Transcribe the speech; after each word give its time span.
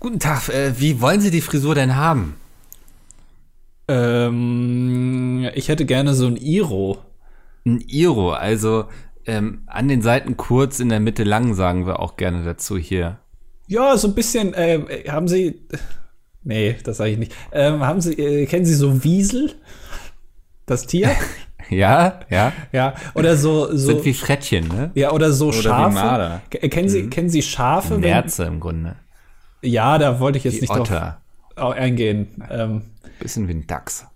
Guten 0.00 0.18
Tag, 0.18 0.48
äh, 0.48 0.80
wie 0.80 1.02
wollen 1.02 1.20
Sie 1.20 1.30
die 1.30 1.42
Frisur 1.42 1.74
denn 1.74 1.94
haben? 1.94 2.36
Ähm, 3.86 5.46
ich 5.54 5.68
hätte 5.68 5.84
gerne 5.84 6.14
so 6.14 6.26
ein 6.26 6.38
Iro. 6.38 6.96
Ein 7.66 7.84
Iro, 7.86 8.32
also 8.32 8.86
ähm, 9.26 9.60
an 9.66 9.88
den 9.88 10.00
Seiten 10.00 10.38
kurz, 10.38 10.80
in 10.80 10.88
der 10.88 11.00
Mitte 11.00 11.22
lang, 11.22 11.52
sagen 11.52 11.86
wir 11.86 12.00
auch 12.00 12.16
gerne 12.16 12.42
dazu 12.44 12.78
hier. 12.78 13.18
Ja, 13.66 13.94
so 13.98 14.08
ein 14.08 14.14
bisschen, 14.14 14.54
äh, 14.54 15.04
haben 15.08 15.28
Sie. 15.28 15.66
Nee, 16.42 16.76
das 16.82 16.96
sage 16.96 17.10
ich 17.10 17.18
nicht. 17.18 17.34
Ähm, 17.52 17.80
haben 17.80 18.00
Sie, 18.00 18.14
äh, 18.14 18.46
kennen 18.46 18.64
Sie 18.64 18.74
so 18.74 19.04
Wiesel? 19.04 19.52
Das 20.64 20.86
Tier? 20.86 21.10
ja, 21.68 22.20
ja. 22.30 22.54
Ja, 22.72 22.94
oder 23.12 23.36
so. 23.36 23.66
so 23.76 23.88
Sind 23.88 24.06
wie 24.06 24.14
Frettchen, 24.14 24.66
ne? 24.68 24.92
Ja, 24.94 25.12
oder 25.12 25.30
so 25.30 25.48
Oder 25.48 25.62
Schafe. 25.62 26.40
Kennen 26.70 26.88
Sie, 26.88 27.10
kennen 27.10 27.28
Sie 27.28 27.42
Schafe? 27.42 27.98
Nerze 27.98 28.44
im 28.44 28.60
Grunde. 28.60 28.96
Ja, 29.62 29.98
da 29.98 30.20
wollte 30.20 30.38
ich 30.38 30.44
jetzt 30.44 30.56
Wie 30.56 30.60
nicht 30.62 30.70
drauf 30.70 30.80
Otter. 30.90 31.20
au- 31.56 31.70
eingehen. 31.70 32.28
Ähm, 32.50 32.82
Bisschen 33.18 33.46
wie 33.48 33.52
ein 33.52 33.66
Dachs. 33.66 34.06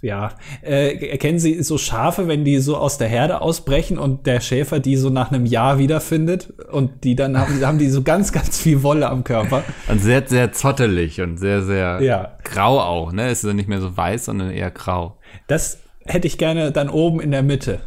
ja. 0.00 0.32
Äh, 0.62 1.16
kennen 1.18 1.38
Sie 1.38 1.62
so 1.62 1.78
Schafe, 1.78 2.26
wenn 2.26 2.44
die 2.44 2.58
so 2.58 2.76
aus 2.76 2.98
der 2.98 3.06
Herde 3.08 3.40
ausbrechen 3.40 3.98
und 3.98 4.26
der 4.26 4.40
Schäfer 4.40 4.80
die 4.80 4.96
so 4.96 5.08
nach 5.10 5.30
einem 5.30 5.46
Jahr 5.46 5.78
wiederfindet 5.78 6.52
und 6.72 7.04
die 7.04 7.14
dann 7.14 7.38
haben, 7.38 7.64
haben 7.64 7.78
die 7.78 7.88
so 7.88 8.02
ganz, 8.02 8.32
ganz 8.32 8.58
viel 8.60 8.82
Wolle 8.82 9.08
am 9.08 9.22
Körper. 9.22 9.62
Und 9.88 10.00
sehr, 10.00 10.26
sehr 10.26 10.52
zottelig 10.52 11.20
und 11.20 11.36
sehr, 11.38 11.62
sehr 11.62 12.00
Ja. 12.02 12.36
grau 12.42 12.80
auch, 12.80 13.12
ne? 13.12 13.28
Es 13.28 13.44
ist 13.44 13.48
ja 13.48 13.54
nicht 13.54 13.68
mehr 13.68 13.80
so 13.80 13.96
weiß, 13.96 14.24
sondern 14.24 14.50
eher 14.50 14.72
grau. 14.72 15.18
Das 15.46 15.78
hätte 16.04 16.26
ich 16.26 16.36
gerne 16.38 16.72
dann 16.72 16.88
oben 16.88 17.20
in 17.20 17.30
der 17.30 17.44
Mitte. 17.44 17.80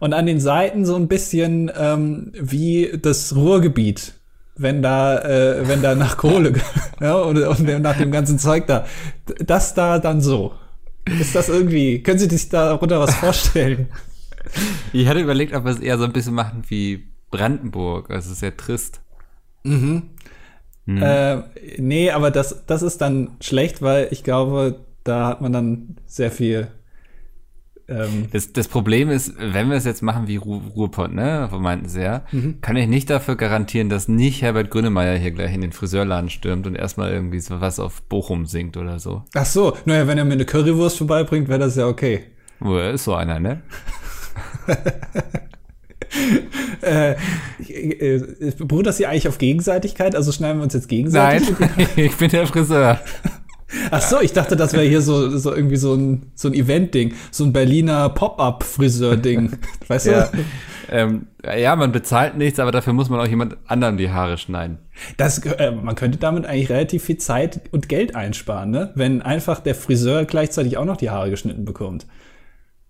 Und 0.00 0.14
an 0.14 0.24
den 0.24 0.40
Seiten 0.40 0.86
so 0.86 0.96
ein 0.96 1.08
bisschen 1.08 1.70
ähm, 1.78 2.32
wie 2.40 2.90
das 3.00 3.36
Ruhrgebiet, 3.36 4.14
wenn 4.56 4.82
da, 4.82 5.18
äh, 5.18 5.66
wenn 5.68 5.82
da 5.82 5.94
nach 5.94 6.16
Kohle 6.16 6.52
ja, 7.00 7.14
und, 7.16 7.38
und 7.38 7.82
nach 7.82 7.96
dem 7.96 8.10
ganzen 8.12 8.38
Zeug 8.38 8.66
da. 8.66 8.86
Das 9.44 9.74
da 9.74 9.98
dann 9.98 10.20
so. 10.20 10.54
Ist 11.20 11.34
das 11.34 11.48
irgendwie, 11.48 12.02
können 12.02 12.18
Sie 12.18 12.28
sich 12.28 12.48
darunter 12.48 13.00
was 13.00 13.14
vorstellen? 13.14 13.88
Ich 14.92 15.08
hatte 15.08 15.20
überlegt, 15.20 15.54
ob 15.54 15.64
wir 15.64 15.72
es 15.72 15.80
eher 15.80 15.96
so 15.96 16.04
ein 16.04 16.12
bisschen 16.12 16.34
machen 16.34 16.64
wie 16.68 17.08
Brandenburg. 17.30 18.10
Also 18.10 18.34
sehr 18.34 18.56
trist. 18.56 19.00
Äh, 21.00 21.42
nee, 21.78 22.10
aber 22.10 22.30
das, 22.30 22.64
das 22.66 22.82
ist 22.82 23.00
dann 23.00 23.30
schlecht, 23.40 23.80
weil 23.80 24.08
ich 24.10 24.22
glaube, 24.22 24.80
da 25.02 25.28
hat 25.28 25.40
man 25.40 25.52
dann 25.52 25.96
sehr 26.06 26.30
viel. 26.30 26.68
Ähm, 27.86 28.28
Das, 28.32 28.52
das 28.52 28.68
Problem 28.68 29.10
ist, 29.10 29.34
wenn 29.38 29.68
wir 29.68 29.76
es 29.76 29.84
jetzt 29.84 30.02
machen 30.02 30.26
wie 30.26 30.36
Ru 30.36 30.60
Ruhrpott, 30.74 31.12
ne, 31.12 31.48
wo 31.50 31.58
meinten 31.58 31.88
sie 31.88 32.02
ja, 32.02 32.22
Mhm. 32.32 32.60
kann 32.62 32.76
ich 32.76 32.86
nicht 32.88 33.10
dafür 33.10 33.36
garantieren, 33.36 33.88
dass 33.90 34.08
nicht 34.08 34.40
Herbert 34.42 34.70
Grönemeyer 34.70 35.16
hier 35.18 35.32
gleich 35.32 35.54
in 35.54 35.60
den 35.60 35.72
Friseurladen 35.72 36.30
stürmt 36.30 36.66
und 36.66 36.74
erstmal 36.76 37.12
irgendwie 37.12 37.40
so 37.40 37.60
was 37.60 37.78
auf 37.80 38.02
Bochum 38.02 38.46
singt 38.46 38.76
oder 38.76 38.98
so. 38.98 39.22
ach 39.34 39.44
so, 39.46 39.76
naja, 39.84 40.06
wenn 40.06 40.16
er 40.18 40.24
mir 40.24 40.32
eine 40.32 40.44
Currywurst 40.46 40.96
vorbeibringt, 40.98 41.48
wäre 41.48 41.58
das 41.58 41.76
ja 41.76 41.86
okay. 41.86 42.24
Wo 42.60 42.76
er 42.76 42.92
ist 42.92 43.04
so 43.04 43.14
einer, 43.14 43.38
ne? 43.40 43.62
Äh, 46.82 47.12
äh, 47.68 48.52
beruht 48.58 48.86
das 48.86 48.98
hier 48.98 49.08
eigentlich 49.08 49.26
auf 49.26 49.38
Gegenseitigkeit? 49.38 50.14
Also 50.14 50.30
schneiden 50.32 50.58
wir 50.58 50.64
uns 50.64 50.74
jetzt 50.74 50.88
gegenseitig? 50.88 51.48
Nein, 51.58 51.70
ich 51.96 52.14
bin 52.16 52.30
der 52.30 52.46
Friseur. 52.46 53.00
Ach 53.90 54.00
so, 54.02 54.20
ich 54.20 54.32
dachte, 54.32 54.56
das 54.56 54.72
wäre 54.72 54.84
hier 54.84 55.02
so, 55.02 55.36
so 55.36 55.54
irgendwie 55.54 55.76
so 55.76 55.94
ein, 55.94 56.30
so 56.34 56.48
ein 56.48 56.54
Event-Ding. 56.54 57.14
So 57.30 57.44
ein 57.44 57.52
Berliner 57.52 58.08
Pop-Up-Friseur-Ding. 58.10 59.58
Weißt 59.88 60.06
Ja. 60.06 60.26
du? 60.28 60.38
ähm, 60.90 61.26
ja, 61.44 61.74
man 61.76 61.92
bezahlt 61.92 62.36
nichts, 62.36 62.58
aber 62.58 62.72
dafür 62.72 62.92
muss 62.92 63.08
man 63.10 63.20
auch 63.20 63.26
jemand 63.26 63.56
anderem 63.66 63.96
die 63.96 64.10
Haare 64.10 64.38
schneiden. 64.38 64.78
Das, 65.16 65.38
äh, 65.38 65.70
man 65.72 65.94
könnte 65.94 66.18
damit 66.18 66.46
eigentlich 66.46 66.70
relativ 66.70 67.04
viel 67.04 67.18
Zeit 67.18 67.60
und 67.72 67.88
Geld 67.88 68.14
einsparen, 68.14 68.70
ne? 68.70 68.92
Wenn 68.94 69.22
einfach 69.22 69.60
der 69.60 69.74
Friseur 69.74 70.24
gleichzeitig 70.24 70.76
auch 70.76 70.84
noch 70.84 70.96
die 70.96 71.10
Haare 71.10 71.30
geschnitten 71.30 71.64
bekommt. 71.64 72.06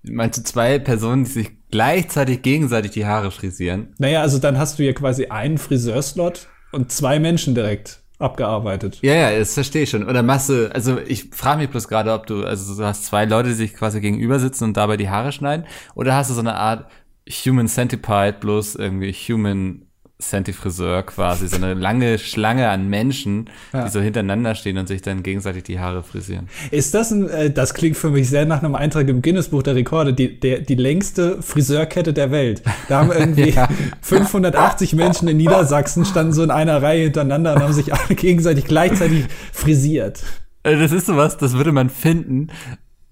Meinst 0.03 0.39
du 0.39 0.43
zwei 0.45 0.79
Personen, 0.79 1.25
die 1.25 1.31
sich 1.31 1.51
gleichzeitig 1.71 2.43
gegenseitig 2.43 2.91
die 2.91 3.07
Haare 3.07 3.31
frisieren? 3.31 3.95
Naja, 3.99 4.21
also 4.21 4.39
dann 4.39 4.59
hast 4.59 4.79
du 4.79 4.83
hier 4.83 4.95
quasi 4.95 5.27
einen 5.27 5.57
Friseurslot 5.57 6.49
und 6.73 6.93
zwei 6.93 7.19
Menschen 7.19 7.55
direkt 7.55 8.01
abgearbeitet. 8.19 8.99
Ja, 9.03 9.15
ja, 9.15 9.39
das 9.39 9.55
verstehe 9.55 9.83
ich 9.83 9.91
schon. 9.91 10.09
Oder 10.09 10.23
du, 10.49 10.73
also 10.73 10.99
ich 10.99 11.31
frage 11.31 11.63
mich 11.63 11.71
bloß 11.71 11.89
gerade, 11.89 12.13
ob 12.13 12.27
du, 12.27 12.45
also 12.45 12.77
du 12.77 12.85
hast 12.85 13.07
zwei 13.07 13.25
Leute, 13.25 13.51
die 13.51 13.55
sich 13.55 13.75
quasi 13.75 14.01
gegenüber 14.01 14.39
sitzen 14.39 14.65
und 14.65 14.77
dabei 14.77 14.97
die 14.97 15.11
Haare 15.11 15.33
schneiden, 15.33 15.67
oder 15.95 16.15
hast 16.15 16.31
du 16.31 16.35
so 16.35 16.41
eine 16.41 16.55
Art 16.55 16.91
Human 17.29 17.69
Centipede, 17.69 18.37
bloß 18.39 18.77
irgendwie 18.77 19.13
Human 19.13 19.87
Centifriseur 20.21 21.03
quasi, 21.03 21.49
so 21.49 21.57
eine 21.57 21.75
lange 21.75 22.19
Schlange 22.19 22.69
an 22.69 22.89
Menschen, 22.89 23.51
Ja. 23.73 23.85
die 23.85 23.91
so 23.91 24.01
hintereinander 24.01 24.55
stehen 24.55 24.79
und 24.79 24.87
sich 24.87 25.03
dann 25.03 25.23
gegenseitig 25.23 25.65
die 25.65 25.81
Haare 25.81 26.03
frisieren. 26.03 26.49
Ist 26.71 26.95
das 26.95 27.11
ein, 27.11 27.29
äh, 27.29 27.51
das 27.51 27.75
klingt 27.75 27.97
für 27.97 28.11
mich 28.11 28.29
sehr 28.31 28.47
nach 28.47 28.63
einem 28.63 28.75
Eintrag 28.75 29.09
im 29.09 29.23
Guinness-Buch 29.23 29.63
der 29.65 29.75
Rekorde, 29.75 30.15
die, 30.15 30.39
der, 30.39 30.61
die 30.61 30.77
längste 30.77 31.43
Friseurkette 31.43 32.13
der 32.13 32.31
Welt. 32.31 32.63
Da 32.89 33.01
haben 33.01 33.11
irgendwie 33.17 33.51
Ja. 33.51 33.69
580 34.03 34.95
Menschen 34.95 35.29
in 35.29 35.37
Niedersachsen 35.37 36.05
standen 36.05 36.33
so 36.33 36.43
in 36.43 36.51
einer 36.51 36.81
Reihe 36.83 37.05
hintereinander 37.05 37.55
und 37.55 37.63
haben 37.63 37.73
sich 37.73 37.93
alle 37.93 38.15
gegenseitig 38.15 38.65
gleichzeitig 38.67 39.25
frisiert. 39.53 40.23
Also 40.63 40.81
das 40.81 40.93
ist 40.93 41.07
sowas, 41.07 41.37
das 41.37 41.53
würde 41.55 41.73
man 41.73 41.91
finden 41.91 42.49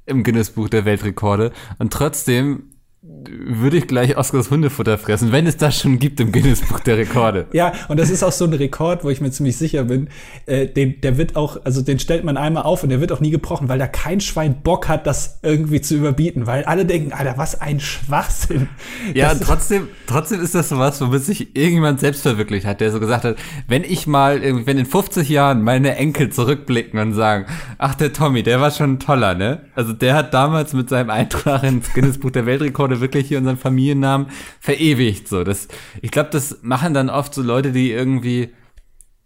im 0.07 0.23
Guinness-Buch 0.25 0.69
der 0.69 0.85
Weltrekorde 0.85 1.53
und 1.79 1.93
trotzdem 1.93 2.72
würde 3.05 3.79
ich 3.79 3.89
gleich 3.89 4.17
Oscars 4.17 4.49
Hundefutter 4.51 4.97
fressen, 4.97 5.33
wenn 5.33 5.49
es 5.49 5.57
das 5.57 5.77
schon 5.81 5.99
gibt 5.99 6.21
im 6.21 6.31
Guinness-Buch 6.31 6.81
der 6.81 6.99
Rekorde. 6.99 7.47
Ja, 7.53 7.73
und 7.89 7.99
das 7.99 8.09
ist 8.09 8.23
auch 8.23 8.33
so 8.33 8.45
ein 8.45 8.53
Rekord, 8.53 9.05
wo 9.05 9.11
ich 9.11 9.21
mir 9.21 9.31
ziemlich 9.31 9.57
sicher 9.57 9.85
bin, 9.85 10.09
äh, 10.47 10.67
den, 10.67 11.01
der 11.01 11.19
wird 11.19 11.37
auch, 11.37 11.59
also 11.65 11.83
den 11.83 11.99
stellt 11.99 12.25
man 12.25 12.37
einmal 12.37 12.63
auf 12.63 12.83
und 12.83 12.89
der 12.89 13.01
wird 13.01 13.13
auch 13.13 13.21
nie 13.21 13.31
gebrochen, 13.31 13.69
weil 13.69 13.79
da 13.79 13.87
kein 13.87 14.21
Schwein 14.21 14.63
Bock 14.63 14.89
hat, 14.89 15.07
das 15.07 15.39
irgendwie 15.43 15.81
zu 15.81 15.97
überbieten, 15.97 16.47
weil 16.47 16.65
alle 16.65 16.87
denken, 16.87 17.13
Alter, 17.13 17.35
was 17.37 17.61
ein 17.61 17.81
Schwachsinn. 17.81 18.69
Ja, 19.15 19.35
trotzdem, 19.35 19.89
trotzdem 20.07 20.41
ist 20.41 20.55
das 20.55 20.69
sowas, 20.69 21.01
womit 21.01 21.25
sich 21.25 21.57
irgendjemand 21.57 22.01
selbst 22.01 22.23
verwirklicht 22.23 22.67
hat, 22.67 22.81
der 22.81 22.93
so 22.93 23.01
gesagt 23.01 23.25
hat, 23.25 23.37
wenn 23.67 23.85
ich 23.85 24.07
mal, 24.07 24.41
wenn 24.43 24.79
in 24.79 24.87
50 24.87 25.29
Jahren 25.29 25.63
meine 25.63 25.97
Enkel 25.97 26.31
zurückblicken 26.31 26.99
und 26.99 27.13
sagen, 27.13 27.47
ach, 27.79 27.95
der 27.95 28.13
Tommy, 28.13 28.43
der 28.43 28.61
war 28.61 28.71
schon 28.71 28.95
ein 28.95 28.99
toller, 29.01 29.35
ne? 29.35 29.63
Also 29.75 29.93
der 29.93 30.15
hat 30.15 30.33
damals 30.35 30.73
mit 30.73 30.89
seinem 30.89 31.11
Eintrag 31.11 31.65
ins 31.65 31.93
Guinness-Buch 31.93 32.31
der 32.31 32.47
Weltrekorde 32.47 32.92
wirklich 33.01 33.29
hier 33.29 33.39
unseren 33.39 33.57
Familiennamen 33.57 34.29
verewigt, 34.61 35.29
so. 35.29 35.45
Das, 35.45 35.69
ich 36.01 36.11
glaube, 36.11 36.31
das 36.31 36.59
machen 36.63 36.95
dann 36.95 37.11
oft 37.11 37.35
so 37.35 37.43
Leute, 37.43 37.73
die 37.73 37.93
irgendwie 37.93 38.51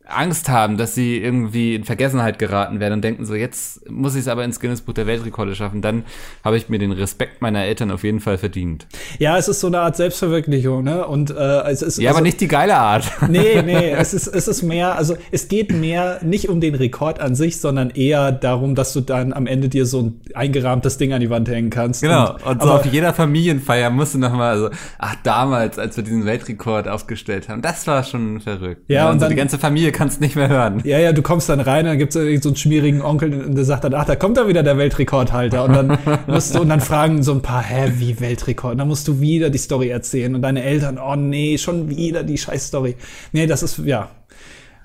Angst 0.08 0.48
haben, 0.48 0.76
dass 0.76 0.94
sie 0.94 1.18
irgendwie 1.18 1.74
in 1.74 1.84
Vergessenheit 1.84 2.38
geraten 2.38 2.80
werden 2.80 2.94
und 2.94 3.02
denken 3.04 3.24
so, 3.24 3.34
jetzt 3.34 3.90
muss 3.90 4.14
ich 4.14 4.20
es 4.22 4.28
aber 4.28 4.44
ins 4.44 4.60
Guinness-Buch 4.60 4.94
der 4.94 5.06
Weltrekorde 5.06 5.54
schaffen, 5.54 5.82
dann 5.82 6.04
habe 6.44 6.56
ich 6.56 6.68
mir 6.68 6.78
den 6.78 6.92
Respekt 6.92 7.42
meiner 7.42 7.64
Eltern 7.64 7.90
auf 7.90 8.04
jeden 8.04 8.20
Fall 8.20 8.38
verdient. 8.38 8.86
Ja, 9.18 9.36
es 9.36 9.48
ist 9.48 9.60
so 9.60 9.66
eine 9.66 9.80
Art 9.80 9.96
Selbstverwirklichung, 9.96 10.84
ne? 10.84 11.06
Und 11.06 11.30
äh, 11.30 11.34
es 11.70 11.82
ist 11.82 11.98
Ja, 11.98 12.10
also, 12.10 12.18
aber 12.18 12.22
nicht 12.24 12.40
die 12.40 12.48
geile 12.48 12.76
Art. 12.76 13.04
Nee, 13.28 13.60
nee, 13.62 13.90
es 13.90 14.14
ist, 14.14 14.28
es 14.28 14.46
ist 14.48 14.62
mehr, 14.62 14.96
also 14.96 15.16
es 15.32 15.48
geht 15.48 15.72
mehr 15.72 16.20
nicht 16.22 16.48
um 16.48 16.60
den 16.60 16.74
Rekord 16.74 17.20
an 17.20 17.34
sich, 17.34 17.60
sondern 17.60 17.90
eher 17.90 18.30
darum, 18.32 18.74
dass 18.74 18.92
du 18.92 19.00
dann 19.00 19.32
am 19.32 19.46
Ende 19.46 19.68
dir 19.68 19.84
so 19.84 20.00
ein 20.02 20.20
eingerahmtes 20.34 20.96
Ding 20.96 21.12
an 21.12 21.20
die 21.20 21.28
Wand 21.28 21.48
hängen 21.48 21.70
kannst. 21.70 22.02
Genau. 22.02 22.32
Und, 22.44 22.62
so 22.62 22.68
aber, 22.68 22.74
auf 22.76 22.86
jeder 22.86 23.12
Familienfeier 23.12 23.90
musst 23.90 24.14
du 24.14 24.18
nochmal 24.18 24.58
so, 24.58 24.70
ach, 24.98 25.16
damals, 25.24 25.78
als 25.78 25.96
wir 25.96 26.04
diesen 26.04 26.24
Weltrekord 26.24 26.86
aufgestellt 26.88 27.48
haben, 27.48 27.60
das 27.62 27.86
war 27.86 28.04
schon 28.04 28.40
verrückt. 28.40 28.82
Ja, 28.88 29.10
und 29.10 29.18
so 29.18 29.24
dann- 29.24 29.30
die 29.30 29.36
ganze 29.36 29.58
Familie 29.58 29.92
kannst 29.96 30.20
nicht 30.20 30.36
mehr 30.36 30.48
hören. 30.48 30.80
ja, 30.84 30.98
ja, 30.98 31.12
du 31.12 31.22
kommst 31.22 31.48
dann 31.48 31.60
rein, 31.60 31.86
dann 31.86 31.98
gibt's 31.98 32.14
irgend 32.14 32.42
so 32.42 32.50
einen 32.50 32.56
schmierigen 32.56 33.02
Onkel 33.02 33.42
und 33.44 33.54
der 33.54 33.64
sagt 33.64 33.84
dann, 33.84 33.94
ach, 33.94 34.04
da 34.04 34.14
kommt 34.14 34.36
da 34.36 34.46
wieder 34.46 34.62
der 34.62 34.76
Weltrekordhalter. 34.78 35.64
Und 35.64 35.72
dann 35.72 35.98
musst 36.26 36.54
du, 36.54 36.60
und 36.60 36.68
dann 36.68 36.80
fragen 36.80 37.22
so 37.22 37.32
ein 37.32 37.42
paar, 37.42 37.62
hä, 37.62 37.92
wie 37.96 38.20
Weltrekord? 38.20 38.72
Und 38.72 38.78
dann 38.78 38.88
musst 38.88 39.08
du 39.08 39.20
wieder 39.20 39.50
die 39.50 39.58
Story 39.58 39.88
erzählen 39.88 40.34
und 40.34 40.42
deine 40.42 40.62
Eltern, 40.62 40.98
oh 40.98 41.16
nee, 41.16 41.58
schon 41.58 41.88
wieder 41.88 42.22
die 42.22 42.38
scheiß 42.38 42.68
Story. 42.68 42.96
Nee, 43.32 43.46
das 43.46 43.62
ist, 43.62 43.78
ja. 43.78 44.10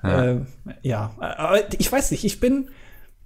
Ja, 0.02 0.24
äh, 0.24 0.36
ja. 0.82 1.12
aber 1.18 1.58
ich 1.78 1.92
weiß 1.92 2.10
nicht, 2.10 2.24
ich 2.24 2.40
bin, 2.40 2.68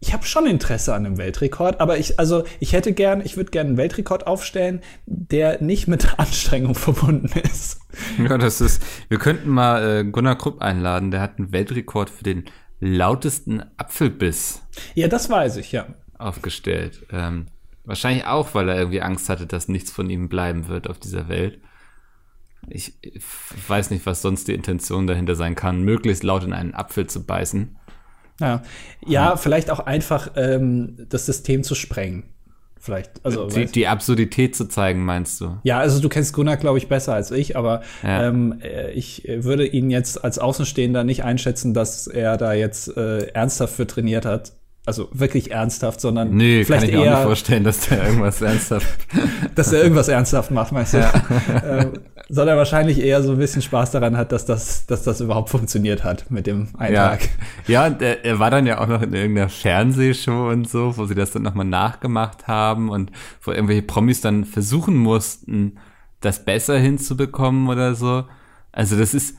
ich 0.00 0.12
habe 0.12 0.25
schon 0.25 0.46
Interesse 0.46 0.94
an 0.94 1.06
einem 1.06 1.19
Weltrekord, 1.19 1.81
aber 1.81 1.98
ich, 1.98 2.19
also 2.19 2.44
ich 2.60 2.72
hätte 2.72 2.93
gern, 2.93 3.22
ich 3.25 3.37
würde 3.37 3.50
gerne 3.50 3.69
einen 3.69 3.76
Weltrekord 3.78 4.26
aufstellen, 4.26 4.81
der 5.06 5.62
nicht 5.62 5.88
mit 5.88 6.19
Anstrengung 6.19 6.75
verbunden 6.75 7.31
ist. 7.40 7.81
Ja, 8.19 8.37
das 8.37 8.60
ist, 8.60 8.82
wir 9.08 9.19
könnten 9.19 9.48
mal 9.48 10.00
äh, 10.00 10.04
Gunnar 10.04 10.37
Krupp 10.37 10.60
einladen, 10.60 11.10
der 11.10 11.20
hat 11.20 11.38
einen 11.38 11.52
Weltrekord 11.52 12.10
für 12.10 12.25
den 12.25 12.44
lautesten 12.78 13.62
Apfelbiss 13.78 14.62
Ja, 14.94 15.08
das 15.08 15.31
weiß 15.31 15.56
ich, 15.56 15.72
ja. 15.72 15.87
aufgestellt. 16.19 17.06
Ähm, 17.10 17.46
wahrscheinlich 17.84 18.26
auch, 18.26 18.54
weil 18.54 18.69
er 18.69 18.76
irgendwie 18.76 19.00
Angst 19.00 19.31
hatte, 19.31 19.46
dass 19.46 19.69
nichts 19.69 19.90
von 19.90 20.10
ihm 20.10 20.28
bleiben 20.28 20.69
wird 20.69 20.90
auf 20.90 20.99
dieser 20.99 21.28
Welt. 21.28 21.60
Ich, 22.69 22.99
ich 23.00 23.22
weiß 23.69 23.90
nicht, 23.90 24.04
was 24.04 24.22
sonst 24.22 24.49
die 24.49 24.54
Intention 24.54 25.06
dahinter 25.06 25.37
sein 25.37 25.54
kann, 25.54 25.82
möglichst 25.82 26.22
laut 26.22 26.44
in 26.44 26.52
einen 26.52 26.75
Apfel 26.75 27.06
zu 27.06 27.25
beißen. 27.25 27.76
Ja, 28.41 28.62
ja 29.06 29.37
vielleicht 29.37 29.71
auch 29.71 29.81
einfach 29.81 30.33
ähm, 30.37 30.97
das 31.09 31.27
System 31.27 31.62
zu 31.62 31.75
sprengen. 31.75 32.25
Vielleicht. 32.79 33.11
Also, 33.25 33.49
die, 33.49 33.67
die 33.67 33.88
Absurdität 33.88 34.55
zu 34.55 34.69
zeigen, 34.69 35.05
meinst 35.05 35.41
du? 35.41 35.59
ja, 35.65 35.81
also 35.81 36.00
du 36.00 36.09
kennst 36.09 36.33
Gunnar, 36.33 36.56
glaube 36.56 36.79
ich, 36.79 36.87
besser 36.87 37.15
als 37.15 37.33
ich, 37.33 37.56
aber 37.56 37.83
Ja. 38.05 38.29
ähm, 38.29 38.61
äh, 38.62 38.93
ich 38.93 39.29
äh, 39.29 39.43
würde 39.43 39.67
ihn 39.67 39.91
jetzt 39.91 40.23
als 40.23 40.38
Außenstehender 40.38 41.03
nicht 41.03 41.25
einschätzen, 41.25 41.75
dass 41.75 42.06
er 42.06 42.37
da 42.37 42.53
jetzt 42.53 42.97
äh, 42.97 43.27
ernsthaft 43.29 43.75
für 43.75 43.88
trainiert 43.88 44.25
hat. 44.25 44.53
Also 44.87 45.09
wirklich 45.12 45.50
ernsthaft, 45.50 46.00
sondern 46.00 46.31
Nee, 46.37 46.65
vielleicht 46.65 46.83
kann 46.83 46.91
ich 46.91 46.94
mir 46.94 47.00
auch 47.00 47.05
eher, 47.06 47.15
nicht 47.17 47.25
vorstellen, 47.25 47.65
dass 47.65 47.81
der 47.81 48.06
irgendwas 48.06 48.41
ernsthaft. 48.41 48.87
dass 49.56 49.73
er 49.73 49.83
irgendwas 49.83 50.06
ernsthaft 50.06 50.53
macht, 50.53 50.71
meinst 50.71 50.94
du? 50.94 50.99
ähm, 51.69 51.93
sondern 52.29 52.56
wahrscheinlich 52.56 53.00
eher 53.00 53.21
so 53.21 53.33
ein 53.33 53.38
bisschen 53.38 53.62
Spaß 53.62 53.91
daran 53.91 54.17
hat, 54.17 54.31
dass 54.31 54.47
das, 54.47 54.87
dass 54.87 55.03
das 55.03 55.21
überhaupt 55.21 55.50
funktioniert 55.50 56.05
hat 56.05 56.31
mit 56.31 56.47
dem 56.47 56.69
ja, 56.75 57.11
Eintrag. 57.11 57.29
ja 57.67 57.87
und 57.87 58.00
er, 58.00 58.25
er 58.25 58.38
war 58.38 58.53
dann 58.53 58.65
ja 58.65 58.81
auch 58.81 58.87
noch 58.87 59.03
in 59.03 59.12
irgendeiner 59.12 59.49
Fernsehshow 59.49 60.50
und 60.50 60.69
so, 60.69 60.97
wo 60.97 61.06
sie 61.06 61.17
das 61.17 61.33
dann 61.33 61.43
nochmal 61.43 61.67
nachgemacht 61.67 62.47
haben 62.47 62.88
und 62.88 63.11
wo 63.43 63.50
irgendwelche 63.50 63.83
Promis 63.83 64.21
dann 64.21 64.44
versuchen 64.44 64.97
mussten, 64.97 65.79
das 66.21 66.44
besser 66.44 66.79
hinzubekommen 66.79 67.69
oder 67.69 67.97
so. 67.97 68.25
Also 68.71 68.97
das 68.97 69.15
ist, 69.15 69.37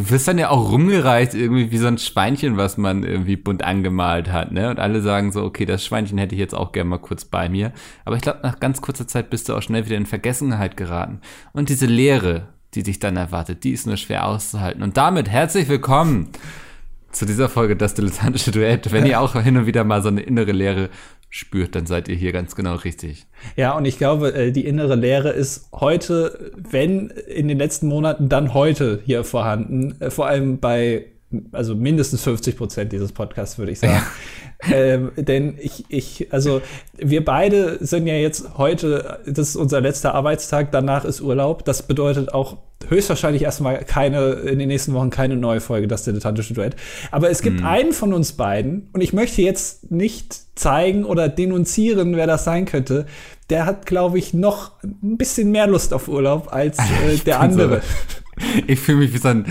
du 0.00 0.10
wirst 0.10 0.26
dann 0.26 0.38
ja 0.38 0.48
auch 0.48 0.72
rumgereicht 0.72 1.34
irgendwie 1.34 1.70
wie 1.70 1.78
so 1.78 1.86
ein 1.86 1.98
Schweinchen, 1.98 2.56
was 2.56 2.78
man 2.78 3.04
irgendwie 3.04 3.36
bunt 3.36 3.62
angemalt 3.62 4.32
hat, 4.32 4.50
ne? 4.50 4.70
Und 4.70 4.80
alle 4.80 5.02
sagen 5.02 5.30
so, 5.30 5.44
okay, 5.44 5.66
das 5.66 5.84
Schweinchen 5.84 6.16
hätte 6.16 6.34
ich 6.34 6.40
jetzt 6.40 6.54
auch 6.54 6.72
gerne 6.72 6.88
mal 6.88 6.98
kurz 6.98 7.26
bei 7.26 7.48
mir. 7.50 7.72
Aber 8.06 8.16
ich 8.16 8.22
glaube, 8.22 8.40
nach 8.42 8.60
ganz 8.60 8.80
kurzer 8.80 9.06
Zeit 9.06 9.28
bist 9.28 9.48
du 9.48 9.54
auch 9.54 9.62
schnell 9.62 9.84
wieder 9.84 9.96
in 9.96 10.06
Vergessenheit 10.06 10.76
geraten. 10.78 11.20
Und 11.52 11.68
diese 11.68 11.86
Leere, 11.86 12.48
die 12.74 12.82
dich 12.82 12.98
dann 12.98 13.16
erwartet, 13.16 13.62
die 13.64 13.72
ist 13.72 13.86
nur 13.86 13.98
schwer 13.98 14.26
auszuhalten. 14.26 14.82
Und 14.82 14.96
damit 14.96 15.28
herzlich 15.28 15.68
willkommen 15.68 16.30
zu 17.12 17.26
dieser 17.26 17.50
Folge 17.50 17.76
Das 17.76 17.92
Dilettantische 17.92 18.52
Duett. 18.52 18.92
Wenn 18.92 19.04
ihr 19.04 19.20
auch 19.20 19.34
hin 19.34 19.58
und 19.58 19.66
wieder 19.66 19.84
mal 19.84 20.02
so 20.02 20.08
eine 20.08 20.22
innere 20.22 20.52
Leere 20.52 20.88
spürt, 21.30 21.76
dann 21.76 21.86
seid 21.86 22.08
ihr 22.08 22.16
hier 22.16 22.32
ganz 22.32 22.56
genau 22.56 22.74
richtig. 22.74 23.26
Ja, 23.56 23.76
und 23.76 23.84
ich 23.84 23.96
glaube, 23.98 24.34
äh, 24.34 24.52
die 24.52 24.66
innere 24.66 24.96
Leere 24.96 25.30
ist 25.30 25.68
heute, 25.72 26.52
wenn 26.56 27.08
in 27.08 27.48
den 27.48 27.58
letzten 27.58 27.86
Monaten, 27.86 28.28
dann 28.28 28.52
heute 28.52 29.00
hier 29.04 29.22
vorhanden. 29.24 29.98
Äh, 30.00 30.10
Vor 30.10 30.26
allem 30.26 30.58
bei, 30.58 31.06
also 31.52 31.74
mindestens 31.76 32.22
50 32.22 32.56
Prozent 32.56 32.92
dieses 32.92 33.12
Podcasts, 33.12 33.58
würde 33.58 33.72
ich 33.72 33.78
sagen. 33.78 34.02
ähm, 34.72 35.12
denn 35.16 35.56
ich, 35.60 35.84
ich, 35.88 36.32
also 36.32 36.60
wir 36.96 37.24
beide 37.24 37.78
sind 37.84 38.06
ja 38.06 38.14
jetzt 38.14 38.58
heute, 38.58 39.20
das 39.26 39.50
ist 39.50 39.56
unser 39.56 39.80
letzter 39.80 40.14
Arbeitstag, 40.14 40.72
danach 40.72 41.04
ist 41.04 41.20
Urlaub. 41.20 41.64
Das 41.64 41.82
bedeutet 41.82 42.34
auch 42.34 42.58
höchstwahrscheinlich 42.88 43.42
erstmal 43.42 43.84
keine, 43.84 44.30
in 44.32 44.58
den 44.58 44.68
nächsten 44.68 44.92
Wochen 44.94 45.10
keine 45.10 45.36
neue 45.36 45.60
Folge, 45.60 45.86
das 45.86 46.04
dilettantische 46.04 46.54
Duett. 46.54 46.76
Aber 47.10 47.30
es 47.30 47.42
gibt 47.42 47.62
einen 47.62 47.92
von 47.92 48.12
uns 48.12 48.32
beiden, 48.32 48.88
und 48.92 49.00
ich 49.00 49.12
möchte 49.12 49.42
jetzt 49.42 49.90
nicht 49.90 50.36
zeigen 50.58 51.04
oder 51.04 51.28
denunzieren, 51.28 52.16
wer 52.16 52.26
das 52.26 52.44
sein 52.44 52.64
könnte. 52.64 53.06
Der 53.50 53.66
hat, 53.66 53.86
glaube 53.86 54.18
ich, 54.18 54.32
noch 54.34 54.72
ein 54.82 55.16
bisschen 55.16 55.50
mehr 55.50 55.66
Lust 55.66 55.92
auf 55.92 56.08
Urlaub 56.08 56.52
als 56.52 56.78
äh, 56.78 57.16
der 57.24 57.38
bin 57.38 57.52
so- 57.52 57.62
andere. 57.62 57.82
Ich 58.66 58.80
fühle 58.80 58.98
mich 58.98 59.12
wie 59.12 59.18
so 59.18 59.28
ein 59.28 59.44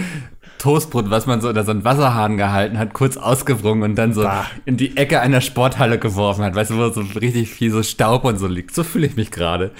Toastbrot, 0.59 1.09
was 1.09 1.25
man 1.25 1.41
so 1.41 1.50
unter 1.50 1.63
so 1.63 1.71
einen 1.71 1.83
Wasserhahn 1.83 2.38
gehalten 2.38 2.77
hat, 2.77 2.94
kurz 2.94 3.17
ausgewrungen 3.17 3.81
und 3.83 3.95
dann 3.95 4.13
so 4.13 4.21
Bah. 4.23 4.45
in 4.65 4.77
die 4.77 4.95
Ecke 4.97 5.21
einer 5.21 5.41
Sporthalle 5.41 5.97
geworfen 5.97 6.44
hat. 6.44 6.53
Weißt 6.53 6.69
du, 6.71 6.77
wo 6.77 6.89
so 6.89 7.01
richtig 7.19 7.50
viel 7.50 7.71
so 7.71 7.81
Staub 7.81 8.25
und 8.25 8.38
so 8.38 8.45
liegt. 8.47 8.75
So 8.75 8.83
fühle 8.83 9.07
ich 9.07 9.15
mich 9.15 9.31
gerade. 9.31 9.71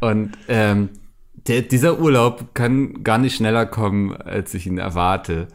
Und 0.00 0.32
ähm, 0.48 0.88
der, 1.48 1.62
dieser 1.62 1.98
Urlaub 1.98 2.54
kann 2.54 3.02
gar 3.04 3.18
nicht 3.18 3.36
schneller 3.36 3.66
kommen, 3.66 4.16
als 4.16 4.54
ich 4.54 4.66
ihn 4.66 4.78
erwarte. 4.78 5.48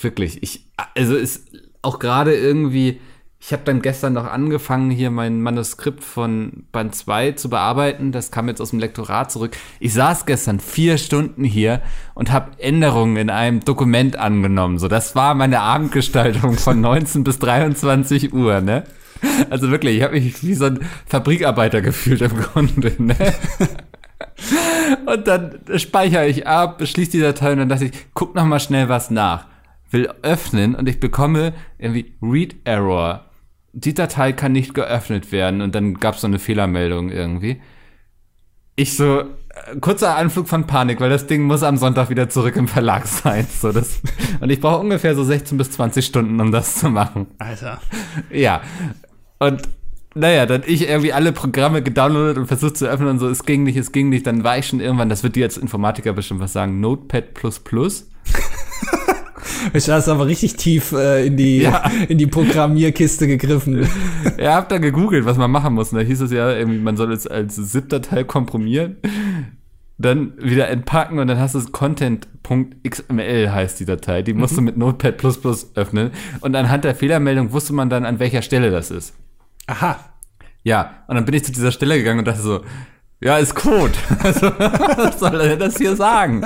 Wirklich. 0.00 0.42
Ich, 0.42 0.66
also 0.94 1.16
ist 1.16 1.50
auch 1.82 1.98
gerade 1.98 2.34
irgendwie, 2.36 3.00
ich 3.42 3.52
habe 3.52 3.62
dann 3.64 3.80
gestern 3.80 4.12
noch 4.12 4.26
angefangen, 4.26 4.90
hier 4.90 5.10
mein 5.10 5.40
Manuskript 5.40 6.04
von 6.04 6.64
Band 6.72 6.94
2 6.94 7.32
zu 7.32 7.48
bearbeiten. 7.48 8.12
Das 8.12 8.30
kam 8.30 8.48
jetzt 8.48 8.60
aus 8.60 8.70
dem 8.70 8.78
Lektorat 8.78 9.32
zurück. 9.32 9.56
Ich 9.80 9.94
saß 9.94 10.26
gestern 10.26 10.60
vier 10.60 10.98
Stunden 10.98 11.42
hier 11.42 11.80
und 12.14 12.30
habe 12.30 12.50
Änderungen 12.58 13.16
in 13.16 13.30
einem 13.30 13.60
Dokument 13.60 14.16
angenommen. 14.16 14.78
So, 14.78 14.88
das 14.88 15.14
war 15.16 15.34
meine 15.34 15.60
Abendgestaltung 15.60 16.58
von 16.58 16.80
19 16.82 17.24
bis 17.24 17.38
23 17.38 18.34
Uhr, 18.34 18.60
ne? 18.60 18.84
Also 19.48 19.70
wirklich, 19.70 19.96
ich 19.96 20.02
habe 20.02 20.14
mich 20.14 20.42
wie 20.44 20.54
so 20.54 20.66
ein 20.66 20.80
Fabrikarbeiter 21.06 21.80
gefühlt 21.80 22.20
im 22.20 22.36
Grunde, 22.36 22.92
ne? 22.98 23.16
Und 25.06 25.26
dann 25.26 25.58
speichere 25.76 26.26
ich 26.26 26.46
ab, 26.46 26.82
schließe 26.86 27.12
die 27.12 27.20
Datei 27.20 27.52
und 27.52 27.58
dann 27.58 27.68
dachte 27.70 27.86
ich, 27.86 27.92
guck 28.12 28.34
noch 28.34 28.44
mal 28.44 28.60
schnell 28.60 28.90
was 28.90 29.10
nach. 29.10 29.46
Will 29.90 30.10
öffnen 30.22 30.74
und 30.74 30.88
ich 30.88 31.00
bekomme 31.00 31.54
irgendwie 31.78 32.14
Read 32.22 32.56
Error. 32.64 33.29
Die 33.72 33.94
Datei 33.94 34.32
kann 34.32 34.52
nicht 34.52 34.74
geöffnet 34.74 35.32
werden 35.32 35.62
und 35.62 35.74
dann 35.74 35.94
gab 35.94 36.16
es 36.16 36.22
so 36.22 36.26
eine 36.26 36.38
Fehlermeldung 36.38 37.10
irgendwie. 37.10 37.60
Ich 38.76 38.96
so, 38.96 39.20
äh, 39.20 39.24
kurzer 39.80 40.16
Anflug 40.16 40.48
von 40.48 40.66
Panik, 40.66 41.00
weil 41.00 41.10
das 41.10 41.26
Ding 41.26 41.42
muss 41.42 41.62
am 41.62 41.76
Sonntag 41.76 42.10
wieder 42.10 42.28
zurück 42.28 42.56
im 42.56 42.66
Verlag 42.66 43.06
sein. 43.06 43.46
So 43.48 43.72
das, 43.72 44.00
und 44.40 44.50
ich 44.50 44.60
brauche 44.60 44.78
ungefähr 44.78 45.14
so 45.14 45.22
16 45.22 45.58
bis 45.58 45.70
20 45.72 46.04
Stunden, 46.04 46.40
um 46.40 46.50
das 46.50 46.76
zu 46.76 46.88
machen. 46.88 47.26
Alter. 47.38 47.80
Ja. 48.30 48.62
Und 49.38 49.68
naja, 50.14 50.46
dann 50.46 50.62
ich 50.66 50.88
irgendwie 50.88 51.12
alle 51.12 51.32
Programme 51.32 51.82
gedownloadet 51.82 52.38
und 52.38 52.46
versucht 52.46 52.76
zu 52.76 52.86
öffnen 52.86 53.08
und 53.08 53.18
so, 53.20 53.28
es 53.28 53.44
ging 53.44 53.62
nicht, 53.62 53.76
es 53.76 53.92
ging 53.92 54.08
nicht. 54.08 54.26
Dann 54.26 54.42
war 54.42 54.58
ich 54.58 54.66
schon 54.66 54.80
irgendwann, 54.80 55.08
das 55.08 55.22
wird 55.22 55.36
dir 55.36 55.44
als 55.44 55.56
Informatiker 55.56 56.12
bestimmt 56.12 56.40
was 56.40 56.52
sagen, 56.52 56.80
Notepad++. 56.80 57.28
Ich 59.72 59.88
hast 59.88 60.08
aber 60.08 60.26
richtig 60.26 60.56
tief 60.56 60.92
äh, 60.92 61.26
in, 61.26 61.36
die, 61.36 61.58
Ja. 61.62 61.90
in 62.08 62.18
die 62.18 62.26
Programmierkiste 62.26 63.26
gegriffen. 63.26 63.86
Er 64.36 64.54
hab 64.54 64.68
dann 64.68 64.82
gegoogelt, 64.82 65.24
was 65.24 65.36
man 65.36 65.50
machen 65.50 65.74
muss. 65.74 65.92
Und 65.92 65.98
da 65.98 66.04
hieß 66.04 66.20
es 66.22 66.32
ja, 66.32 66.52
irgendwie, 66.52 66.78
man 66.78 66.96
soll 66.96 67.12
es 67.12 67.26
als 67.26 67.56
ZIP-Datei 67.56 68.24
komprimieren, 68.24 68.96
dann 69.98 70.32
wieder 70.38 70.68
entpacken 70.68 71.18
und 71.18 71.26
dann 71.26 71.38
hast 71.38 71.54
du 71.54 71.58
es 71.58 71.72
content.xml 71.72 73.52
heißt 73.52 73.80
die 73.80 73.84
Datei. 73.84 74.22
Die 74.22 74.32
musst 74.32 74.56
du 74.56 74.62
mit 74.62 74.76
Notepad++ 74.76 75.14
öffnen. 75.74 76.10
Und 76.40 76.56
anhand 76.56 76.84
der 76.84 76.94
Fehlermeldung 76.94 77.52
wusste 77.52 77.74
man 77.74 77.90
dann, 77.90 78.06
an 78.06 78.18
welcher 78.18 78.42
Stelle 78.42 78.70
das 78.70 78.90
ist. 78.90 79.14
Aha. 79.66 79.98
Ja, 80.62 81.04
und 81.08 81.16
dann 81.16 81.24
bin 81.24 81.34
ich 81.34 81.44
zu 81.44 81.52
dieser 81.52 81.72
Stelle 81.72 81.96
gegangen 81.98 82.20
und 82.20 82.28
dachte 82.28 82.42
so, 82.42 82.60
ja, 83.20 83.38
ist 83.38 83.54
Code. 83.54 83.92
Also, 84.22 84.52
was 84.58 85.20
soll 85.20 85.40
er 85.40 85.56
das 85.56 85.76
hier 85.76 85.96
sagen? 85.96 86.42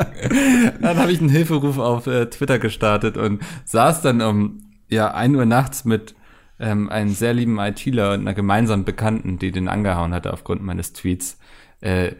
Dann 0.80 0.98
habe 0.98 1.12
ich 1.12 1.20
einen 1.20 1.28
Hilferuf 1.28 1.78
auf 1.78 2.06
äh, 2.06 2.26
Twitter 2.26 2.58
gestartet 2.58 3.16
und 3.16 3.42
saß 3.64 4.02
dann 4.02 4.20
um 4.20 4.64
ja, 4.88 5.12
1 5.12 5.36
Uhr 5.36 5.46
nachts 5.46 5.84
mit 5.84 6.14
ähm, 6.60 6.88
einem 6.88 7.10
sehr 7.10 7.34
lieben 7.34 7.58
ITler 7.58 8.12
und 8.12 8.20
einer 8.20 8.34
gemeinsamen 8.34 8.84
Bekannten, 8.84 9.38
die 9.38 9.50
den 9.50 9.68
angehauen 9.68 10.14
hatte 10.14 10.32
aufgrund 10.32 10.62
meines 10.62 10.92
Tweets, 10.92 11.38
äh, 11.80 12.12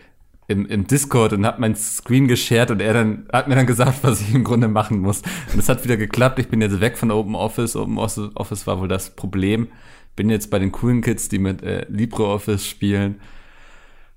im, 0.47 0.67
im 0.67 0.87
Discord 0.87 1.33
und 1.33 1.47
hab 1.47 1.59
mein 1.59 1.75
Screen 1.75 2.29
geshared 2.29 2.71
und 2.71 2.83
er 2.83 2.93
dann 2.93 3.27
hat 3.33 3.49
mir 3.49 3.55
dann 3.55 3.67
gesagt, 3.67 4.01
was 4.03 4.21
ich 4.21 4.35
im 4.35 4.45
Grunde 4.45 4.69
machen 4.69 4.99
muss. 4.99 5.23
Und 5.53 5.59
es 5.59 5.69
hat 5.69 5.85
wieder 5.85 5.97
geklappt. 5.97 6.39
Ich 6.39 6.49
bin 6.49 6.61
jetzt 6.61 6.81
weg 6.81 6.99
von 6.99 7.11
Open 7.11 7.35
Office. 7.35 7.77
Open 7.77 7.99
Office 7.99 8.67
war 8.67 8.79
wohl 8.79 8.89
das 8.89 9.17
Problem. 9.17 9.69
Bin 10.17 10.31
jetzt 10.31 10.51
bei 10.51 10.59
den 10.59 10.71
coolen 10.71 11.01
Kids, 11.01 11.29
die 11.29 11.39
mit 11.39 11.63
äh, 11.63 11.87
LibreOffice 11.89 12.67
spielen. 12.67 13.21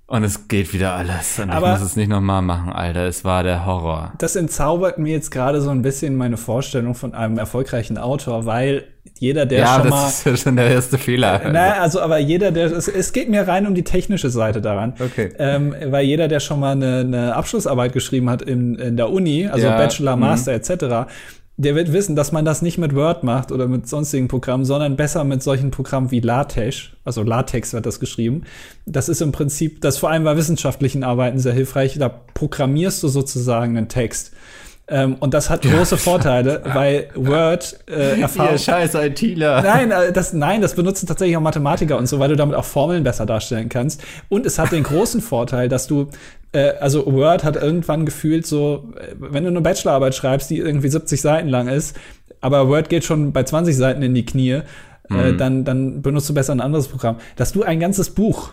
Und 0.10 0.24
es 0.24 0.48
geht 0.48 0.74
wieder 0.74 0.94
alles. 0.94 1.38
Und 1.38 1.50
Aber- 1.50 1.74
ich 1.74 1.80
muss 1.80 1.90
es 1.90 1.96
nicht 1.98 2.08
nochmal 2.08 2.42
machen, 2.42 2.72
Alter. 2.72 3.08
Es 3.08 3.26
war 3.26 3.44
der 3.44 3.66
Horror. 3.66 4.14
Das 4.20 4.38
entzaubert 4.38 4.98
mir 4.98 5.12
jetzt 5.12 5.32
gerade 5.32 5.60
so 5.60 5.70
ein 5.70 5.82
bisschen 5.82 6.16
meine 6.16 6.38
Vorstellung 6.38 6.96
von 6.96 7.14
einem 7.14 7.38
erfolgreichen 7.38 7.98
Autor, 7.98 8.46
weil 8.46 8.86
jeder, 9.20 9.46
der 9.46 9.60
ja, 9.60 9.80
schon 9.80 9.90
mal. 9.90 10.04
das 10.06 10.20
ist 10.20 10.26
ja 10.26 10.38
schon 10.38 10.56
der 10.56 10.70
erste 10.70 10.98
Fehler. 10.98 11.42
Naja, 11.50 11.82
also 11.82 12.00
aber 12.00 12.20
jeder, 12.20 12.52
der 12.52 12.72
es, 12.72 12.88
es 12.88 13.12
geht 13.12 13.30
mir 13.30 13.48
rein 13.48 13.68
um 13.68 13.76
die 13.76 13.84
technische 13.84 14.30
Seite 14.30 14.62
daran. 14.62 14.94
Okay. 14.98 15.34
Ähm, 15.40 15.76
weil 15.88 16.06
jeder, 16.06 16.30
der 16.30 16.40
schon 16.40 16.60
mal 16.62 16.72
eine, 16.72 17.00
eine 17.00 17.36
Abschlussarbeit 17.36 17.92
geschrieben 17.92 18.30
hat 18.30 18.42
in, 18.42 18.76
in 18.76 18.96
der 18.96 19.10
Uni, 19.10 19.48
also 19.48 19.68
Ja, 19.68 19.78
Bachelor, 19.78 20.16
mhm. 20.16 20.22
Master 20.22 20.54
etc., 20.54 21.10
der 21.58 21.74
wird 21.74 21.92
wissen, 21.92 22.16
dass 22.16 22.32
man 22.32 22.46
das 22.46 22.62
nicht 22.62 22.78
mit 22.78 22.94
Word 22.94 23.24
macht 23.24 23.52
oder 23.52 23.68
mit 23.68 23.88
sonstigen 23.90 24.28
Programmen, 24.28 24.64
sondern 24.64 24.96
besser 24.96 25.24
mit 25.24 25.42
solchen 25.42 25.72
Programmen 25.72 26.12
wie 26.12 26.20
LaTeX. 26.20 26.92
Also 27.04 27.24
LaTeX 27.24 27.74
wird 27.74 27.88
das 27.88 28.00
geschrieben. 28.00 28.44
Das 28.86 29.10
ist 29.10 29.22
im 29.22 29.32
Prinzip, 29.32 29.82
das 29.82 29.98
vor 29.98 30.12
allem 30.12 30.24
bei 30.24 30.38
wissenschaftlichen 30.38 31.04
Arbeiten 31.04 31.40
sehr 31.40 31.54
hilfreich. 31.54 31.98
Da 31.98 32.10
programmierst 32.10 33.02
du 33.02 33.08
sozusagen 33.08 33.76
einen 33.76 33.90
Text. 33.90 34.34
Ähm, 34.90 35.16
und 35.20 35.34
das 35.34 35.50
hat 35.50 35.64
große 35.64 35.98
Vorteile, 35.98 36.62
weil 36.74 37.10
Word 37.16 37.78
äh, 37.90 38.22
Erfahrung. 38.22 38.54
Ihr 38.54 38.58
scheiß 38.58 38.96
ITler. 38.96 39.62
Nein, 39.62 39.92
äh, 39.92 40.14
das, 40.14 40.32
nein, 40.32 40.62
das 40.62 40.76
benutzen 40.76 41.08
tatsächlich 41.08 41.36
auch 41.36 41.42
Mathematiker 41.42 41.98
und 41.98 42.08
so, 42.08 42.20
weil 42.20 42.30
du 42.30 42.38
damit 42.38 42.56
auch 42.56 42.64
Formeln 42.64 43.04
besser 43.04 43.26
darstellen 43.26 43.68
kannst. 43.68 44.02
Und 44.30 44.46
es 44.46 44.58
hat 44.60 44.72
den 44.72 44.84
großen 44.84 45.20
Vorteil, 45.20 45.68
dass 45.68 45.88
du, 45.88 46.08
äh, 46.54 46.72
also 46.80 47.06
Word 47.06 47.44
hat 47.44 47.58
irgendwann 47.58 48.06
gefühlt 48.06 48.48
so, 48.48 48.94
äh, 48.96 49.14
wenn 49.18 49.44
du 49.44 49.50
eine 49.50 49.62
Bachelorarbeit 49.62 50.16
schreibst, 50.16 50.50
die 50.50 50.58
irgendwie 50.58 50.88
70 50.88 51.20
Seiten 51.20 51.50
lang 51.50 51.68
ist, 51.68 51.98
aber 52.40 52.70
Word 52.70 52.88
geht 52.88 53.04
schon 53.04 53.34
bei 53.34 53.44
20 53.44 53.76
Seiten 53.76 54.02
in 54.04 54.14
die 54.14 54.26
Knie, 54.26 54.62
äh, 55.10 55.34
dann, 55.34 55.66
dann 55.66 56.02
benutzt 56.02 56.30
du 56.30 56.34
besser 56.34 56.54
ein 56.54 56.62
anderes 56.62 56.88
Programm. 56.88 57.18
Dass 57.36 57.52
du 57.52 57.64
ein 57.64 57.80
ganzes 57.80 58.10
Buch 58.10 58.52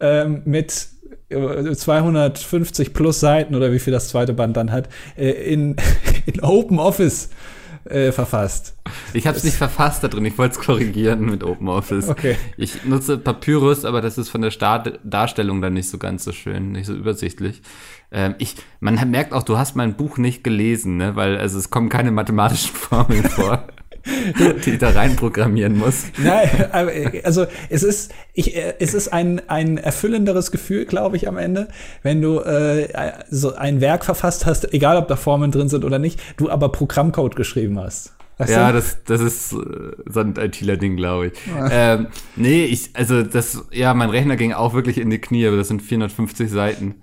ähm, 0.00 0.42
mit 0.44 0.88
250 1.30 2.94
plus 2.94 3.20
Seiten 3.20 3.54
oder 3.54 3.72
wie 3.72 3.78
viel 3.78 3.92
das 3.92 4.08
zweite 4.08 4.32
Band 4.32 4.56
dann 4.56 4.72
hat, 4.72 4.88
äh, 5.16 5.30
in, 5.30 5.76
in 6.26 6.40
Open 6.40 6.78
Office 6.78 7.30
äh, 7.84 8.12
verfasst. 8.12 8.74
Ich 9.12 9.26
habe 9.26 9.36
es 9.36 9.44
nicht 9.44 9.56
verfasst 9.56 10.04
da 10.04 10.08
drin, 10.08 10.24
ich 10.24 10.38
wollte 10.38 10.58
es 10.58 10.64
korrigieren 10.64 11.26
mit 11.26 11.42
OpenOffice. 11.42 12.08
Okay. 12.08 12.36
Ich 12.56 12.84
nutze 12.84 13.18
Papyrus, 13.18 13.84
aber 13.84 14.00
das 14.00 14.18
ist 14.18 14.28
von 14.28 14.42
der 14.42 14.50
Start 14.50 14.98
Darstellung 15.04 15.60
dann 15.60 15.74
nicht 15.74 15.88
so 15.88 15.98
ganz 15.98 16.24
so 16.24 16.32
schön, 16.32 16.72
nicht 16.72 16.86
so 16.86 16.94
übersichtlich. 16.94 17.62
Ähm, 18.10 18.34
ich, 18.38 18.56
man 18.80 18.94
merkt 19.10 19.32
auch, 19.32 19.42
du 19.42 19.58
hast 19.58 19.76
mein 19.76 19.96
Buch 19.96 20.18
nicht 20.18 20.44
gelesen, 20.44 20.96
ne? 20.96 21.16
weil 21.16 21.36
also 21.38 21.58
es 21.58 21.70
kommen 21.70 21.88
keine 21.88 22.10
mathematischen 22.10 22.74
Formeln 22.74 23.24
vor. 23.24 23.66
die 24.64 24.70
ich 24.70 24.78
da 24.78 24.90
reinprogrammieren 24.90 25.76
muss. 25.76 26.04
Nein, 26.18 26.48
also 27.24 27.46
es 27.68 27.82
ist, 27.82 28.12
ich, 28.32 28.56
es 28.56 28.94
ist 28.94 29.12
ein, 29.12 29.42
ein 29.48 29.78
erfüllenderes 29.78 30.50
Gefühl, 30.50 30.84
glaube 30.84 31.16
ich, 31.16 31.28
am 31.28 31.36
Ende, 31.36 31.68
wenn 32.02 32.20
du 32.20 32.40
äh, 32.40 32.88
so 33.30 33.54
ein 33.54 33.80
Werk 33.80 34.04
verfasst 34.04 34.46
hast, 34.46 34.72
egal 34.72 34.96
ob 34.96 35.08
da 35.08 35.16
Formeln 35.16 35.50
drin 35.50 35.68
sind 35.68 35.84
oder 35.84 35.98
nicht, 35.98 36.20
du 36.36 36.50
aber 36.50 36.70
Programmcode 36.70 37.36
geschrieben 37.36 37.78
hast. 37.78 38.12
Weißt 38.38 38.52
ja, 38.52 38.70
das, 38.70 39.02
das 39.04 39.20
ist 39.20 39.52
äh, 39.52 39.56
so 40.06 40.20
ein 40.20 40.34
ITler-Ding, 40.36 40.96
glaube 40.96 41.28
ich. 41.28 41.32
Ähm, 41.70 42.06
nee, 42.36 42.64
ich, 42.64 42.90
also 42.94 43.22
das, 43.22 43.64
ja, 43.72 43.92
mein 43.94 44.10
Rechner 44.10 44.36
ging 44.36 44.52
auch 44.52 44.74
wirklich 44.74 44.98
in 44.98 45.10
die 45.10 45.18
Knie, 45.18 45.46
aber 45.46 45.56
das 45.56 45.68
sind 45.68 45.82
450 45.82 46.48
Seiten. 46.48 47.02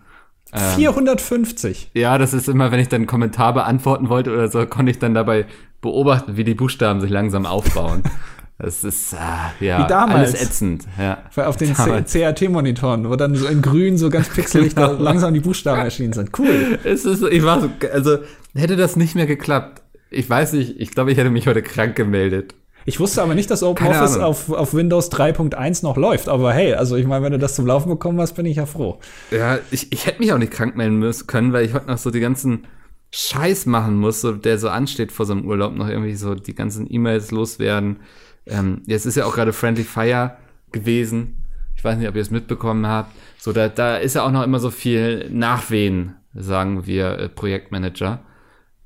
450. 0.54 1.92
Ähm, 1.94 2.02
ja, 2.02 2.18
das 2.18 2.34
ist 2.34 2.48
immer, 2.48 2.72
wenn 2.72 2.80
ich 2.80 2.88
dann 2.88 3.02
einen 3.02 3.08
Kommentar 3.08 3.54
beantworten 3.54 4.08
wollte 4.08 4.32
oder 4.32 4.48
so, 4.48 4.66
konnte 4.66 4.92
ich 4.92 5.00
dann 5.00 5.14
dabei 5.14 5.46
beobachten, 5.86 6.36
wie 6.36 6.44
die 6.44 6.56
Buchstaben 6.56 7.00
sich 7.00 7.10
langsam 7.10 7.46
aufbauen. 7.46 8.04
Das 8.58 8.86
ist 8.86 9.14
ah, 9.14 9.52
ja 9.60 9.84
Wie 9.84 9.88
damals. 9.90 10.30
alles 10.30 10.42
ätzend. 10.42 10.86
Ja. 10.98 11.18
Auf 11.46 11.58
den 11.58 11.74
CRT-Monitoren, 11.74 13.10
wo 13.10 13.18
dann 13.18 13.36
so 13.36 13.48
in 13.48 13.62
grün 13.62 13.98
so 13.98 14.10
ganz 14.10 14.30
pixelig 14.30 14.76
genau. 14.76 14.94
langsam 14.94 15.34
die 15.34 15.42
Buchstaben 15.42 15.82
erschienen 15.82 16.14
sind. 16.14 16.30
Cool. 16.40 16.80
Es 16.86 17.04
ist, 17.04 17.22
ich 17.22 17.44
war 17.44 17.60
so, 17.60 17.70
also 17.92 18.20
hätte 18.54 18.78
das 18.78 18.96
nicht 18.96 19.14
mehr 19.14 19.26
geklappt. 19.26 19.82
Ich 20.10 20.30
weiß 20.30 20.54
nicht, 20.54 20.80
ich 20.80 20.92
glaube, 20.92 21.12
ich 21.12 21.18
hätte 21.18 21.32
mich 21.32 21.48
heute 21.48 21.62
krank 21.62 21.98
gemeldet. 21.98 22.56
Ich 22.86 23.00
wusste 23.00 23.24
aber 23.24 23.36
nicht, 23.36 23.50
dass 23.52 23.64
OpenOffice 23.64 24.20
auf, 24.20 24.52
auf 24.52 24.74
Windows 24.74 25.12
3.1 25.12 25.84
noch 25.84 25.98
läuft. 25.98 26.30
Aber 26.30 26.54
hey, 26.54 26.76
also 26.76 26.96
ich 26.96 27.08
meine, 27.08 27.26
wenn 27.26 27.34
du 27.34 27.40
das 27.40 27.56
zum 27.56 27.66
Laufen 27.66 27.90
bekommen 27.90 28.22
hast, 28.22 28.34
bin 28.34 28.46
ich 28.46 28.58
ja 28.58 28.68
froh. 28.68 29.00
Ja, 29.32 29.58
ich, 29.72 29.92
ich 29.92 30.06
hätte 30.06 30.20
mich 30.20 30.32
auch 30.32 30.38
nicht 30.38 30.54
krank 30.54 30.78
melden 30.78 30.98
müssen 31.00 31.26
können, 31.28 31.52
weil 31.52 31.66
ich 31.66 31.74
heute 31.74 31.88
noch 31.88 31.98
so 31.98 32.12
die 32.12 32.20
ganzen 32.20 32.68
Scheiß 33.12 33.66
machen 33.66 33.96
muss, 33.96 34.22
so, 34.22 34.34
der 34.34 34.58
so 34.58 34.70
ansteht 34.70 35.12
vor 35.12 35.26
so 35.26 35.34
einem 35.34 35.46
Urlaub, 35.46 35.74
noch 35.74 35.88
irgendwie 35.88 36.16
so 36.16 36.36
die 36.36 36.56
ganzen 36.56 36.92
E-Mails 36.92 37.32
loswerden. 37.32 37.98
Ähm, 38.46 38.82
jetzt 38.86 39.06
ist 39.06 39.16
ja 39.16 39.26
auch 39.26 39.36
gerade 39.36 39.54
Friendly 39.54 39.84
Fire 39.84 40.38
gewesen. 40.72 41.46
Ich 41.76 41.84
weiß 41.84 41.98
nicht, 41.98 42.08
ob 42.08 42.16
ihr 42.16 42.22
es 42.22 42.32
mitbekommen 42.32 42.88
habt. 42.88 43.16
So, 43.38 43.54
da, 43.54 43.70
da 43.70 43.98
ist 43.98 44.16
ja 44.16 44.24
auch 44.24 44.32
noch 44.32 44.44
immer 44.44 44.60
so 44.60 44.72
viel 44.72 45.30
Nachwehen, 45.30 46.16
sagen 46.34 46.86
wir 46.86 47.20
äh, 47.20 47.30
Projektmanager, 47.30 48.24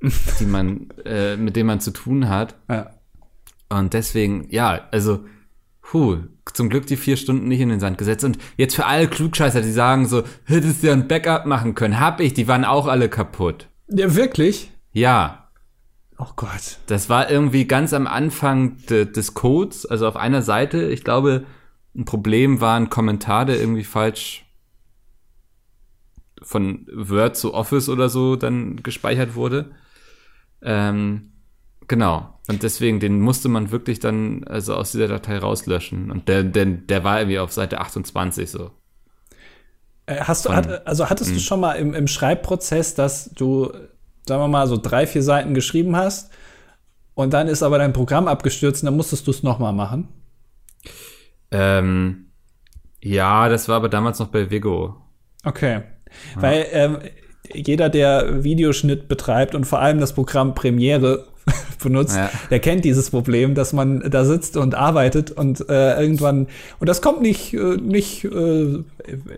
die 0.02 0.46
man, 0.46 0.90
äh, 1.04 1.36
mit 1.36 1.56
dem 1.56 1.66
man 1.66 1.80
zu 1.80 1.92
tun 1.92 2.28
hat. 2.28 2.56
Ja. 2.68 2.90
Und 3.68 3.94
deswegen, 3.94 4.46
ja, 4.50 4.88
also, 4.90 5.24
puh, 5.82 6.18
zum 6.52 6.68
Glück 6.68 6.86
die 6.86 6.96
vier 6.96 7.16
Stunden 7.16 7.48
nicht 7.48 7.60
in 7.60 7.68
den 7.68 7.80
Sand 7.80 7.98
gesetzt. 7.98 8.24
Und 8.24 8.38
jetzt 8.56 8.74
für 8.74 8.86
alle 8.86 9.08
Klugscheißer, 9.08 9.62
die 9.62 9.72
sagen 9.72 10.06
so, 10.06 10.24
hättest 10.44 10.82
du 10.82 10.88
ja 10.88 10.92
ein 10.92 11.08
Backup 11.08 11.46
machen 11.46 11.74
können, 11.74 12.00
hab 12.00 12.20
ich, 12.20 12.34
die 12.34 12.48
waren 12.48 12.64
auch 12.64 12.86
alle 12.86 13.08
kaputt. 13.08 13.69
Ja, 13.90 14.14
wirklich? 14.14 14.70
Ja. 14.92 15.48
Oh 16.18 16.32
Gott. 16.36 16.78
Das 16.86 17.08
war 17.08 17.30
irgendwie 17.30 17.66
ganz 17.66 17.92
am 17.92 18.06
Anfang 18.06 18.76
de, 18.88 19.10
des 19.10 19.34
Codes, 19.34 19.86
also 19.86 20.06
auf 20.06 20.16
einer 20.16 20.42
Seite. 20.42 20.84
Ich 20.84 21.02
glaube, 21.02 21.44
ein 21.94 22.04
Problem 22.04 22.60
war 22.60 22.76
ein 22.76 22.90
Kommentar, 22.90 23.46
der 23.46 23.58
irgendwie 23.58 23.84
falsch 23.84 24.44
von 26.42 26.86
Word 26.92 27.36
zu 27.36 27.52
Office 27.54 27.88
oder 27.88 28.08
so 28.08 28.36
dann 28.36 28.82
gespeichert 28.82 29.34
wurde. 29.34 29.70
Ähm, 30.62 31.32
genau. 31.88 32.40
Und 32.48 32.62
deswegen, 32.62 33.00
den 33.00 33.20
musste 33.20 33.48
man 33.48 33.70
wirklich 33.70 34.00
dann 34.00 34.44
also 34.44 34.74
aus 34.74 34.92
dieser 34.92 35.08
Datei 35.08 35.38
rauslöschen. 35.38 36.10
Und 36.10 36.28
der, 36.28 36.44
der, 36.44 36.66
der 36.66 37.04
war 37.04 37.20
irgendwie 37.20 37.38
auf 37.38 37.52
Seite 37.52 37.80
28 37.80 38.50
so. 38.50 38.70
Äh, 40.10 40.20
hast 40.20 40.44
du, 40.44 40.52
hat, 40.52 40.86
also 40.86 41.08
hattest 41.08 41.30
du 41.30 41.34
hm. 41.36 41.40
schon 41.40 41.60
mal 41.60 41.74
im, 41.74 41.94
im 41.94 42.08
Schreibprozess, 42.08 42.94
dass 42.94 43.30
du, 43.30 43.72
sagen 44.26 44.42
wir 44.42 44.48
mal, 44.48 44.66
so 44.66 44.76
drei, 44.76 45.06
vier 45.06 45.22
Seiten 45.22 45.54
geschrieben 45.54 45.96
hast 45.96 46.30
und 47.14 47.32
dann 47.32 47.48
ist 47.48 47.62
aber 47.62 47.78
dein 47.78 47.92
Programm 47.92 48.26
abgestürzt 48.28 48.82
und 48.82 48.86
dann 48.86 48.96
musstest 48.96 49.26
du 49.26 49.30
es 49.30 49.42
nochmal 49.42 49.72
machen? 49.72 50.08
Ähm, 51.52 52.32
ja, 53.02 53.48
das 53.48 53.68
war 53.68 53.76
aber 53.76 53.88
damals 53.88 54.18
noch 54.18 54.28
bei 54.28 54.50
Vigo. 54.50 54.96
Okay. 55.44 55.82
Ja. 56.34 56.42
Weil 56.42 56.66
ähm, 56.72 56.98
jeder, 57.52 57.88
der 57.88 58.44
Videoschnitt 58.44 59.08
betreibt 59.08 59.54
und 59.54 59.64
vor 59.64 59.80
allem 59.80 60.00
das 60.00 60.14
Programm 60.14 60.54
Premiere 60.54 61.28
benutzt, 61.82 62.16
ja. 62.16 62.30
der 62.50 62.60
kennt 62.60 62.84
dieses 62.84 63.10
Problem, 63.10 63.54
dass 63.54 63.72
man 63.72 64.00
da 64.10 64.24
sitzt 64.24 64.56
und 64.56 64.74
arbeitet 64.74 65.30
und 65.30 65.68
äh, 65.68 66.00
irgendwann 66.00 66.48
und 66.78 66.88
das 66.88 67.02
kommt 67.02 67.22
nicht 67.22 67.54
äh, 67.54 67.76
nicht 67.76 68.24
äh, 68.24 68.84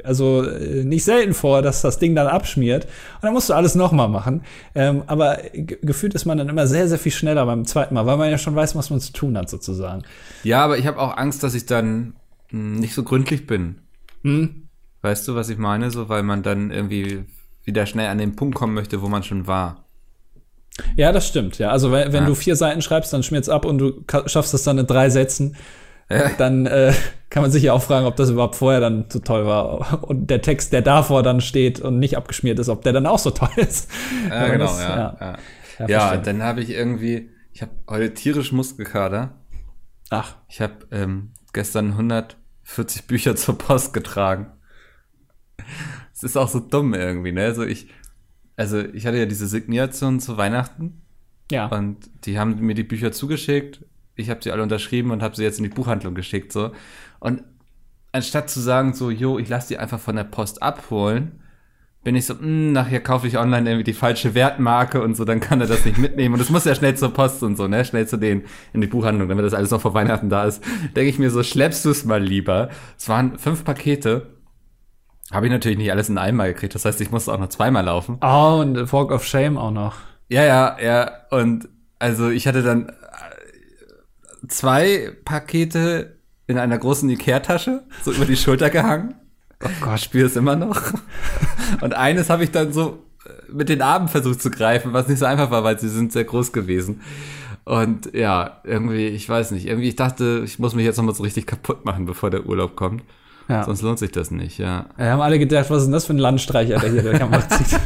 also 0.04 0.42
äh, 0.42 0.84
nicht 0.84 1.04
selten 1.04 1.34
vor, 1.34 1.62
dass 1.62 1.82
das 1.82 1.98
Ding 1.98 2.14
dann 2.14 2.26
abschmiert 2.26 2.84
und 2.84 3.22
dann 3.22 3.32
musst 3.32 3.48
du 3.48 3.54
alles 3.54 3.74
nochmal 3.74 4.08
machen. 4.08 4.42
Ähm, 4.74 5.02
aber 5.06 5.38
gefühlt 5.54 6.14
ist 6.14 6.24
man 6.24 6.38
dann 6.38 6.48
immer 6.48 6.66
sehr 6.66 6.88
sehr 6.88 6.98
viel 6.98 7.12
schneller 7.12 7.46
beim 7.46 7.64
zweiten 7.64 7.94
Mal, 7.94 8.06
weil 8.06 8.16
man 8.16 8.30
ja 8.30 8.38
schon 8.38 8.54
weiß, 8.54 8.74
was 8.76 8.90
man 8.90 9.00
zu 9.00 9.12
tun 9.12 9.36
hat 9.36 9.48
sozusagen. 9.48 10.02
Ja, 10.42 10.64
aber 10.64 10.78
ich 10.78 10.86
habe 10.86 10.98
auch 10.98 11.16
Angst, 11.16 11.42
dass 11.42 11.54
ich 11.54 11.66
dann 11.66 12.14
hm, 12.48 12.76
nicht 12.76 12.94
so 12.94 13.02
gründlich 13.02 13.46
bin. 13.46 13.76
Hm? 14.22 14.68
Weißt 15.02 15.26
du, 15.26 15.34
was 15.34 15.48
ich 15.48 15.58
meine? 15.58 15.90
So, 15.90 16.08
weil 16.08 16.22
man 16.22 16.42
dann 16.42 16.70
irgendwie 16.70 17.24
wieder 17.64 17.86
schnell 17.86 18.08
an 18.08 18.18
den 18.18 18.36
Punkt 18.36 18.54
kommen 18.54 18.74
möchte, 18.74 19.02
wo 19.02 19.08
man 19.08 19.22
schon 19.22 19.46
war. 19.46 19.81
Ja, 20.96 21.12
das 21.12 21.26
stimmt. 21.28 21.58
Ja, 21.58 21.70
also 21.70 21.92
wenn, 21.92 22.12
wenn 22.12 22.22
ja. 22.22 22.28
du 22.28 22.34
vier 22.34 22.56
Seiten 22.56 22.82
schreibst, 22.82 23.12
dann 23.12 23.22
schmiert's 23.22 23.48
ab 23.48 23.64
und 23.64 23.78
du 23.78 24.04
schaffst 24.26 24.54
es 24.54 24.62
dann 24.64 24.78
in 24.78 24.86
drei 24.86 25.10
Sätzen. 25.10 25.56
Ja. 26.10 26.30
Dann 26.36 26.66
äh, 26.66 26.92
kann 27.30 27.42
man 27.42 27.50
sich 27.50 27.62
ja 27.62 27.72
auch 27.72 27.82
fragen, 27.82 28.06
ob 28.06 28.16
das 28.16 28.30
überhaupt 28.30 28.56
vorher 28.56 28.80
dann 28.80 29.06
so 29.08 29.18
toll 29.18 29.46
war. 29.46 30.04
Und 30.04 30.28
der 30.28 30.42
Text, 30.42 30.72
der 30.72 30.82
davor 30.82 31.22
dann 31.22 31.40
steht 31.40 31.80
und 31.80 31.98
nicht 31.98 32.16
abgeschmiert 32.16 32.58
ist, 32.58 32.68
ob 32.68 32.82
der 32.82 32.92
dann 32.92 33.06
auch 33.06 33.18
so 33.18 33.30
toll 33.30 33.48
ist. 33.56 33.90
Ja, 34.28 34.48
genau, 34.48 34.64
das, 34.64 34.80
ja. 34.80 35.38
Ja, 35.78 35.86
ja. 35.88 36.16
dann 36.16 36.42
habe 36.42 36.60
ich 36.60 36.70
irgendwie, 36.70 37.30
ich 37.52 37.62
habe 37.62 37.72
heute 37.88 38.12
tierisch 38.14 38.52
Muskelkater. 38.52 39.38
Ach. 40.10 40.36
Ich 40.48 40.60
habe 40.60 40.74
ähm, 40.90 41.32
gestern 41.52 41.92
140 41.92 43.06
Bücher 43.06 43.34
zur 43.36 43.56
Post 43.56 43.94
getragen. 43.94 44.52
Es 46.12 46.22
ist 46.22 46.36
auch 46.36 46.48
so 46.48 46.60
dumm 46.60 46.94
irgendwie, 46.94 47.32
ne? 47.32 47.44
Also 47.44 47.64
ich, 47.64 47.88
also 48.56 48.80
ich 48.80 49.06
hatte 49.06 49.18
ja 49.18 49.26
diese 49.26 49.46
Signation 49.46 50.20
zu 50.20 50.36
Weihnachten. 50.36 51.02
Ja. 51.50 51.66
Und 51.66 52.10
die 52.24 52.38
haben 52.38 52.60
mir 52.60 52.74
die 52.74 52.82
Bücher 52.82 53.12
zugeschickt. 53.12 53.84
Ich 54.14 54.30
habe 54.30 54.40
sie 54.42 54.52
alle 54.52 54.62
unterschrieben 54.62 55.10
und 55.10 55.22
habe 55.22 55.36
sie 55.36 55.42
jetzt 55.42 55.58
in 55.58 55.64
die 55.64 55.70
Buchhandlung 55.70 56.14
geschickt 56.14 56.52
so. 56.52 56.72
Und 57.18 57.42
anstatt 58.12 58.50
zu 58.50 58.60
sagen 58.60 58.94
so, 58.94 59.10
jo, 59.10 59.38
ich 59.38 59.48
lasse 59.48 59.68
die 59.68 59.78
einfach 59.78 59.98
von 59.98 60.16
der 60.16 60.24
Post 60.24 60.62
abholen, 60.62 61.40
bin 62.04 62.16
ich 62.16 62.26
so, 62.26 62.34
mh, 62.34 62.40
hm, 62.40 62.72
nachher 62.72 63.00
kaufe 63.00 63.26
ich 63.26 63.38
online 63.38 63.68
irgendwie 63.68 63.84
die 63.84 63.92
falsche 63.92 64.34
Wertmarke 64.34 65.02
und 65.02 65.16
so, 65.16 65.24
dann 65.24 65.40
kann 65.40 65.60
er 65.60 65.66
das 65.66 65.84
nicht 65.84 65.98
mitnehmen. 65.98 66.34
Und 66.34 66.40
es 66.40 66.50
muss 66.50 66.64
ja 66.64 66.74
schnell 66.74 66.96
zur 66.96 67.12
Post 67.12 67.42
und 67.42 67.56
so, 67.56 67.68
ne? 67.68 67.84
Schnell 67.84 68.08
zu 68.08 68.16
denen 68.16 68.42
in 68.72 68.80
die 68.80 68.88
Buchhandlung, 68.88 69.28
damit 69.28 69.44
das 69.44 69.54
alles 69.54 69.70
noch 69.70 69.80
vor 69.80 69.94
Weihnachten 69.94 70.28
da 70.28 70.44
ist. 70.44 70.62
Denke 70.96 71.10
ich 71.10 71.18
mir 71.18 71.30
so, 71.30 71.42
schleppst 71.42 71.84
du 71.84 71.90
es 71.90 72.04
mal 72.04 72.22
lieber. 72.22 72.70
Es 72.98 73.08
waren 73.08 73.38
fünf 73.38 73.64
Pakete 73.64 74.26
habe 75.32 75.46
ich 75.46 75.52
natürlich 75.52 75.78
nicht 75.78 75.90
alles 75.90 76.08
in 76.08 76.18
einmal 76.18 76.52
gekriegt. 76.52 76.74
Das 76.74 76.84
heißt, 76.84 77.00
ich 77.00 77.10
musste 77.10 77.32
auch 77.32 77.38
noch 77.38 77.48
zweimal 77.48 77.84
laufen. 77.84 78.18
Oh, 78.22 78.58
und 78.60 78.92
Walk 78.92 79.10
of 79.10 79.24
Shame 79.24 79.56
auch 79.56 79.70
noch. 79.70 79.96
Ja, 80.28 80.44
ja, 80.44 80.76
ja. 80.80 81.10
Und 81.30 81.68
also 81.98 82.28
ich 82.28 82.46
hatte 82.46 82.62
dann 82.62 82.88
äh, 82.88 84.46
zwei 84.48 85.12
Pakete 85.24 86.16
in 86.46 86.58
einer 86.58 86.78
großen 86.78 87.08
Ikea-Tasche, 87.08 87.82
so 88.02 88.12
über 88.12 88.26
die 88.26 88.36
Schulter 88.36 88.70
gehangen. 88.70 89.14
Oh 89.64 89.68
Gott, 89.80 90.00
spiele 90.00 90.26
es 90.26 90.36
immer 90.36 90.56
noch. 90.56 90.80
Und 91.80 91.94
eines 91.94 92.28
habe 92.28 92.44
ich 92.44 92.50
dann 92.50 92.72
so 92.72 93.04
äh, 93.24 93.52
mit 93.52 93.68
den 93.68 93.80
Armen 93.80 94.08
versucht 94.08 94.42
zu 94.42 94.50
greifen, 94.50 94.92
was 94.92 95.08
nicht 95.08 95.18
so 95.18 95.24
einfach 95.24 95.50
war, 95.50 95.64
weil 95.64 95.78
sie 95.78 95.88
sind 95.88 96.12
sehr 96.12 96.24
groß 96.24 96.52
gewesen. 96.52 97.00
Und 97.64 98.12
ja, 98.12 98.60
irgendwie, 98.64 99.06
ich 99.06 99.28
weiß 99.28 99.52
nicht, 99.52 99.66
irgendwie, 99.66 99.88
ich 99.88 99.96
dachte, 99.96 100.42
ich 100.44 100.58
muss 100.58 100.74
mich 100.74 100.84
jetzt 100.84 100.96
nochmal 100.96 101.14
so 101.14 101.22
richtig 101.22 101.46
kaputt 101.46 101.84
machen, 101.84 102.06
bevor 102.06 102.28
der 102.28 102.44
Urlaub 102.46 102.74
kommt. 102.74 103.04
Ja. 103.52 103.64
Sonst 103.64 103.82
lohnt 103.82 103.98
sich 103.98 104.10
das 104.10 104.30
nicht, 104.30 104.58
ja. 104.58 104.86
Wir 104.96 105.10
haben 105.10 105.20
alle 105.20 105.38
gedacht, 105.38 105.68
was 105.68 105.78
ist 105.78 105.84
denn 105.84 105.92
das 105.92 106.06
für 106.06 106.14
ein 106.14 106.18
Landstreicher, 106.18 106.78
der 106.78 106.90
hier 106.90 107.02
der 107.02 107.18
Kamera 107.18 107.46
zieht. 107.50 107.78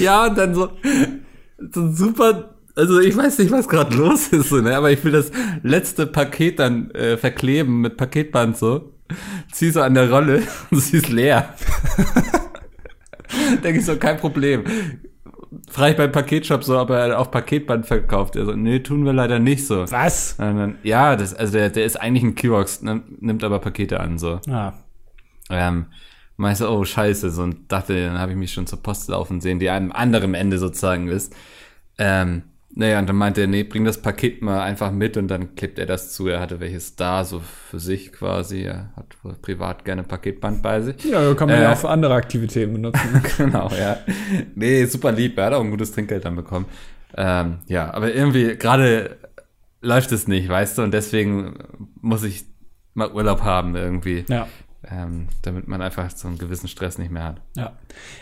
ja, 0.00 0.26
und 0.26 0.38
dann 0.38 0.54
so, 0.54 0.70
so 1.58 1.92
super, 1.92 2.54
also 2.74 3.00
ich 3.00 3.14
weiß 3.16 3.38
nicht, 3.38 3.50
was 3.50 3.68
gerade 3.68 3.94
los 3.96 4.28
ist, 4.28 4.48
so, 4.48 4.56
ne? 4.62 4.76
aber 4.76 4.90
ich 4.90 5.04
will 5.04 5.12
das 5.12 5.30
letzte 5.62 6.06
Paket 6.06 6.58
dann 6.58 6.90
äh, 6.92 7.18
verkleben 7.18 7.82
mit 7.82 7.96
Paketband 7.96 8.56
so. 8.56 8.92
Zieh 9.52 9.70
so 9.70 9.82
an 9.82 9.92
der 9.94 10.10
Rolle 10.10 10.42
und 10.70 10.80
sie 10.80 10.96
ist 10.96 11.10
leer. 11.10 11.54
Denke 13.62 13.80
ich 13.80 13.84
so, 13.84 13.96
kein 13.96 14.16
Problem 14.16 14.64
frage 15.68 15.92
ich 15.92 15.96
beim 15.96 16.12
Paketshop 16.12 16.64
so, 16.64 16.78
ob 16.78 16.90
er 16.90 17.18
auf 17.18 17.30
Paketband 17.30 17.86
verkauft. 17.86 18.36
Er 18.36 18.46
so, 18.46 18.52
nee, 18.52 18.80
tun 18.80 19.04
wir 19.04 19.12
leider 19.12 19.38
nicht 19.38 19.66
so. 19.66 19.90
Was? 19.90 20.36
Dann, 20.36 20.78
ja, 20.82 21.16
das, 21.16 21.34
also 21.34 21.52
der, 21.52 21.70
der 21.70 21.84
ist 21.84 22.00
eigentlich 22.00 22.22
ein 22.22 22.34
Kiosk, 22.34 22.82
nimmt 22.82 23.44
aber 23.44 23.58
Pakete 23.58 24.00
an, 24.00 24.18
so. 24.18 24.40
Ah. 24.48 24.72
Ähm, 25.50 25.86
meinst 26.36 26.60
du, 26.60 26.68
oh, 26.68 26.84
scheiße, 26.84 27.30
so, 27.30 27.42
und 27.42 27.70
dachte, 27.70 28.06
dann 28.06 28.18
habe 28.18 28.32
ich 28.32 28.38
mich 28.38 28.52
schon 28.52 28.66
zur 28.66 28.82
Post 28.82 29.08
laufen 29.08 29.40
sehen, 29.40 29.58
die 29.58 29.70
am 29.70 29.92
anderen 29.92 30.34
Ende 30.34 30.58
sozusagen 30.58 31.08
ist. 31.08 31.34
Ähm, 31.98 32.42
Naja, 32.76 32.98
und 32.98 33.08
dann 33.08 33.16
meinte 33.16 33.42
er, 33.42 33.46
nee, 33.46 33.62
bring 33.62 33.84
das 33.84 34.02
Paket 34.02 34.42
mal 34.42 34.60
einfach 34.60 34.90
mit 34.90 35.16
und 35.16 35.28
dann 35.28 35.54
klebt 35.54 35.78
er 35.78 35.86
das 35.86 36.12
zu. 36.12 36.26
Er 36.26 36.40
hatte 36.40 36.58
welches 36.58 36.96
da, 36.96 37.24
so 37.24 37.40
für 37.40 37.78
sich 37.78 38.12
quasi. 38.12 38.62
Er 38.62 38.90
hat 38.96 39.16
privat 39.42 39.84
gerne 39.84 40.02
Paketband 40.02 40.60
bei 40.60 40.80
sich. 40.80 41.04
Ja, 41.04 41.34
kann 41.34 41.48
man 41.48 41.62
ja 41.62 41.72
auch 41.72 41.76
für 41.78 41.88
andere 41.88 42.14
Aktivitäten 42.14 42.72
benutzen. 42.72 43.22
genau, 43.38 43.70
ja. 43.78 43.98
Nee, 44.56 44.86
super 44.86 45.12
lieb. 45.12 45.38
Er 45.38 45.46
hat 45.46 45.52
auch 45.52 45.62
ein 45.62 45.70
gutes 45.70 45.92
Trinkgeld 45.92 46.24
dann 46.24 46.34
bekommen. 46.34 46.66
Ähm, 47.16 47.58
ja, 47.68 47.94
aber 47.94 48.12
irgendwie 48.12 48.56
gerade 48.56 49.18
läuft 49.80 50.10
es 50.10 50.26
nicht, 50.26 50.48
weißt 50.48 50.78
du, 50.78 50.82
und 50.82 50.92
deswegen 50.92 51.54
muss 52.00 52.24
ich 52.24 52.44
mal 52.94 53.12
Urlaub 53.12 53.42
haben 53.42 53.76
irgendwie. 53.76 54.24
ja. 54.28 54.48
Ähm, 54.90 55.28
damit 55.42 55.66
man 55.66 55.80
einfach 55.80 56.10
so 56.10 56.28
einen 56.28 56.38
gewissen 56.38 56.68
Stress 56.68 56.98
nicht 56.98 57.10
mehr 57.10 57.24
hat. 57.24 57.40
Ja. 57.56 57.72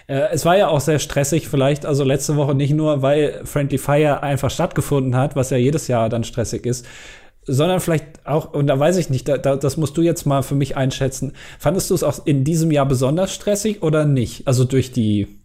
Äh, 0.07 0.29
es 0.33 0.45
war 0.45 0.57
ja 0.57 0.69
auch 0.69 0.81
sehr 0.81 0.99
stressig, 0.99 1.49
vielleicht, 1.49 1.87
also 1.87 2.05
letzte 2.05 2.37
Woche 2.37 2.55
nicht 2.55 2.73
nur, 2.73 3.03
weil 3.03 3.41
Friendly 3.45 3.79
Fire 3.79 4.23
einfach 4.23 4.51
stattgefunden 4.51 5.17
hat, 5.17 5.35
was 5.35 5.51
ja 5.51 5.57
jedes 5.57 5.89
Jahr 5.89 6.09
dann 6.09 6.25
stressig 6.25 6.65
ist, 6.65 6.87
sondern 7.45 7.81
vielleicht 7.81 8.27
auch, 8.27 8.53
und 8.53 8.69
da 8.69 8.79
weiß 8.79 8.97
ich 8.99 9.11
nicht, 9.11 9.27
da, 9.27 9.39
da, 9.39 9.57
das 9.57 9.77
musst 9.77 9.97
du 9.97 10.03
jetzt 10.03 10.25
mal 10.25 10.43
für 10.43 10.55
mich 10.55 10.77
einschätzen. 10.77 11.33
Fandest 11.59 11.91
du 11.91 11.95
es 11.95 12.05
auch 12.05 12.25
in 12.27 12.45
diesem 12.45 12.71
Jahr 12.71 12.87
besonders 12.87 13.35
stressig 13.35 13.83
oder 13.83 14.05
nicht? 14.05 14.47
Also 14.47 14.65
durch 14.65 14.93
die 14.93 15.41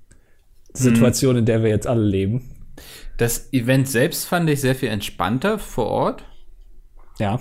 Situation, 0.74 1.38
in 1.38 1.45
der 1.45 1.63
wir 1.63 1.69
jetzt 1.69 1.88
alle 1.88 2.05
leben. 2.05 2.51
Das 3.17 3.51
Event 3.51 3.88
selbst 3.88 4.25
fand 4.25 4.50
ich 4.50 4.62
sehr 4.62 4.75
viel 4.75 4.89
entspannter 4.89 5.57
vor 5.57 5.88
Ort. 5.88 6.24
Ja. 7.17 7.39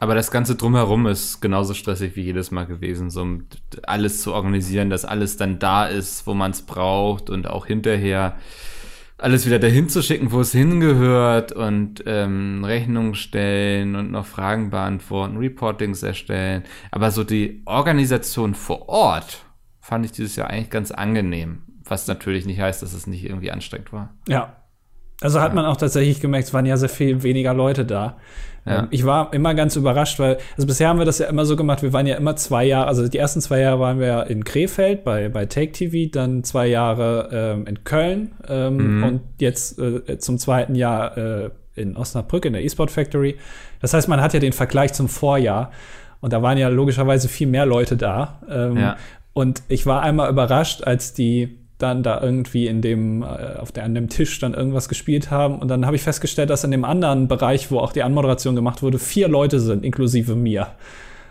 Aber 0.00 0.14
das 0.14 0.30
Ganze 0.30 0.54
drumherum 0.54 1.06
ist 1.06 1.40
genauso 1.40 1.74
stressig 1.74 2.14
wie 2.16 2.22
jedes 2.22 2.50
Mal 2.50 2.66
gewesen, 2.66 3.10
so 3.10 3.26
alles 3.82 4.22
zu 4.22 4.32
organisieren, 4.32 4.90
dass 4.90 5.04
alles 5.04 5.36
dann 5.36 5.58
da 5.58 5.86
ist, 5.86 6.26
wo 6.26 6.34
man 6.34 6.52
es 6.52 6.62
braucht 6.62 7.30
und 7.30 7.48
auch 7.48 7.66
hinterher 7.66 8.36
alles 9.18 9.46
wieder 9.46 9.58
dahin 9.58 9.88
zu 9.88 10.00
schicken, 10.00 10.30
wo 10.30 10.40
es 10.40 10.52
hingehört 10.52 11.50
und 11.50 12.04
ähm, 12.06 12.62
Rechnungen 12.64 13.14
stellen 13.14 13.96
und 13.96 14.12
noch 14.12 14.26
Fragen 14.26 14.70
beantworten, 14.70 15.38
Reportings 15.38 16.04
erstellen. 16.04 16.62
Aber 16.92 17.10
so 17.10 17.24
die 17.24 17.62
Organisation 17.64 18.54
vor 18.54 18.88
Ort 18.88 19.44
fand 19.80 20.04
ich 20.04 20.12
dieses 20.12 20.36
Jahr 20.36 20.48
eigentlich 20.48 20.70
ganz 20.70 20.92
angenehm, 20.92 21.62
was 21.84 22.06
natürlich 22.06 22.46
nicht 22.46 22.60
heißt, 22.60 22.80
dass 22.82 22.92
es 22.92 23.08
nicht 23.08 23.24
irgendwie 23.24 23.50
anstrengend 23.50 23.92
war. 23.92 24.14
Ja. 24.28 24.54
Also 25.20 25.40
hat 25.40 25.52
man 25.54 25.64
auch 25.64 25.76
tatsächlich 25.76 26.20
gemerkt, 26.20 26.48
es 26.48 26.54
waren 26.54 26.66
ja 26.66 26.76
sehr 26.76 26.88
viel 26.88 27.22
weniger 27.22 27.52
Leute 27.52 27.84
da. 27.84 28.16
Ja. 28.64 28.80
Ähm, 28.80 28.88
Ich 28.90 29.04
war 29.04 29.32
immer 29.32 29.54
ganz 29.54 29.74
überrascht, 29.74 30.18
weil, 30.20 30.38
also 30.56 30.66
bisher 30.66 30.88
haben 30.88 30.98
wir 30.98 31.06
das 31.06 31.18
ja 31.18 31.26
immer 31.26 31.44
so 31.44 31.56
gemacht, 31.56 31.82
wir 31.82 31.92
waren 31.92 32.06
ja 32.06 32.16
immer 32.16 32.36
zwei 32.36 32.64
Jahre, 32.64 32.86
also 32.86 33.08
die 33.08 33.18
ersten 33.18 33.40
zwei 33.40 33.60
Jahre 33.60 33.80
waren 33.80 33.98
wir 33.98 34.06
ja 34.06 34.22
in 34.22 34.44
Krefeld 34.44 35.02
bei, 35.04 35.28
bei 35.28 35.46
Take 35.46 35.72
TV, 35.72 36.10
dann 36.12 36.44
zwei 36.44 36.68
Jahre 36.68 37.30
ähm, 37.32 37.66
in 37.66 37.82
Köln 37.82 38.32
ähm, 38.48 39.02
und 39.04 39.20
jetzt 39.40 39.78
äh, 39.78 40.18
zum 40.18 40.38
zweiten 40.38 40.74
Jahr 40.74 41.16
äh, 41.16 41.50
in 41.74 41.96
Osnabrück 41.96 42.44
in 42.44 42.52
der 42.52 42.64
eSport 42.64 42.90
Factory. 42.90 43.36
Das 43.80 43.94
heißt, 43.94 44.08
man 44.08 44.20
hat 44.20 44.34
ja 44.34 44.40
den 44.40 44.52
Vergleich 44.52 44.92
zum 44.92 45.08
Vorjahr 45.08 45.72
und 46.20 46.32
da 46.32 46.42
waren 46.42 46.58
ja 46.58 46.68
logischerweise 46.68 47.28
viel 47.28 47.46
mehr 47.46 47.66
Leute 47.66 47.96
da. 47.96 48.40
Ähm, 48.48 48.76
Ja. 48.76 48.96
Und 49.32 49.62
ich 49.68 49.86
war 49.86 50.02
einmal 50.02 50.30
überrascht, 50.30 50.82
als 50.82 51.12
die 51.14 51.58
dann 51.78 52.02
da 52.02 52.20
irgendwie 52.20 52.66
in 52.66 52.82
dem, 52.82 53.22
äh, 53.22 53.26
auf 53.58 53.72
der, 53.72 53.84
an 53.84 53.94
dem 53.94 54.08
Tisch 54.08 54.38
dann 54.40 54.52
irgendwas 54.54 54.88
gespielt 54.88 55.30
haben. 55.30 55.58
Und 55.60 55.68
dann 55.68 55.86
habe 55.86 55.96
ich 55.96 56.02
festgestellt, 56.02 56.50
dass 56.50 56.64
in 56.64 56.70
dem 56.72 56.84
anderen 56.84 57.28
Bereich, 57.28 57.70
wo 57.70 57.78
auch 57.78 57.92
die 57.92 58.02
Anmoderation 58.02 58.54
gemacht 58.56 58.82
wurde, 58.82 58.98
vier 58.98 59.28
Leute 59.28 59.60
sind, 59.60 59.84
inklusive 59.84 60.34
mir. 60.34 60.68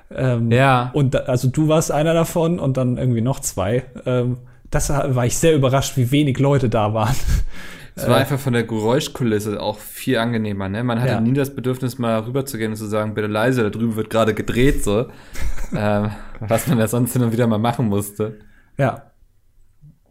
Ähm, 0.09 0.51
Ja. 0.51 0.89
Und 0.93 1.13
da, 1.13 1.19
also 1.19 1.49
du 1.49 1.67
warst 1.67 1.91
einer 1.91 2.13
davon 2.13 2.59
und 2.59 2.77
dann 2.77 2.97
irgendwie 2.97 3.21
noch 3.21 3.41
zwei. 3.41 3.83
Ähm, 4.05 4.37
das 4.71 4.89
war 4.89 5.25
ich 5.25 5.37
sehr 5.37 5.53
überrascht, 5.55 5.97
wie 5.97 6.11
wenig 6.11 6.39
Leute 6.39 6.69
da 6.69 6.93
waren. 6.93 7.15
Es 7.95 8.07
war 8.07 8.17
einfach 8.17 8.37
von 8.39 8.53
der 8.53 8.63
Geräuschkulisse 8.63 9.59
auch 9.59 9.79
viel 9.79 10.17
angenehmer, 10.19 10.69
ne? 10.69 10.83
Man 10.83 11.01
hatte 11.01 11.13
Ja. 11.13 11.19
nie 11.19 11.33
das 11.33 11.55
Bedürfnis, 11.55 11.97
mal 11.97 12.19
rüberzugehen 12.19 12.71
und 12.71 12.77
zu 12.77 12.85
sagen, 12.85 13.15
bitte 13.15 13.27
leise, 13.27 13.63
da 13.63 13.69
drüben 13.71 13.95
wird 13.95 14.11
gerade 14.11 14.35
gedreht, 14.35 14.83
so. 14.83 15.07
ähm, 15.75 16.11
was 16.39 16.67
man 16.67 16.77
ja 16.77 16.87
sonst 16.87 17.13
hin 17.13 17.23
und 17.23 17.31
wieder 17.31 17.47
mal 17.47 17.57
machen 17.57 17.87
musste. 17.87 18.37
Ja. 18.77 19.01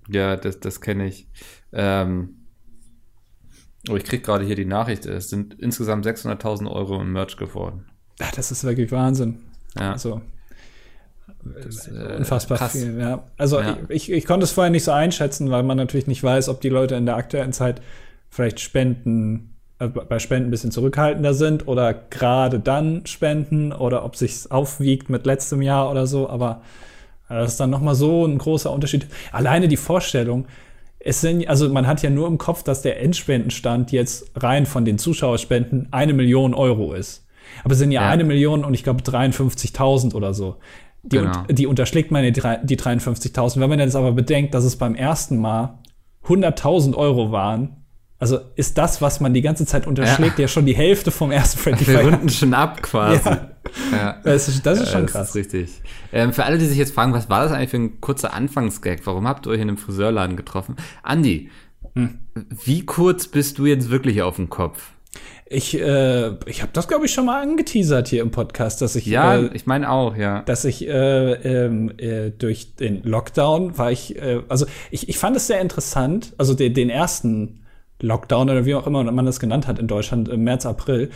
Ja, 0.09 0.37
das, 0.37 0.61
das 0.61 0.81
kenne 0.81 1.07
ich. 1.07 1.29
Ähm, 1.73 2.47
oh, 3.89 3.97
ich 3.97 4.05
krieg 4.05 4.25
gerade 4.25 4.45
hier 4.45 4.57
die 4.57 4.65
Nachricht, 4.65 5.07
es 5.07 5.31
sind 5.31 5.55
insgesamt 5.59 6.07
600.000 6.07 6.71
Euro 6.71 7.01
im 7.01 7.13
Merch 7.13 7.37
geworden. 7.37 7.87
Ja, 8.21 8.27
Das 8.35 8.51
ist 8.51 8.65
wirklich 8.65 8.93
Wahnsinn. 8.93 9.39
Ja, 9.79 9.93
Also 9.93 10.21
das, 11.45 11.89
äh, 11.89 12.17
unfassbar 12.19 12.59
krass. 12.59 12.73
viel. 12.73 12.99
Ja. 12.99 13.25
Also 13.37 13.61
Ja. 13.61 13.79
Ich, 13.89 14.11
ich 14.11 14.27
konnte 14.27 14.45
es 14.45 14.53
vorher 14.53 14.71
nicht 14.71 14.85
so 14.85 14.93
einschätzen, 14.93 15.51
weil 15.51 15.63
man 15.63 15.77
natürlich 15.77 16.07
nicht 16.07 16.23
weiß, 16.23 16.49
ob 16.49 16.61
die 16.61 16.69
Leute 16.69 16.95
in 16.95 17.07
der 17.07 17.17
aktuellen 17.17 17.53
Zeit 17.53 17.83
vielleicht 18.31 18.61
Spenden 18.61 19.55
äh, 19.79 19.89
bei 19.89 20.19
Spenden 20.19 20.49
ein 20.49 20.51
bisschen 20.51 20.71
zurückhaltender 20.71 21.35
sind 21.35 21.69
oder 21.69 21.93
gerade 21.95 22.59
dann 22.59 23.05
spenden 23.07 23.73
oder 23.73 24.05
ob 24.05 24.17
sich's 24.17 24.51
aufwiegt 24.51 25.11
mit 25.11 25.27
letztem 25.27 25.63
Jahr 25.63 25.91
oder 25.91 26.07
so. 26.07 26.29
Aber 26.29 26.63
das 27.29 27.53
ist 27.53 27.61
dann 27.61 27.71
noch 27.71 27.81
mal 27.81 27.95
so 27.95 28.25
ein 28.25 28.39
großer 28.39 28.71
Unterschied. 28.71 29.07
Alleine 29.33 29.69
die 29.69 29.77
Vorstellung. 29.77 30.47
Es 30.99 31.21
sind, 31.21 31.47
also 31.49 31.69
man 31.69 31.87
hat 31.87 32.03
ja 32.03 32.11
nur 32.11 32.27
im 32.27 32.39
Kopf, 32.39 32.63
dass 32.63 32.83
der 32.83 33.01
Endspendenstand 33.01 33.93
jetzt 33.93 34.31
rein 34.35 34.67
von 34.67 34.85
den 34.85 34.99
Zuschauerspenden 34.99 35.89
eine 35.93 36.15
Million 36.15 36.55
Euro 36.55 36.95
ist. 36.95 37.27
Aber 37.63 37.73
es 37.73 37.79
sind 37.79 37.93
ja, 37.93 38.03
Ja. 38.03 38.11
eine 38.11 38.25
Million 38.25 38.65
und 38.65 38.75
ich 38.75 38.83
glaube 38.83 39.03
53.000 39.03 40.15
oder 40.15 40.35
so. 40.35 40.57
Die, 41.05 41.19
Genau. 41.19 41.45
die 41.49 41.67
unterschlägt 41.69 42.11
man 42.11 42.25
die 42.25 42.33
53.000. 42.33 43.61
Wenn 43.61 43.69
man 43.71 43.79
jetzt 43.79 43.95
aber 43.95 44.11
bedenkt, 44.13 44.55
dass 44.55 44.65
es 44.65 44.77
beim 44.77 44.97
ersten 44.97 45.37
Mal 45.39 45.79
100.000 46.25 46.97
Euro 46.97 47.31
waren, 47.31 47.86
also 48.19 48.39
ist 48.57 48.79
das, 48.79 49.03
was 49.03 49.21
man 49.21 49.35
die 49.35 49.43
ganze 49.43 49.67
Zeit 49.67 49.87
unterschlägt, 49.87 50.39
ja, 50.39 50.49
schon 50.49 50.65
die 50.67 50.75
Hälfte 50.77 51.11
vom 51.11 51.31
ersten 51.31 51.59
Friendly 51.59 51.87
Wir 51.87 51.99
Fire. 51.99 52.11
runden 52.11 52.29
schon 52.29 52.55
ab 52.55 52.83
quasi. 52.83 53.29
Ja. 53.29 53.51
Ja. 53.93 54.17
Das 54.25 54.49
ist, 54.49 54.65
das 54.65 54.81
ist 54.81 54.91
schon 54.93 55.03
das 55.03 55.13
krass. 55.13 55.29
ist 55.31 55.35
richtig. 55.35 55.71
Ähm, 56.13 56.33
für 56.33 56.45
alle, 56.45 56.57
die 56.57 56.67
sich 56.67 56.79
jetzt 56.79 56.95
fragen, 56.95 57.13
was 57.13 57.29
war 57.29 57.43
das 57.43 57.53
eigentlich 57.53 57.71
für 57.71 57.77
ein 57.79 58.01
kurzer 58.01 58.33
Anfangsgag? 58.33 59.01
Warum 59.05 59.27
habt 59.29 59.47
ihr 59.47 59.51
euch 59.51 59.61
in 59.61 59.69
einem 59.69 59.77
Friseurladen 59.77 60.37
getroffen? 60.37 60.77
Andi, 61.03 61.51
Hm. 61.95 62.19
wie 62.65 62.85
kurz 62.85 63.27
bist 63.27 63.59
du 63.59 63.65
jetzt 63.67 63.91
wirklich 63.91 64.21
auf 64.23 64.37
dem 64.37 64.51
Kopf? 64.51 64.91
Ich, 65.49 65.79
äh, 65.81 66.29
ich 66.47 66.61
habe 66.63 66.71
das, 66.73 66.89
glaube 66.89 67.07
ich, 67.07 67.13
schon 67.15 67.25
mal 67.27 67.41
angeteasert 67.41 68.09
hier 68.09 68.21
im 68.23 68.31
Podcast, 68.33 68.83
dass 68.83 68.97
ich, 68.97 69.07
Ja, 69.07 69.37
äh, 69.37 69.51
ich 69.55 69.67
meine 69.67 69.91
auch, 69.91 70.15
ja. 70.17 70.43
dass 70.43 70.65
ich 70.65 70.87
äh, 70.87 71.33
ähm, 71.33 71.93
äh, 71.99 72.31
durch 72.31 72.75
den 72.77 73.03
Lockdown 73.05 73.79
war 73.79 73.91
ich, 73.93 74.17
äh, 74.17 74.43
also 74.49 74.67
ich, 74.91 75.09
ich 75.09 75.17
fand 75.19 75.37
es 75.37 75.47
sehr 75.47 75.61
interessant, 75.61 76.35
also 76.37 76.53
den, 76.55 76.75
den 76.75 76.91
ersten 76.91 77.61
Lockdown 78.01 78.51
oder 78.51 78.65
wie 78.65 78.75
auch 78.75 78.87
immer 78.87 79.05
man 79.11 79.27
das 79.27 79.41
genannt 79.41 79.67
hat 79.67 79.79
in 79.79 79.87
Deutschland 79.87 80.29
im 80.29 80.45
März, 80.45 80.67
April, 80.67 81.11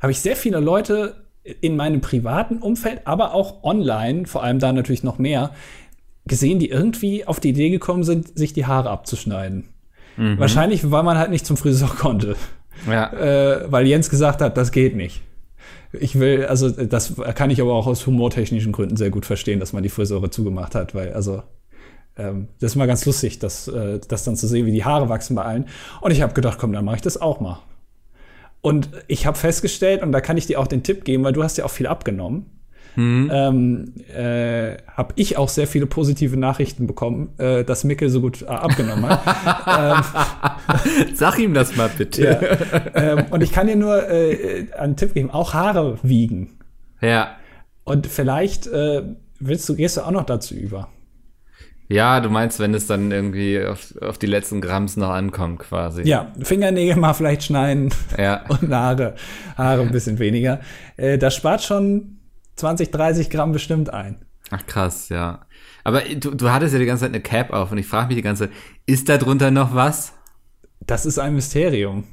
habe 0.00 0.12
ich 0.12 0.20
sehr 0.20 0.36
viele 0.36 0.60
Leute 0.60 1.24
in 1.60 1.76
meinem 1.76 2.00
privaten 2.00 2.58
Umfeld, 2.58 3.02
aber 3.04 3.34
auch 3.34 3.62
online, 3.62 4.26
vor 4.26 4.42
allem 4.42 4.58
da 4.58 4.72
natürlich 4.72 5.04
noch 5.04 5.18
mehr, 5.18 5.52
gesehen, 6.26 6.58
die 6.58 6.70
irgendwie 6.70 7.26
auf 7.26 7.38
die 7.38 7.50
Idee 7.50 7.70
gekommen 7.70 8.02
sind, 8.02 8.36
sich 8.36 8.52
die 8.52 8.66
Haare 8.66 8.90
abzuschneiden. 8.90 9.68
Wahrscheinlich, 10.16 10.90
weil 10.90 11.02
man 11.02 11.18
halt 11.18 11.30
nicht 11.30 11.46
zum 11.46 11.56
Friseur 11.56 11.88
konnte 11.88 12.36
ja. 12.88 13.12
äh, 13.12 13.70
weil 13.70 13.86
Jens 13.86 14.10
gesagt 14.10 14.40
hat, 14.40 14.56
das 14.56 14.72
geht 14.72 14.96
nicht. 14.96 15.22
Ich 15.92 16.18
will, 16.18 16.46
also 16.46 16.68
das 16.68 17.14
kann 17.34 17.50
ich 17.50 17.60
aber 17.60 17.72
auch 17.72 17.86
aus 17.86 18.06
humortechnischen 18.06 18.72
Gründen 18.72 18.96
sehr 18.96 19.10
gut 19.10 19.24
verstehen, 19.24 19.60
dass 19.60 19.72
man 19.72 19.82
die 19.82 19.88
Friseure 19.88 20.30
zugemacht 20.30 20.74
hat, 20.74 20.94
weil 20.94 21.12
also 21.12 21.42
ähm, 22.16 22.48
das 22.60 22.72
ist 22.72 22.76
mal 22.76 22.86
ganz 22.86 23.04
lustig, 23.04 23.38
das, 23.38 23.68
äh, 23.68 24.00
das 24.06 24.24
dann 24.24 24.36
zu 24.36 24.46
sehen, 24.46 24.66
wie 24.66 24.72
die 24.72 24.84
Haare 24.84 25.08
wachsen 25.08 25.36
bei 25.36 25.42
allen. 25.42 25.66
Und 26.00 26.10
ich 26.10 26.22
habe 26.22 26.34
gedacht, 26.34 26.58
komm, 26.58 26.72
dann 26.72 26.84
mache 26.84 26.96
ich 26.96 27.02
das 27.02 27.20
auch 27.20 27.40
mal. 27.40 27.58
Und 28.60 28.90
ich 29.06 29.26
habe 29.26 29.36
festgestellt, 29.36 30.02
und 30.02 30.12
da 30.12 30.20
kann 30.20 30.36
ich 30.36 30.46
dir 30.46 30.58
auch 30.58 30.66
den 30.66 30.82
Tipp 30.82 31.04
geben, 31.04 31.24
weil 31.24 31.32
du 31.32 31.42
hast 31.42 31.56
ja 31.58 31.64
auch 31.64 31.70
viel 31.70 31.86
abgenommen. 31.86 32.46
Ähm, 32.98 33.92
äh, 34.08 34.78
habe 34.88 35.12
ich 35.16 35.36
auch 35.36 35.50
sehr 35.50 35.66
viele 35.66 35.84
positive 35.86 36.36
Nachrichten 36.38 36.86
bekommen, 36.86 37.28
äh, 37.36 37.62
dass 37.62 37.84
Mickel 37.84 38.08
so 38.08 38.22
gut 38.22 38.40
äh, 38.40 38.46
abgenommen 38.46 39.06
hat. 39.06 40.04
Sag 41.14 41.38
ihm 41.38 41.52
das 41.52 41.76
mal 41.76 41.90
bitte. 41.96 42.22
Ja. 42.24 42.80
ähm, 42.94 43.26
und 43.30 43.42
ich 43.42 43.52
kann 43.52 43.66
dir 43.66 43.76
nur 43.76 44.08
äh, 44.08 44.72
einen 44.78 44.96
Tipp 44.96 45.12
geben, 45.12 45.30
auch 45.30 45.52
Haare 45.52 45.98
wiegen. 46.02 46.56
Ja. 47.02 47.36
Und 47.84 48.06
vielleicht 48.06 48.66
äh, 48.66 49.02
willst 49.40 49.68
du, 49.68 49.76
gehst 49.76 49.98
du 49.98 50.00
auch 50.00 50.10
noch 50.10 50.24
dazu 50.24 50.54
über. 50.54 50.88
Ja, 51.88 52.20
du 52.20 52.30
meinst, 52.30 52.58
wenn 52.58 52.74
es 52.74 52.86
dann 52.86 53.12
irgendwie 53.12 53.64
auf, 53.64 53.94
auf 54.00 54.18
die 54.18 54.26
letzten 54.26 54.60
Gramms 54.60 54.96
noch 54.96 55.10
ankommt, 55.10 55.60
quasi. 55.60 56.02
Ja, 56.02 56.32
Fingernägel 56.42 56.96
mal 56.96 57.14
vielleicht 57.14 57.44
schneiden 57.44 57.90
Ja. 58.18 58.44
und 58.48 58.72
Haare, 58.72 59.14
Haare 59.56 59.82
ein 59.82 59.92
bisschen 59.92 60.18
weniger. 60.18 60.60
Äh, 60.96 61.18
das 61.18 61.34
spart 61.36 61.62
schon 61.62 62.18
20, 62.56 62.90
30 62.90 63.30
Gramm 63.30 63.52
bestimmt 63.52 63.92
ein. 63.92 64.24
Ach 64.50 64.64
krass, 64.66 65.08
ja. 65.08 65.46
Aber 65.84 66.00
du, 66.00 66.34
du 66.34 66.50
hattest 66.50 66.72
ja 66.72 66.80
die 66.80 66.86
ganze 66.86 67.04
Zeit 67.04 67.14
eine 67.14 67.22
Cap 67.22 67.52
auf 67.52 67.70
und 67.70 67.78
ich 67.78 67.86
frage 67.86 68.08
mich 68.08 68.16
die 68.16 68.22
ganze 68.22 68.48
Zeit, 68.48 68.56
ist 68.86 69.08
da 69.08 69.18
drunter 69.18 69.50
noch 69.50 69.74
was? 69.74 70.12
Das 70.80 71.06
ist 71.06 71.18
ein 71.18 71.34
Mysterium. 71.34 72.04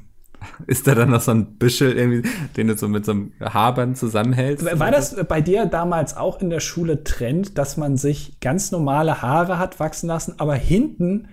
Ist 0.66 0.86
da 0.86 0.94
dann 0.94 1.10
noch 1.10 1.20
so 1.20 1.30
ein 1.32 1.56
Büschel 1.58 1.92
irgendwie, 1.96 2.28
den 2.56 2.68
du 2.68 2.76
so 2.76 2.88
mit 2.88 3.04
so 3.04 3.12
einem 3.12 3.32
Haarband 3.40 3.96
zusammenhältst? 3.98 4.64
War 4.78 4.90
das 4.90 5.16
bei 5.28 5.40
dir 5.40 5.66
damals 5.66 6.16
auch 6.16 6.40
in 6.40 6.50
der 6.50 6.60
Schule 6.60 7.04
Trend, 7.04 7.58
dass 7.58 7.76
man 7.76 7.96
sich 7.96 8.40
ganz 8.40 8.70
normale 8.72 9.22
Haare 9.22 9.58
hat 9.58 9.80
wachsen 9.80 10.06
lassen, 10.08 10.34
aber 10.38 10.54
hinten, 10.54 11.28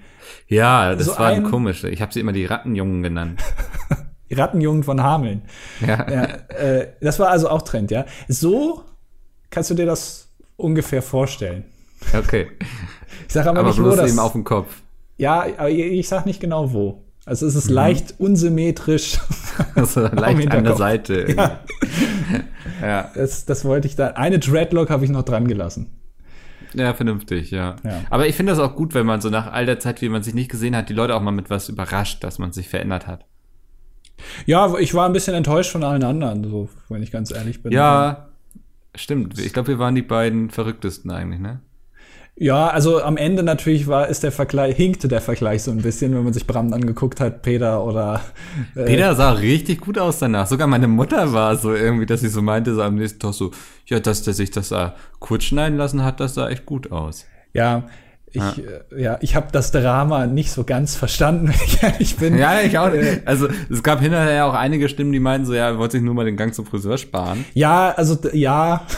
Ja, 0.47 0.95
das 0.95 1.05
So 1.07 1.11
war 1.19 1.27
ein- 1.27 1.43
komisch. 1.43 1.83
Ich 1.83 2.01
habe 2.01 2.13
sie 2.13 2.19
immer 2.19 2.31
die 2.33 2.45
Rattenjungen 2.45 3.03
genannt. 3.03 3.41
Rattenjugend 4.31 4.85
von 4.85 5.01
Hameln. 5.03 5.41
Ja. 5.85 6.09
Ja, 6.09 6.23
äh, 6.55 6.87
das 7.01 7.19
war 7.19 7.29
also 7.29 7.49
auch 7.49 7.63
Trend, 7.63 7.91
ja. 7.91 8.05
So 8.29 8.83
kannst 9.49 9.69
du 9.69 9.73
dir 9.73 9.85
das 9.85 10.29
ungefähr 10.55 11.01
vorstellen. 11.01 11.65
Okay. 12.17 12.47
Ich 13.27 13.33
sage 13.33 13.49
aber, 13.49 13.59
Aber 13.59 13.67
nicht, 13.69 13.77
bloß 13.77 13.95
das. 13.97 14.09
eben 14.09 14.19
auf 14.19 14.31
dem 14.31 14.43
Kopf. 14.45 14.73
Ja, 15.17 15.45
aber 15.57 15.69
ich 15.69 16.07
sag 16.07 16.25
nicht 16.25 16.39
genau 16.39 16.71
wo. 16.71 17.03
Also 17.31 17.47
es 17.47 17.55
ist 17.55 17.69
Mhm. 17.69 17.75
leicht 17.75 18.15
unsymmetrisch. 18.17 19.17
Also 19.75 20.01
leicht 20.01 20.51
an 20.51 20.65
der. 20.65 20.75
Seite. 20.75 21.33
Ja. 21.33 21.59
Ja. 22.81 23.09
Das, 23.15 23.45
das 23.45 23.63
wollte 23.63 23.87
ich 23.87 23.95
da. 23.95 24.07
Eine 24.07 24.37
Dreadlock 24.39 24.89
habe 24.89 25.05
ich 25.05 25.11
noch 25.11 25.23
dran 25.23 25.47
gelassen. 25.47 25.87
ja, 26.73 26.93
vernünftig, 26.93 27.51
ja. 27.51 27.77
Ja. 27.83 28.01
Aber 28.09 28.27
ich 28.27 28.35
finde 28.35 28.51
das 28.51 28.59
auch 28.59 28.75
gut, 28.75 28.93
wenn 28.95 29.05
man 29.05 29.21
so 29.21 29.29
nach 29.29 29.49
all 29.53 29.65
der 29.65 29.79
Zeit, 29.79 30.01
wie 30.01 30.09
man 30.09 30.23
sich 30.23 30.33
nicht 30.33 30.49
gesehen 30.51 30.75
hat, 30.75 30.89
die 30.89 30.93
Leute 30.93 31.15
auch 31.15 31.21
mal 31.21 31.31
mit 31.31 31.49
was 31.49 31.69
überrascht, 31.69 32.21
dass 32.23 32.37
man 32.37 32.51
sich 32.51 32.67
verändert 32.67 33.07
hat. 33.07 33.25
Ja, 34.45 34.77
ich 34.77 34.93
war 34.93 35.05
ein 35.05 35.13
bisschen 35.13 35.35
enttäuscht 35.35 35.71
von 35.71 35.83
allen 35.85 36.03
anderen, 36.03 36.43
so, 36.43 36.67
wenn 36.89 37.01
ich 37.01 37.11
ganz 37.11 37.31
ehrlich 37.31 37.63
bin. 37.63 37.71
Ja, 37.71 38.27
stimmt. 38.95 39.39
Ich 39.39 39.53
glaube, 39.53 39.69
wir 39.69 39.79
waren 39.79 39.95
die 39.95 40.01
beiden 40.01 40.49
verrücktesten 40.49 41.11
eigentlich, 41.11 41.39
ne? 41.39 41.61
Ja, 42.35 42.69
also 42.69 43.01
am 43.03 43.17
Ende 43.17 43.43
natürlich 43.43 43.87
war, 43.87 44.07
ist 44.07 44.23
der 44.23 44.31
Vergleich, 44.31 44.75
hinkte 44.75 45.07
der 45.07 45.21
Vergleich 45.21 45.63
so 45.63 45.71
ein 45.71 45.81
bisschen, 45.81 46.15
wenn 46.15 46.23
man 46.23 46.33
sich 46.33 46.47
Bram 46.47 46.73
angeguckt 46.73 47.19
hat, 47.19 47.41
Peter 47.41 47.83
oder 47.83 48.21
äh, 48.75 48.85
Peter 48.85 49.13
sah 49.15 49.33
richtig 49.33 49.81
gut 49.81 49.99
aus 49.99 50.19
danach. 50.19 50.47
Sogar 50.47 50.67
meine 50.67 50.87
Mutter 50.87 51.33
war 51.33 51.55
so 51.57 51.73
irgendwie, 51.73 52.05
dass 52.05 52.21
sie 52.21 52.29
so 52.29 52.41
meinte, 52.41 52.73
so 52.73 52.81
am 52.81 52.95
nächsten 52.95 53.19
Tag 53.19 53.33
so, 53.33 53.51
ja, 53.85 53.99
dass 53.99 54.23
der 54.23 54.33
sich 54.33 54.49
das 54.49 54.69
da 54.69 54.95
kurz 55.19 55.43
schneiden 55.43 55.77
lassen 55.77 56.03
hat, 56.03 56.19
das 56.19 56.33
sah 56.33 56.49
echt 56.49 56.65
gut 56.65 56.91
aus. 56.91 57.25
Ja, 57.53 57.83
ich, 58.31 58.41
ja. 58.41 58.97
ja, 58.97 59.17
ich 59.21 59.35
habe 59.35 59.47
das 59.51 59.71
Drama 59.71 60.25
nicht 60.25 60.51
so 60.51 60.63
ganz 60.63 60.95
verstanden, 60.95 61.47
wenn 61.49 61.65
ich 61.65 61.83
ehrlich 61.83 62.15
bin. 62.15 62.37
Ja, 62.37 62.61
ich 62.61 62.77
auch. 62.77 62.91
Also 63.25 63.49
es 63.69 63.83
gab 63.83 63.99
hinterher 63.99 64.45
auch 64.45 64.53
einige 64.53 64.87
Stimmen, 64.87 65.11
die 65.11 65.19
meinten 65.19 65.45
so, 65.45 65.53
ja, 65.53 65.67
er 65.67 65.77
wollte 65.77 65.97
sich 65.97 66.01
nur 66.01 66.13
mal 66.13 66.25
den 66.25 66.37
Gang 66.37 66.55
zum 66.55 66.65
Friseur 66.65 66.97
sparen. 66.97 67.45
Ja, 67.53 67.91
also 67.91 68.17
ja. 68.31 68.87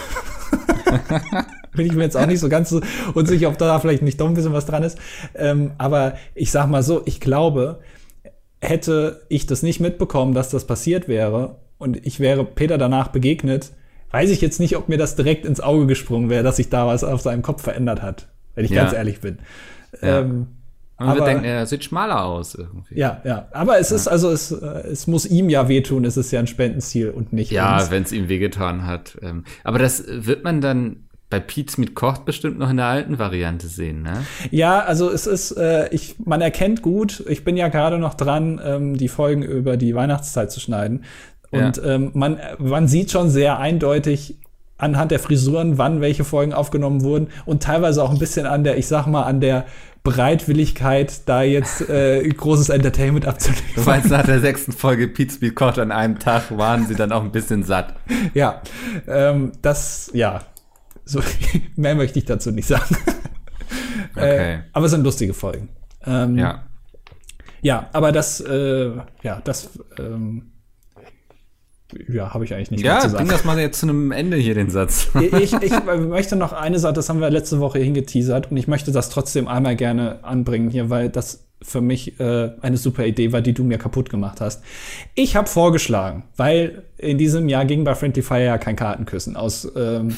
Bin 1.75 1.85
ich 1.85 1.93
mir 1.93 2.03
jetzt 2.03 2.15
auch 2.17 2.25
nicht 2.25 2.39
so 2.39 2.49
ganz 2.49 2.69
so 2.69 2.81
unsicher, 3.13 3.47
ob 3.49 3.57
da 3.57 3.79
vielleicht 3.79 4.03
nicht 4.03 4.19
doch 4.21 4.27
ein 4.27 4.33
bisschen 4.33 4.53
was 4.53 4.65
dran 4.65 4.83
ist. 4.83 4.97
Ähm, 5.35 5.71
aber 5.77 6.13
ich 6.35 6.51
sag 6.51 6.67
mal 6.67 6.83
so, 6.83 7.01
ich 7.05 7.19
glaube, 7.19 7.79
hätte 8.61 9.21
ich 9.29 9.45
das 9.45 9.63
nicht 9.63 9.79
mitbekommen, 9.79 10.33
dass 10.33 10.49
das 10.49 10.65
passiert 10.65 11.07
wäre 11.07 11.57
und 11.77 12.05
ich 12.05 12.19
wäre 12.19 12.45
Peter 12.45 12.77
danach 12.77 13.09
begegnet, 13.09 13.71
weiß 14.11 14.29
ich 14.29 14.41
jetzt 14.41 14.59
nicht, 14.59 14.77
ob 14.77 14.89
mir 14.89 14.97
das 14.97 15.15
direkt 15.15 15.45
ins 15.45 15.59
Auge 15.59 15.85
gesprungen 15.87 16.29
wäre, 16.29 16.43
dass 16.43 16.57
sich 16.57 16.69
da 16.69 16.87
was 16.87 17.03
auf 17.03 17.21
seinem 17.21 17.41
Kopf 17.41 17.61
verändert 17.63 18.01
hat, 18.01 18.29
wenn 18.55 18.63
ich 18.65 18.71
Ja. 18.71 18.83
ganz 18.83 18.93
ehrlich 18.93 19.19
bin. 19.21 19.39
Ja. 20.01 20.19
Ähm, 20.19 20.47
Und 20.99 21.07
wir 21.07 21.13
Aber- 21.15 21.25
denken, 21.25 21.43
er 21.43 21.65
sieht 21.65 21.83
schmaler 21.83 22.23
aus 22.23 22.53
irgendwie. 22.53 22.97
ja, 22.97 23.19
ja. 23.25 23.47
Aber 23.51 23.79
es 23.79 23.91
ist 23.91 24.07
also, 24.07 24.29
es, 24.29 24.51
äh, 24.51 24.65
es 24.91 25.07
muss 25.07 25.25
ihm 25.25 25.49
ja 25.49 25.67
wehtun, 25.67 26.05
es 26.05 26.15
ist 26.17 26.31
ja 26.31 26.39
ein 26.39 26.45
Spendenziel 26.47 27.09
und 27.09 27.33
nicht 27.33 27.51
Ja, 27.51 27.89
wenn 27.89 28.03
es 28.03 28.11
ihm 28.11 28.29
wehgetan 28.29 28.85
hat. 28.85 29.17
Ähm, 29.23 29.43
aber 29.63 29.79
das 29.79 30.03
wird 30.07 30.43
man 30.43 30.61
dann 30.61 31.07
bei 31.33 31.39
Pete's 31.39 31.79
mit 31.79 31.95
Kocht 31.95 32.25
bestimmt 32.25 32.59
noch 32.59 32.69
in 32.69 32.77
der 32.77 32.85
alten 32.85 33.17
Variante 33.17 33.65
sehen, 33.65 34.03
ne? 34.03 34.23
Ja, 34.51 34.81
also 34.81 35.09
es 35.09 35.25
ist, 35.25 35.53
äh, 35.53 35.89
ich, 35.89 36.17
man 36.23 36.41
erkennt 36.41 36.83
gut, 36.83 37.23
ich 37.27 37.43
bin 37.43 37.57
ja 37.57 37.69
gerade 37.69 37.97
noch 37.97 38.13
dran, 38.13 38.61
ähm, 38.63 38.97
die 38.97 39.07
Folgen 39.07 39.41
über 39.41 39.75
die 39.75 39.95
Weihnachtszeit 39.95 40.51
zu 40.51 40.59
schneiden. 40.59 41.05
Und 41.49 41.81
ähm, 41.83 42.11
man, 42.13 42.37
man 42.59 42.87
sieht 42.87 43.09
schon 43.09 43.31
sehr 43.31 43.57
eindeutig 43.57 44.37
anhand 44.77 45.09
der 45.09 45.17
Frisuren, 45.17 45.79
wann 45.79 46.01
welche 46.01 46.23
Folgen 46.23 46.53
aufgenommen 46.53 47.01
wurden 47.01 47.29
und 47.47 47.63
teilweise 47.63 48.03
auch 48.03 48.11
ein 48.11 48.19
bisschen 48.19 48.45
an 48.45 48.63
der, 48.63 48.77
ich 48.77 48.85
sag 48.85 49.07
mal, 49.07 49.23
an 49.23 49.39
der 49.39 49.65
Bereitwilligkeit, 50.03 51.27
da 51.27 51.41
jetzt 51.41 51.89
äh, 51.89 52.21
großes 52.29 52.69
Entertainment 52.69 53.25
Du 53.25 53.29
abzuliefern. 53.29 53.85
meinst, 53.85 54.11
nach 54.11 54.23
der 54.23 54.39
sechsten 54.39 54.71
Folge 54.71 55.07
Pete's 55.07 55.41
mit 55.41 55.55
Kocht 55.55 55.79
an 55.79 55.91
einem 55.91 56.19
Tag 56.19 56.55
waren 56.55 56.85
sie 56.85 56.93
dann 56.93 57.11
auch 57.11 57.23
ein 57.23 57.31
bisschen 57.31 57.63
satt. 57.63 57.95
Ja, 58.35 58.61
ähm, 59.07 59.53
das, 59.63 60.11
ja, 60.13 60.41
so 61.05 61.21
mehr 61.75 61.95
möchte 61.95 62.19
ich 62.19 62.25
dazu 62.25 62.51
nicht 62.51 62.67
sagen. 62.67 62.95
Okay. 64.15 64.53
Äh, 64.55 64.59
aber 64.73 64.85
es 64.85 64.91
sind 64.91 65.03
lustige 65.03 65.33
Folgen. 65.33 65.69
Ähm, 66.05 66.37
Ja. 66.37 66.63
Ja, 67.63 67.89
aber 67.93 68.11
das, 68.11 68.41
äh, 68.41 68.91
ja, 69.23 69.41
das, 69.43 69.69
ähm, 69.97 70.51
ja, 72.09 72.31
habe 72.33 72.43
ich 72.43 72.53
eigentlich 72.53 72.71
nicht 72.71 72.83
Ja, 72.83 72.99
zu 72.99 73.07
bring 73.07 73.17
sagen. 73.17 73.29
das 73.29 73.43
mal 73.43 73.59
jetzt 73.59 73.79
zu 73.79 73.87
einem 73.87 74.11
Ende 74.11 74.37
hier, 74.37 74.53
den 74.53 74.69
Satz. 74.69 75.07
Ich, 75.19 75.53
ich 75.53 75.71
möchte 75.85 76.35
noch 76.35 76.53
eine 76.53 76.77
Sache, 76.77 76.93
das 76.93 77.09
haben 77.09 77.21
wir 77.21 77.29
letzte 77.31 77.59
Woche 77.59 77.79
hingeteasert 77.79 78.51
und 78.51 78.57
ich 78.57 78.67
möchte 78.67 78.91
das 78.91 79.09
trotzdem 79.09 79.47
einmal 79.47 79.75
gerne 79.75 80.23
anbringen 80.23 80.69
hier, 80.69 80.89
weil 80.91 81.09
das 81.09 81.45
für 81.61 81.81
mich 81.81 82.19
äh, 82.19 82.51
eine 82.61 82.77
super 82.77 83.05
Idee 83.05 83.31
war, 83.31 83.41
die 83.41 83.53
du 83.53 83.63
mir 83.63 83.77
kaputt 83.77 84.09
gemacht 84.09 84.41
hast. 84.41 84.61
Ich 85.15 85.35
habe 85.37 85.47
vorgeschlagen, 85.47 86.23
weil 86.35 86.83
in 86.97 87.17
diesem 87.17 87.47
Jahr 87.47 87.65
ging 87.65 87.83
bei 87.85 87.95
Friendly 87.95 88.21
Fire 88.21 88.43
ja 88.43 88.57
kein 88.57 88.75
Kartenküssen 88.75 89.37
aus, 89.37 89.71
ähm, 89.75 90.13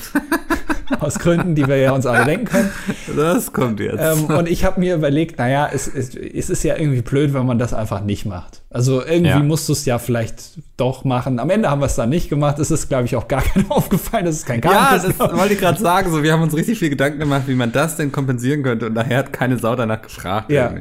aus 0.99 1.19
Gründen, 1.19 1.55
die 1.55 1.67
wir 1.67 1.77
ja 1.77 1.91
uns 1.91 2.05
alle 2.05 2.25
denken 2.25 2.45
können. 2.45 2.69
Das 3.15 3.53
kommt 3.53 3.79
jetzt. 3.79 3.99
Ähm, 3.99 4.25
und 4.25 4.47
ich 4.49 4.63
habe 4.65 4.79
mir 4.79 4.95
überlegt, 4.95 5.37
naja, 5.39 5.69
es, 5.71 5.87
es, 5.87 6.15
es 6.15 6.49
ist 6.49 6.63
ja 6.63 6.75
irgendwie 6.77 7.01
blöd, 7.01 7.33
wenn 7.33 7.45
man 7.45 7.57
das 7.59 7.73
einfach 7.73 8.01
nicht 8.01 8.25
macht. 8.25 8.61
Also 8.69 9.01
irgendwie 9.03 9.29
Ja. 9.29 9.39
musst 9.39 9.67
du 9.69 9.73
es 9.73 9.85
ja 9.85 9.99
vielleicht 9.99 10.59
doch 10.77 11.03
machen. 11.05 11.39
Am 11.39 11.49
Ende 11.49 11.69
haben 11.69 11.79
wir 11.81 11.85
es 11.85 11.95
dann 11.95 12.09
nicht 12.09 12.29
gemacht. 12.29 12.59
Es 12.59 12.71
ist, 12.71 12.89
glaube 12.89 13.05
ich, 13.05 13.15
auch 13.15 13.27
gar 13.27 13.41
keinem 13.53 13.71
aufgefallen, 13.71 14.25
dass 14.25 14.35
es 14.35 14.45
kein 14.45 14.61
ja, 14.61 14.71
Kartenkissen 14.71 15.15
das 15.17 15.37
wollte 15.37 15.53
ich 15.53 15.59
gerade 15.59 15.79
sagen. 15.79 16.11
So, 16.11 16.23
wir 16.23 16.33
haben 16.33 16.41
uns 16.43 16.55
richtig 16.55 16.79
viel 16.79 16.89
Gedanken 16.89 17.19
gemacht, 17.19 17.43
wie 17.47 17.55
man 17.55 17.71
das 17.71 17.95
denn 17.97 18.11
kompensieren 18.11 18.63
könnte. 18.63 18.87
Und 18.87 18.93
nachher 18.93 19.17
hat 19.19 19.33
keine 19.33 19.57
Sau 19.57 19.75
danach 19.75 20.01
gefragt. 20.01 20.51
Ja. 20.51 20.73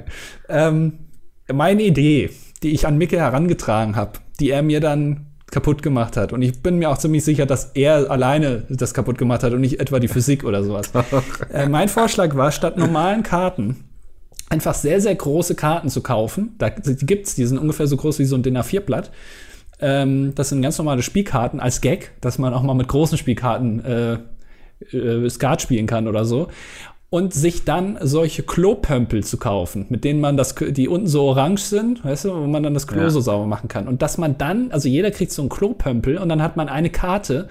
Ähm, 0.48 0.98
meine 1.52 1.82
Idee, 1.82 2.30
die 2.62 2.70
ich 2.72 2.86
an 2.86 2.98
Micke 2.98 3.18
herangetragen 3.18 3.96
habe, 3.96 4.12
die 4.40 4.50
er 4.50 4.62
mir 4.62 4.80
dann 4.80 5.26
kaputt 5.54 5.82
gemacht 5.82 6.16
hat. 6.16 6.32
Und 6.32 6.42
ich 6.42 6.60
bin 6.60 6.78
mir 6.78 6.90
auch 6.90 6.98
ziemlich 6.98 7.24
sicher, 7.24 7.46
dass 7.46 7.70
er 7.74 8.10
alleine 8.10 8.64
das 8.68 8.92
kaputt 8.92 9.16
gemacht 9.16 9.44
hat 9.44 9.52
und 9.52 9.60
nicht 9.60 9.80
etwa 9.80 10.00
die 10.00 10.08
Physik 10.08 10.44
oder 10.44 10.64
sowas. 10.64 10.90
äh, 11.52 11.68
mein 11.68 11.88
Vorschlag 11.88 12.34
war, 12.34 12.50
statt 12.50 12.76
normalen 12.76 13.22
Karten 13.22 13.84
einfach 14.50 14.74
sehr, 14.74 15.00
sehr 15.00 15.14
große 15.14 15.54
Karten 15.54 15.88
zu 15.88 16.02
kaufen. 16.02 16.56
Da 16.58 16.70
die 16.70 17.06
gibt's, 17.06 17.36
die 17.36 17.46
sind 17.46 17.58
ungefähr 17.58 17.86
so 17.86 17.96
groß 17.96 18.18
wie 18.18 18.24
so 18.24 18.36
ein 18.36 18.42
DIN 18.42 18.58
A4-Blatt. 18.58 19.10
Ähm, 19.80 20.34
das 20.34 20.48
sind 20.48 20.60
ganz 20.60 20.76
normale 20.76 21.02
Spielkarten 21.02 21.60
als 21.60 21.80
Gag, 21.80 22.10
dass 22.20 22.38
man 22.38 22.52
auch 22.52 22.62
mal 22.62 22.74
mit 22.74 22.88
großen 22.88 23.16
Spielkarten 23.16 23.84
äh, 23.84 24.18
äh, 24.96 25.30
Skat 25.30 25.62
spielen 25.62 25.86
kann 25.86 26.08
oder 26.08 26.24
so. 26.24 26.48
Und 27.10 27.32
sich 27.32 27.64
dann 27.64 27.96
solche 28.00 28.42
Klopömpel 28.42 29.22
zu 29.22 29.36
kaufen, 29.36 29.86
mit 29.88 30.02
denen 30.02 30.20
man 30.20 30.36
das, 30.36 30.56
die 30.56 30.88
unten 30.88 31.06
so 31.06 31.22
orange 31.22 31.60
sind, 31.62 32.04
weißt 32.04 32.24
du, 32.24 32.34
wo 32.34 32.46
man 32.46 32.64
dann 32.64 32.74
das 32.74 32.88
Klo 32.88 33.02
Ja. 33.02 33.10
so 33.10 33.20
sauber 33.20 33.46
machen 33.46 33.68
kann. 33.68 33.86
Und 33.86 34.02
dass 34.02 34.18
man 34.18 34.36
dann, 34.36 34.72
also 34.72 34.88
jeder 34.88 35.12
kriegt 35.12 35.30
so 35.30 35.42
einen 35.42 35.48
Klopömpel 35.48 36.18
und 36.18 36.28
dann 36.28 36.42
hat 36.42 36.56
man 36.56 36.68
eine 36.68 36.90
Karte 36.90 37.46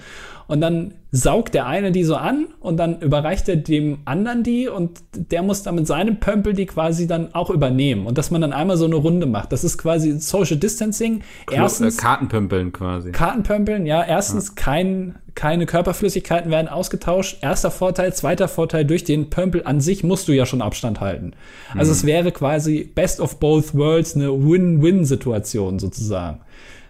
und 0.48 0.60
dann 0.60 0.92
saugt 1.10 1.54
der 1.54 1.66
eine 1.66 1.92
die 1.92 2.04
so 2.04 2.16
an 2.16 2.48
und 2.60 2.76
dann 2.76 3.00
überreicht 3.00 3.48
er 3.48 3.56
dem 3.56 4.00
anderen 4.04 4.42
die 4.42 4.68
und 4.68 5.00
der 5.14 5.42
muss 5.42 5.62
dann 5.62 5.76
mit 5.76 5.86
seinem 5.86 6.20
Pömpel 6.20 6.52
die 6.52 6.66
quasi 6.66 7.06
dann 7.06 7.34
auch 7.34 7.48
übernehmen 7.48 8.06
und 8.06 8.18
dass 8.18 8.30
man 8.30 8.42
dann 8.42 8.52
einmal 8.52 8.76
so 8.76 8.84
eine 8.84 8.96
Runde 8.96 9.24
macht. 9.24 9.50
Das 9.52 9.64
ist 9.64 9.78
quasi 9.78 10.18
Social 10.20 10.58
Distancing. 10.58 11.22
Erstens 11.50 11.96
äh, 11.96 12.00
Kartenpümpeln 12.02 12.72
quasi. 12.74 13.12
Kartenpömpeln, 13.12 13.86
ja, 13.86 14.04
erstens 14.04 14.54
kein, 14.54 15.14
keine 15.34 15.66
Körperflüssigkeiten 15.66 16.50
werden 16.50 16.68
ausgetauscht. 16.68 17.38
Erster 17.42 17.70
Vorteil, 17.70 18.14
zweiter 18.14 18.48
Vorteil, 18.48 18.84
durch 18.84 19.04
den 19.04 19.30
Pömpel 19.30 19.62
an 19.64 19.80
sich 19.80 20.04
musst 20.04 20.28
du 20.28 20.32
ja 20.32 20.46
schon 20.46 20.62
Abstand 20.62 21.00
halten. 21.00 21.32
Also 21.76 21.92
es 21.92 22.06
wäre 22.06 22.30
quasi 22.32 22.90
best 22.94 23.20
of 23.20 23.40
both 23.40 23.74
worlds, 23.74 24.14
eine 24.14 24.30
Win-Win-Situation 24.30 25.78
sozusagen. 25.78 26.40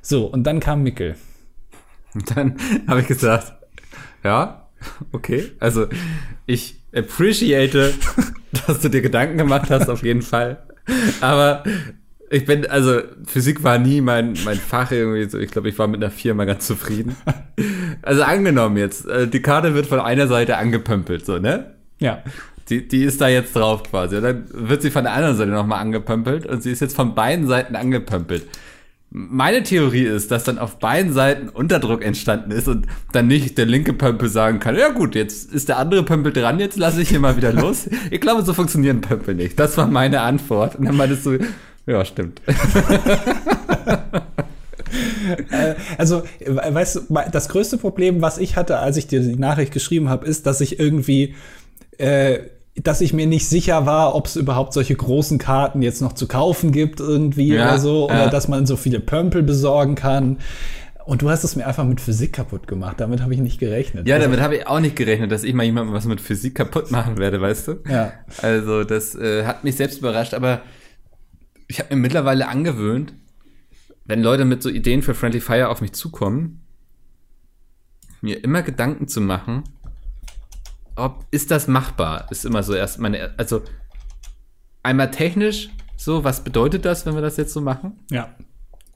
So, 0.02 0.26
und 0.26 0.44
dann 0.44 0.61
kam 0.61 0.83
Mickel. 0.83 1.16
Und 2.14 2.30
dann 2.37 2.57
habe 2.87 3.00
ich 3.00 3.07
gesagt, 3.07 3.54
ja, 4.22 4.68
okay. 5.12 5.52
Also 5.59 5.87
ich 6.46 6.76
appreciate, 6.94 7.94
dass 8.66 8.80
du 8.80 8.90
dir 8.90 9.00
Gedanken 9.00 9.38
gemacht 9.38 9.70
hast, 9.70 9.88
auf 9.88 10.02
jeden 10.02 10.22
Fall. 10.22 10.62
Aber 11.20 11.64
ich 12.30 12.46
bin, 12.46 12.66
also 12.66 13.00
Physik 13.26 13.62
war 13.62 13.78
nie 13.78 14.00
mein, 14.00 14.34
mein 14.44 14.56
Fach 14.56 14.90
irgendwie 14.90 15.28
so. 15.28 15.38
Ich 15.38 15.50
glaube, 15.50 15.68
ich 15.68 15.78
war 15.78 15.87
mit 15.87 16.02
einer 16.02 16.10
vier 16.10 16.34
mal 16.34 16.46
ganz 16.46 16.66
zufrieden. 16.66 17.16
Also 18.02 18.22
angenommen 18.22 18.76
jetzt, 18.76 19.06
äh, 19.06 19.28
die 19.28 19.40
Karte 19.40 19.74
wird 19.74 19.87
von 19.87 20.00
einer 20.00 20.26
Seite 20.26 20.56
angepömpelt, 20.58 21.24
so, 21.24 21.38
ne? 21.38 21.74
Ja. 21.98 22.22
Die, 22.68 22.87
die 22.87 23.04
ist 23.04 23.20
da 23.20 23.28
jetzt 23.28 23.54
drauf 23.54 23.82
quasi. 23.82 24.16
Und 24.16 24.22
dann 24.22 24.44
wird 24.52 24.82
sie 24.82 24.90
von 24.90 25.04
der 25.04 25.12
anderen 25.12 25.37
Seite 25.37 25.50
nochmal 25.50 25.80
angepömpelt 25.80 26.46
und 26.46 26.62
sie 26.62 26.72
ist 26.72 26.80
jetzt 26.80 26.96
von 26.96 27.14
beiden 27.14 27.46
Seiten 27.46 27.76
angepömpelt. 27.76 28.46
Meine 29.10 29.62
Theorie 29.62 30.02
ist, 30.02 30.32
dass 30.32 30.42
dann 30.42 30.58
auf 30.58 30.80
beiden 30.80 31.12
Seiten 31.12 31.48
Unterdruck 31.48 32.04
entstanden 32.04 32.50
ist 32.50 32.66
und 32.66 32.87
dann 33.12 33.28
nicht 33.28 33.56
der 33.58 33.66
linke 33.66 33.92
Pömpel 33.92 34.28
sagen 34.28 34.58
kann, 34.58 34.76
ja 34.76 34.88
gut, 34.88 35.14
jetzt 35.14 35.52
ist 35.52 35.68
der 35.68 35.78
andere 35.78 36.02
Pömpel 36.02 36.32
dran, 36.32 36.58
jetzt 36.58 36.76
lasse 36.76 37.00
ich 37.00 37.10
hier 37.10 37.20
mal 37.20 37.37
wieder 37.37 37.52
los. 37.52 37.88
Ich 38.10 38.20
glaube, 38.20 38.42
so 38.42 38.52
funktionieren 38.54 39.02
Pömpel 39.02 39.37
nicht. 39.37 39.58
Das 39.58 39.78
war 39.78 39.87
meine 39.87 40.22
Antwort. 40.22 40.74
Und 40.74 40.87
dann 40.87 40.96
meintest 40.96 41.26
du, 41.26 41.38
ja, 41.87 42.05
stimmt. 42.05 42.40
Also, 45.99 46.23
we- 46.44 46.75
weißt 46.75 46.97
du, 46.97 47.01
das 47.33 47.49
größte 47.49 47.79
Problem, 47.79 48.23
was 48.23 48.38
ich 48.38 48.57
hatte, 48.57 48.79
als 48.79 48.97
ich 48.97 49.07
dir 49.07 49.20
die 49.20 49.37
Nachricht 49.37 49.73
geschrieben 49.73 50.09
habe, 50.09 50.27
ist, 50.27 50.47
dass 50.47 50.61
ich 50.61 50.79
irgendwie 50.79 51.35
äh, 51.99 52.38
dass 52.83 53.01
ich 53.01 53.12
mir 53.12 53.27
nicht 53.29 53.47
sicher 53.49 53.87
war, 53.87 54.16
ob 54.16 54.27
es 54.27 54.35
überhaupt 54.35 54.73
solche 54.73 54.97
großen 54.97 55.38
Karten 55.38 55.81
jetzt 55.81 56.03
noch 56.03 56.12
zu 56.12 56.27
kaufen 56.27 56.73
gibt 56.73 56.99
irgendwie 56.99 57.55
Ja, 57.55 57.68
oder 57.68 57.79
so, 57.79 58.09
ja. 58.09 58.23
oder 58.23 58.31
dass 58.31 58.49
man 58.49 58.66
so 58.66 58.77
viele 58.77 58.99
Pömpel 58.99 59.44
besorgen 59.44 59.94
kann. 59.94 60.38
Und 61.05 61.23
du 61.23 61.31
hast 61.31 61.44
es 61.44 61.55
mir 61.55 61.66
einfach 61.68 61.85
mit 61.85 62.01
Physik 62.01 62.33
kaputt 62.33 62.66
gemacht. 62.66 62.97
Damit 62.99 63.23
habe 63.23 63.33
ich 63.33 63.38
nicht 63.38 63.61
gerechnet. 63.61 64.09
Ja, 64.09 64.16
Also, 64.16 64.27
damit 64.27 64.40
habe 64.40 64.57
ich 64.57 64.66
auch 64.66 64.81
nicht 64.81 64.97
gerechnet, 64.97 65.31
dass 65.31 65.44
ich 65.44 65.55
mal 65.55 65.62
jemandem 65.62 65.94
was 65.94 66.05
mit 66.07 66.20
Physik 66.20 66.57
kaputt 66.57 66.90
machen 66.90 67.16
werde, 67.18 67.40
weißt 67.40 67.68
du? 67.68 67.75
Ja. 67.88 68.12
Also, 68.42 68.83
das 68.83 69.14
äh, 69.14 69.44
hat 69.44 69.62
mich 69.62 69.77
selbst 69.77 69.99
überrascht, 70.01 70.35
aber 70.35 70.61
ich 71.68 71.81
habe 71.81 71.94
mir 71.94 72.00
mittlerweile 72.00 72.48
angewöhnt, 72.48 73.14
wenn 74.05 74.22
Leute 74.22 74.44
mit 74.44 74.62
so 74.62 74.68
Ideen 74.68 75.03
für 75.03 75.14
Friendly 75.14 75.40
Fire 75.40 75.68
auf 75.68 75.81
mich 75.81 75.92
zukommen, 75.92 76.66
mir 78.20 78.42
immer 78.42 78.62
Gedanken 78.62 79.09
zu 79.09 79.20
machen, 79.20 79.64
ob 80.96 81.27
ist 81.31 81.50
das 81.50 81.66
machbar? 81.68 82.31
Ist 82.31 82.44
immer 82.44 82.62
so 82.62 82.74
erst 82.74 82.98
meine, 82.98 83.35
also 83.37 83.62
einmal 84.83 85.11
technisch, 85.11 85.70
so 85.96 86.24
was 86.24 86.44
bedeutet 86.44 86.85
das, 86.85 87.07
wenn 87.07 87.14
wir 87.14 87.22
das 87.22 87.37
jetzt 87.37 87.53
so 87.53 87.61
machen? 87.61 88.00
ja. 88.11 88.35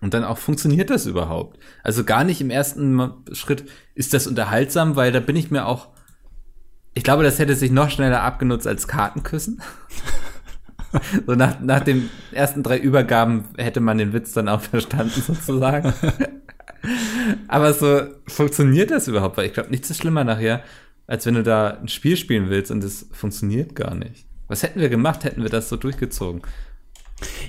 Und 0.00 0.14
dann 0.14 0.22
auch, 0.22 0.38
funktioniert 0.38 0.90
das 0.90 1.06
überhaupt? 1.06 1.58
Also 1.82 2.04
gar 2.04 2.22
nicht 2.22 2.40
im 2.40 2.50
ersten 2.50 3.24
Schritt, 3.32 3.68
ist 3.96 4.14
das 4.14 4.28
unterhaltsam, 4.28 4.94
weil 4.94 5.10
da 5.10 5.18
bin 5.18 5.34
ich 5.34 5.50
mir 5.50 5.66
auch, 5.66 5.88
ich 6.94 7.02
glaube, 7.02 7.24
das 7.24 7.38
hätte 7.38 7.56
sich 7.56 7.72
noch 7.72 7.90
schneller 7.90 8.22
abgenutzt 8.22 8.68
als 8.68 8.86
Kartenküssen. 8.86 9.60
so 11.26 11.34
nach, 11.34 11.60
nach 11.60 11.80
den 11.80 12.10
ersten 12.32 12.62
drei 12.62 12.78
Übergaben 12.78 13.44
hätte 13.56 13.80
man 13.80 13.98
den 13.98 14.12
Witz 14.12 14.32
dann 14.32 14.48
auch 14.48 14.60
verstanden, 14.60 15.20
sozusagen. 15.20 15.92
Aber 17.48 17.72
so, 17.72 18.02
funktioniert 18.26 18.90
das 18.90 19.08
überhaupt? 19.08 19.36
Weil 19.36 19.46
ich 19.46 19.52
glaube, 19.52 19.70
nichts 19.70 19.90
ist 19.90 19.98
schlimmer 19.98 20.24
nachher, 20.24 20.62
als 21.06 21.26
wenn 21.26 21.34
du 21.34 21.42
da 21.42 21.70
ein 21.70 21.88
Spiel 21.88 22.16
spielen 22.16 22.50
willst 22.50 22.70
und 22.70 22.84
es 22.84 23.06
funktioniert 23.12 23.74
gar 23.74 23.94
nicht. 23.94 24.26
Was 24.46 24.62
hätten 24.62 24.80
wir 24.80 24.88
gemacht, 24.88 25.24
hätten 25.24 25.42
wir 25.42 25.50
das 25.50 25.68
so 25.68 25.76
durchgezogen? 25.76 26.42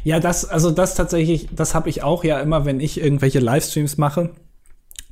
Ja, 0.04 0.20
das, 0.20 0.46
also 0.46 0.72
das 0.72 0.96
tatsächlich, 0.96 1.48
das 1.52 1.76
habe 1.76 1.90
ich 1.90 2.04
auch 2.04 2.24
ja 2.24 2.40
immer, 2.40 2.66
wenn 2.66 2.80
ich 2.80 3.00
irgendwelche 3.00 3.40
Livestreams 3.40 3.98
mache, 3.98 4.32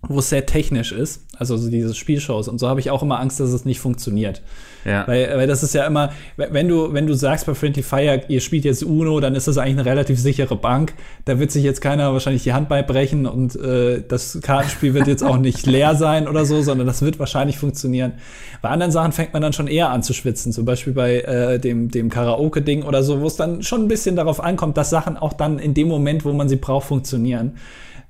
wo 0.02 0.20
es 0.20 0.30
sehr 0.30 0.46
technisch 0.46 0.92
ist, 0.92 1.26
also 1.38 1.58
so 1.58 1.70
diese 1.70 1.94
Spielshows 1.94 2.48
und 2.48 2.60
so 2.60 2.68
habe 2.68 2.80
ich 2.80 2.92
auch 2.92 3.02
immer 3.02 3.20
Angst, 3.20 3.40
dass 3.40 3.50
es 3.50 3.66
nicht 3.66 3.80
funktioniert. 3.80 4.42
Ja. 4.86 5.06
Weil, 5.08 5.30
weil 5.36 5.48
das 5.48 5.64
ist 5.64 5.74
ja 5.74 5.86
immer, 5.86 6.12
wenn 6.38 6.68
du, 6.68 6.94
wenn 6.94 7.08
du 7.08 7.14
sagst 7.14 7.46
bei 7.46 7.54
Friendly 7.54 7.84
Fire, 7.84 8.22
ihr 8.30 8.40
spielt 8.40 8.64
jetzt 8.64 8.84
Uno, 8.84 9.20
dann 9.20 9.36
ist 9.36 9.48
das 9.48 9.58
eigentlich 9.58 9.80
eine 9.80 9.86
relativ 9.86 10.20
sichere 10.20 10.56
Bank. 10.56 10.94
Da 11.26 11.40
wird 11.40 11.52
sich 11.52 11.64
jetzt 11.64 11.82
keiner 11.82 12.14
wahrscheinlich 12.14 12.44
die 12.44 12.54
Hand 12.54 12.70
beibrechen 12.70 13.26
und 13.26 13.56
äh, 13.56 14.02
das 14.08 14.40
Kartenspiel 14.42 14.94
wird 14.94 15.08
jetzt 15.08 15.24
auch 15.24 15.38
nicht 15.38 15.66
leer 15.66 15.96
sein 15.96 16.28
oder 16.28 16.46
so, 16.46 16.62
sondern 16.62 16.88
das 16.88 17.02
wird 17.02 17.20
wahrscheinlich 17.20 17.58
funktionieren. 17.58 18.14
Bei 18.62 18.70
anderen 18.70 18.92
Sachen 18.92 19.12
fängt 19.12 19.34
man 19.34 19.42
dann 19.42 19.52
schon 19.52 19.68
eher 19.68 19.90
an 19.90 20.04
zu 20.04 20.14
schwitzen, 20.14 20.54
zum 20.54 20.64
Beispiel 20.64 20.94
bei 20.94 21.22
äh, 21.22 21.60
dem, 21.60 21.90
dem 21.92 22.10
Karaoke-Ding 22.10 22.84
oder 22.84 23.04
so, 23.04 23.20
wo 23.20 23.28
es 23.28 23.36
dann 23.36 23.64
schon 23.64 23.82
ein 23.82 23.88
bisschen 23.88 24.16
darauf 24.16 24.42
ankommt, 24.42 24.78
dass 24.78 24.90
Sachen 24.90 25.18
auch 25.18 25.34
dann 25.34 25.60
in 25.60 25.74
dem 25.74 25.90
Moment, 25.90 26.24
wo 26.24 26.32
man 26.32 26.48
sie 26.48 26.56
braucht, 26.56 26.88
funktionieren. 26.88 27.58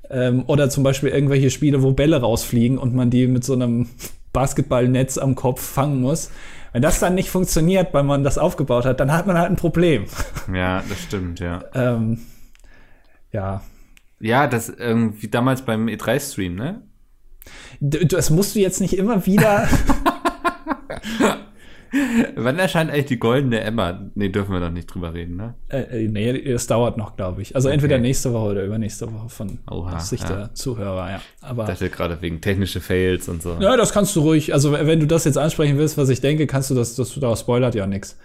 Ähm, 0.09 0.43
oder 0.47 0.69
zum 0.69 0.83
Beispiel 0.83 1.09
irgendwelche 1.09 1.49
Spiele, 1.49 1.83
wo 1.83 1.91
Bälle 1.91 2.21
rausfliegen 2.21 2.77
und 2.77 2.95
man 2.95 3.09
die 3.09 3.27
mit 3.27 3.43
so 3.43 3.53
einem 3.53 3.89
Basketballnetz 4.33 5.17
am 5.17 5.35
Kopf 5.35 5.61
fangen 5.61 6.01
muss. 6.01 6.31
Wenn 6.71 6.81
das 6.81 6.99
dann 6.99 7.15
nicht 7.15 7.29
funktioniert, 7.29 7.93
weil 7.93 8.03
man 8.03 8.23
das 8.23 8.37
aufgebaut 8.37 8.85
hat, 8.85 8.99
dann 8.99 9.11
hat 9.11 9.25
man 9.25 9.37
halt 9.37 9.49
ein 9.49 9.55
Problem. 9.55 10.05
Ja, 10.53 10.83
das 10.87 11.01
stimmt, 11.01 11.39
ja. 11.39 11.63
ähm, 11.73 12.19
ja. 13.31 13.61
Ja, 14.19 14.47
das 14.47 14.69
irgendwie 14.69 15.27
damals 15.27 15.63
beim 15.63 15.87
E3-Stream, 15.87 16.55
ne? 16.55 16.81
Das 17.79 18.29
musst 18.29 18.55
du 18.55 18.59
jetzt 18.59 18.81
nicht 18.81 18.97
immer 18.97 19.25
wieder. 19.25 19.67
Wann 22.35 22.59
erscheint 22.59 22.91
eigentlich 22.91 23.05
die 23.05 23.19
goldene 23.19 23.59
Emma? 23.61 24.09
Nee, 24.15 24.29
dürfen 24.29 24.53
wir 24.53 24.59
noch 24.59 24.71
nicht 24.71 24.87
drüber 24.87 25.13
reden, 25.13 25.35
ne? 25.37 25.53
äh, 25.69 26.05
äh, 26.05 26.07
nee, 26.07 26.29
es 26.29 26.67
dauert 26.67 26.97
noch, 26.97 27.15
glaube 27.15 27.41
ich. 27.41 27.55
Also 27.55 27.69
entweder 27.69 27.95
Okay. 27.95 28.01
nächste 28.03 28.33
Woche 28.33 28.51
oder 28.51 28.63
übernächste 28.63 29.11
Woche 29.13 29.29
von 29.29 29.59
Oha, 29.69 29.99
Sicht 29.99 30.29
ja. 30.29 30.35
der 30.35 30.53
Zuhörer, 30.53 31.09
ja. 31.11 31.21
Aber 31.41 31.63
Ich 31.63 31.69
dachte 31.69 31.89
gerade 31.89 32.21
wegen 32.21 32.41
technische 32.41 32.81
Fails 32.81 33.29
und 33.29 33.41
so. 33.41 33.57
ja, 33.59 33.75
das 33.77 33.91
kannst 33.93 34.15
du 34.15 34.21
ruhig. 34.21 34.53
Also 34.53 34.71
wenn 34.73 34.99
du 34.99 35.07
das 35.07 35.23
jetzt 35.25 35.37
ansprechen 35.37 35.77
willst, 35.77 35.97
was 35.97 36.09
ich 36.09 36.21
denke, 36.21 36.47
kannst 36.47 36.69
du 36.69 36.75
das, 36.75 36.95
das 36.95 37.13
daraus 37.19 37.39
spoilert 37.41 37.75
ja 37.75 37.87
nichts. 37.87 38.17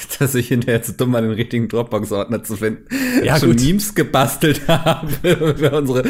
Dass 0.18 0.34
ich 0.34 0.48
hinterher 0.48 0.82
zu 0.82 0.92
dumm 0.92 1.12
war, 1.12 1.22
den 1.22 1.30
richtigen 1.32 1.68
Dropbox-Ordner 1.68 2.42
zu 2.44 2.56
finden. 2.56 2.86
Ja, 3.24 3.38
schon 3.38 3.50
gut. 3.50 3.60
Memes 3.60 3.94
gebastelt 3.94 4.62
habe 4.68 5.08
über 5.22 5.78
unsere 5.78 6.04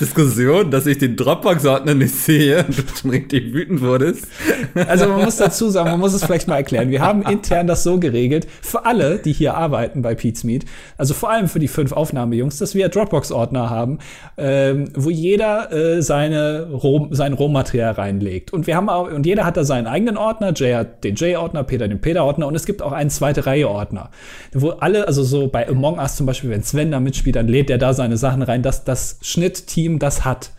Diskussion, 0.00 0.70
dass 0.70 0.86
ich 0.86 0.98
den 0.98 1.16
Dropbox-Ordner 1.16 1.94
nicht 1.94 2.14
sehe 2.14 2.64
und 2.64 2.78
du 2.78 2.82
schon 3.00 3.10
richtig 3.10 3.52
wütend 3.52 3.80
wurdest. 3.80 4.26
Also 4.74 5.08
man 5.08 5.24
muss 5.24 5.36
dazu 5.46 5.70
sagen, 5.70 5.90
man 5.90 6.00
muss 6.00 6.14
es 6.14 6.24
vielleicht 6.24 6.48
mal 6.48 6.56
erklären. 6.56 6.90
Wir 6.90 7.00
haben 7.00 7.22
intern 7.22 7.66
das 7.66 7.82
so 7.82 7.98
geregelt, 7.98 8.46
für 8.62 8.84
alle, 8.84 9.18
die 9.18 9.32
hier 9.32 9.54
arbeiten 9.54 10.02
bei 10.02 10.14
Pete's 10.14 10.44
Meet, 10.44 10.64
also 10.96 11.14
vor 11.14 11.30
allem 11.30 11.48
für 11.48 11.58
die 11.58 11.68
fünf 11.68 11.92
Aufnahmejungs, 11.92 12.58
dass 12.58 12.74
wir 12.74 12.88
Dropbox-Ordner 12.88 13.70
haben, 13.70 13.98
ähm, 14.36 14.90
wo 14.94 15.10
jeder 15.10 15.72
äh, 15.72 16.02
seine 16.02 16.68
Roh, 16.70 17.08
sein 17.10 17.32
Rohmaterial 17.32 17.92
reinlegt. 17.92 18.52
Und 18.52 18.66
wir 18.66 18.76
haben 18.76 18.88
auch, 18.88 19.10
und 19.10 19.26
jeder 19.26 19.44
hat 19.44 19.56
da 19.56 19.64
seinen 19.64 19.86
eigenen 19.86 20.16
Ordner, 20.16 20.52
Jay 20.54 20.74
hat 20.74 21.04
den 21.04 21.16
Jay-Ordner, 21.16 21.64
Peter 21.64 21.88
den 21.88 22.00
Peter-Ordner 22.00 22.46
und 22.46 22.54
es 22.54 22.66
gibt 22.66 22.82
auch 22.82 22.92
einen 22.92 23.10
zweite 23.16 23.46
Reihe-Ordner, 23.46 24.10
wo 24.52 24.70
alle, 24.70 25.06
also 25.08 25.22
so 25.24 25.48
bei 25.48 25.68
Among 25.68 25.98
Us 25.98 26.16
zum 26.16 26.26
Beispiel, 26.26 26.50
wenn 26.50 26.62
Sven 26.62 26.90
da 26.90 27.00
mitspielt, 27.00 27.36
dann 27.36 27.48
lädt 27.48 27.68
er 27.70 27.78
da 27.78 27.92
seine 27.94 28.16
Sachen 28.16 28.42
rein, 28.42 28.62
dass 28.62 28.84
das 28.84 29.18
Schnittteam 29.22 29.98
das 29.98 30.24
hat. 30.24 30.50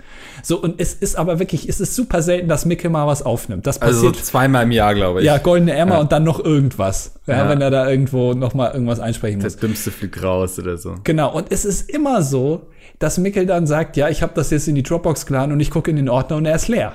So, 0.43 0.61
und 0.61 0.79
es 0.79 0.93
ist 0.93 1.15
aber 1.17 1.39
wirklich, 1.39 1.67
es 1.67 1.79
ist 1.79 1.95
super 1.95 2.21
selten, 2.21 2.47
dass 2.47 2.65
Micke 2.65 2.89
mal 2.89 3.05
was 3.07 3.21
aufnimmt. 3.23 3.65
Das 3.67 3.81
Also 3.81 3.99
so 4.01 4.07
passiert 4.07 4.25
zweimal 4.25 4.63
im 4.63 4.71
Jahr, 4.71 4.93
glaube 4.95 5.19
ich. 5.19 5.25
ja, 5.25 5.37
goldene 5.37 5.73
Emma 5.73 5.95
Ja. 5.95 5.99
und 6.01 6.11
dann 6.11 6.23
noch 6.23 6.43
irgendwas. 6.43 7.13
Ja, 7.27 7.37
Ja. 7.37 7.49
wenn 7.49 7.61
er 7.61 7.69
da 7.71 7.89
irgendwo 7.89 8.33
noch 8.33 8.53
mal 8.53 8.71
irgendwas 8.71 8.99
einsprechen 8.99 9.39
Das 9.41 9.53
muss. 9.53 9.61
Dümmste 9.61 9.91
fliegt 9.91 10.21
raus 10.23 10.57
oder 10.59 10.77
so. 10.77 10.95
Genau, 11.03 11.33
und 11.35 11.51
es 11.51 11.65
ist 11.65 11.89
immer 11.89 12.21
so, 12.21 12.67
dass 12.99 13.17
Mickel 13.17 13.45
dann 13.45 13.67
sagt, 13.67 13.97
ja, 13.97 14.09
ich 14.09 14.21
habe 14.23 14.31
das 14.35 14.49
jetzt 14.49 14.67
in 14.67 14.75
die 14.75 14.83
Dropbox 14.83 15.25
geladen 15.25 15.51
und 15.51 15.59
ich 15.59 15.69
gucke 15.71 15.89
in 15.91 15.97
den 15.97 16.09
Ordner 16.09 16.37
und 16.37 16.45
er 16.45 16.55
ist 16.55 16.67
leer. 16.67 16.93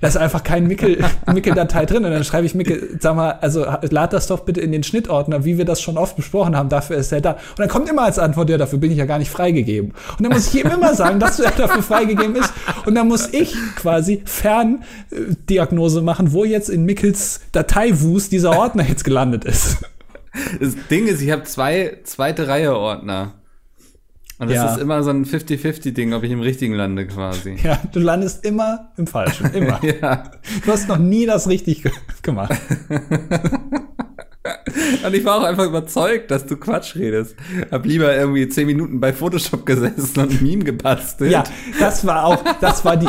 Da 0.00 0.08
ist 0.08 0.16
einfach 0.16 0.42
kein 0.42 0.66
Mickel- 0.66 1.04
Mickel-Datei 1.32 1.86
drin. 1.86 2.04
Und 2.04 2.10
dann 2.10 2.24
schreibe 2.24 2.46
ich 2.46 2.54
Mickel, 2.54 2.98
sag 3.00 3.16
mal, 3.16 3.32
also 3.40 3.64
lad 3.90 4.12
das 4.12 4.26
doch 4.26 4.40
bitte 4.40 4.60
in 4.60 4.72
den 4.72 4.82
Schnittordner, 4.82 5.44
wie 5.44 5.58
wir 5.58 5.64
das 5.64 5.80
schon 5.80 5.96
oft 5.98 6.16
besprochen 6.16 6.56
haben, 6.56 6.68
dafür 6.68 6.96
ist 6.96 7.12
er 7.12 7.20
da. 7.20 7.32
Und 7.32 7.58
dann 7.58 7.68
kommt 7.68 7.88
immer 7.88 8.02
als 8.02 8.18
Antwort, 8.18 8.50
ja, 8.50 8.58
dafür 8.58 8.78
bin 8.78 8.90
ich 8.90 8.98
ja 8.98 9.06
gar 9.06 9.18
nicht 9.18 9.30
freigegeben. 9.30 9.92
Und 10.18 10.22
dann 10.24 10.32
muss 10.32 10.52
ich 10.52 10.64
ihm 10.64 10.70
immer 10.70 10.94
sagen, 10.94 11.20
dass 11.20 11.40
er 11.40 11.50
dafür 11.50 11.82
freigegeben 11.82 12.36
ist. 12.36 12.52
Und 12.84 12.94
dann 12.94 13.08
muss 13.08 13.28
ich 13.32 13.54
quasi 13.76 14.22
Ferndiagnose 14.24 16.02
machen, 16.02 16.32
wo 16.32 16.44
jetzt 16.44 16.68
in 16.68 16.84
Mickels 16.84 17.40
Dateiwust 17.52 18.32
dieser 18.32 18.56
Ordner 18.56 18.84
jetzt 18.88 19.04
gelandet 19.04 19.44
ist. 19.44 19.78
Das 20.60 20.74
Ding 20.90 21.06
ist, 21.06 21.22
ich 21.22 21.30
habe 21.30 21.44
zwei 21.44 21.98
zweite 22.04 22.46
Reihe 22.48 22.76
Ordner. 22.76 23.34
Und 24.38 24.48
das 24.50 24.56
Ja. 24.56 24.74
ist 24.74 24.80
immer 24.82 25.02
so 25.02 25.10
ein 25.10 25.24
50-50-Ding, 25.24 26.12
ob 26.12 26.22
ich 26.22 26.30
im 26.30 26.40
richtigen 26.40 26.74
lande 26.74 27.06
quasi. 27.06 27.56
Ja, 27.62 27.80
du 27.92 28.00
landest 28.00 28.44
immer 28.44 28.88
im 28.98 29.06
Falschen, 29.06 29.52
immer. 29.54 29.80
Ja. 30.02 30.30
Du 30.64 30.72
hast 30.72 30.88
noch 30.88 30.98
nie 30.98 31.24
das 31.26 31.48
richtig 31.48 31.82
ge- 31.82 31.92
gemacht. 32.22 32.54
Und 35.04 35.14
ich 35.14 35.24
war 35.24 35.38
auch 35.38 35.42
einfach 35.44 35.64
überzeugt, 35.66 36.30
dass 36.30 36.46
du 36.46 36.56
Quatsch 36.56 36.96
redest. 36.96 37.36
Hab 37.70 37.84
lieber 37.86 38.14
irgendwie 38.14 38.48
zehn 38.48 38.66
Minuten 38.66 39.00
bei 39.00 39.12
Photoshop 39.12 39.66
gesessen 39.66 40.20
und 40.20 40.30
ein 40.30 40.38
Meme 40.42 40.64
gebastelt. 40.64 41.30
Ja, 41.32 41.44
das 41.78 42.06
war 42.06 42.24
auch, 42.24 42.42
das 42.60 42.84
war 42.84 42.96
die 42.96 43.08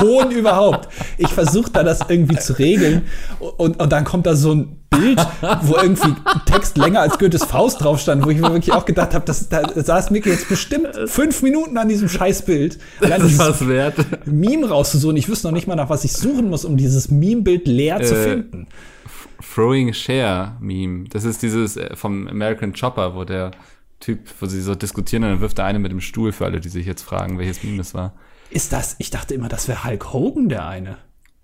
Hohn 0.00 0.30
überhaupt. 0.30 0.88
Ich 1.18 1.28
versuche 1.28 1.70
da 1.72 1.82
das 1.82 2.00
irgendwie 2.08 2.36
zu 2.36 2.58
regeln 2.58 3.02
und, 3.38 3.80
und 3.80 3.92
dann 3.92 4.04
kommt 4.04 4.26
da 4.26 4.34
so 4.34 4.52
ein 4.54 4.76
Bild, 4.90 5.24
wo 5.62 5.76
irgendwie 5.76 6.14
Text 6.46 6.76
länger 6.76 7.00
als 7.00 7.18
Goethes 7.18 7.44
Faust 7.44 7.80
drauf 7.80 8.00
stand, 8.00 8.24
wo 8.26 8.30
ich 8.30 8.38
mir 8.38 8.52
wirklich 8.52 8.72
auch 8.74 8.84
gedacht 8.84 9.14
habe, 9.14 9.24
das, 9.24 9.48
da 9.48 9.62
saß 9.72 10.10
Micky 10.10 10.30
jetzt 10.30 10.48
bestimmt 10.48 10.88
fünf 11.06 11.42
Minuten 11.42 11.78
an 11.78 11.88
diesem 11.88 12.08
Scheißbild. 12.08 12.78
Das 13.00 13.22
ist 13.22 13.38
was 13.38 13.68
wert. 13.68 13.94
Meme 14.26 14.68
rauszusuchen. 14.68 15.16
Ich 15.16 15.28
wüsste 15.28 15.46
noch 15.46 15.54
nicht 15.54 15.68
mal, 15.68 15.76
nach 15.76 15.90
was 15.90 16.02
ich 16.04 16.12
suchen 16.12 16.48
muss, 16.50 16.64
um 16.64 16.76
dieses 16.76 17.08
Meme-Bild 17.08 17.68
leer 17.68 18.02
zu 18.02 18.14
Äh, 18.16 18.22
finden. 18.30 18.66
Throwing 19.42 19.92
Share 19.92 20.56
Meme. 20.60 21.08
Das 21.08 21.24
ist 21.24 21.42
dieses 21.42 21.76
äh, 21.76 21.96
vom 21.96 22.28
American 22.28 22.72
Chopper, 22.72 23.14
wo 23.14 23.24
der 23.24 23.50
Typ, 24.00 24.20
wo 24.40 24.46
sie 24.46 24.62
so 24.62 24.74
diskutieren 24.74 25.24
und 25.24 25.30
dann 25.30 25.40
wirft 25.40 25.58
der 25.58 25.66
eine 25.66 25.78
mit 25.78 25.92
dem 25.92 26.00
Stuhl 26.00 26.32
für 26.32 26.46
alle, 26.46 26.60
die 26.60 26.68
sich 26.70 26.86
jetzt 26.86 27.02
fragen, 27.02 27.38
welches 27.38 27.62
Meme 27.62 27.78
das 27.78 27.92
war. 27.94 28.14
Ist 28.50 28.72
das, 28.72 28.96
ich 28.98 29.10
dachte 29.10 29.34
immer, 29.34 29.48
das 29.48 29.68
wäre 29.68 29.84
Hulk 29.84 30.12
Hogan, 30.12 30.48
der 30.48 30.66
eine. 30.66 30.98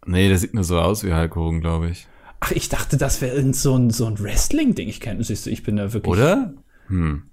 Nee, 0.06 0.28
der 0.28 0.38
sieht 0.38 0.54
nur 0.54 0.64
so 0.64 0.78
aus 0.80 1.04
wie 1.04 1.12
Hulk 1.14 1.36
Hogan, 1.36 1.60
glaube 1.60 1.90
ich. 1.90 2.06
Ach, 2.40 2.50
ich 2.52 2.68
dachte, 2.68 2.96
das 2.96 3.20
wäre 3.20 3.34
irgend 3.36 3.56
so 3.56 3.76
ein, 3.76 3.90
so 3.90 4.06
ein 4.06 4.18
Wrestling-Ding. 4.18 4.88
Ich 4.88 5.00
kenne, 5.00 5.22
siehst 5.24 5.46
du, 5.46 5.50
ich 5.50 5.62
bin 5.62 5.76
da 5.76 5.92
wirklich. 5.92 6.12
Oder? 6.12 6.54
Hm. 6.88 7.24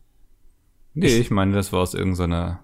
Nee, 0.93 1.07
ich 1.17 1.31
meine, 1.31 1.53
das 1.53 1.73
war 1.73 1.81
aus 1.81 1.93
irgendeiner 1.93 2.59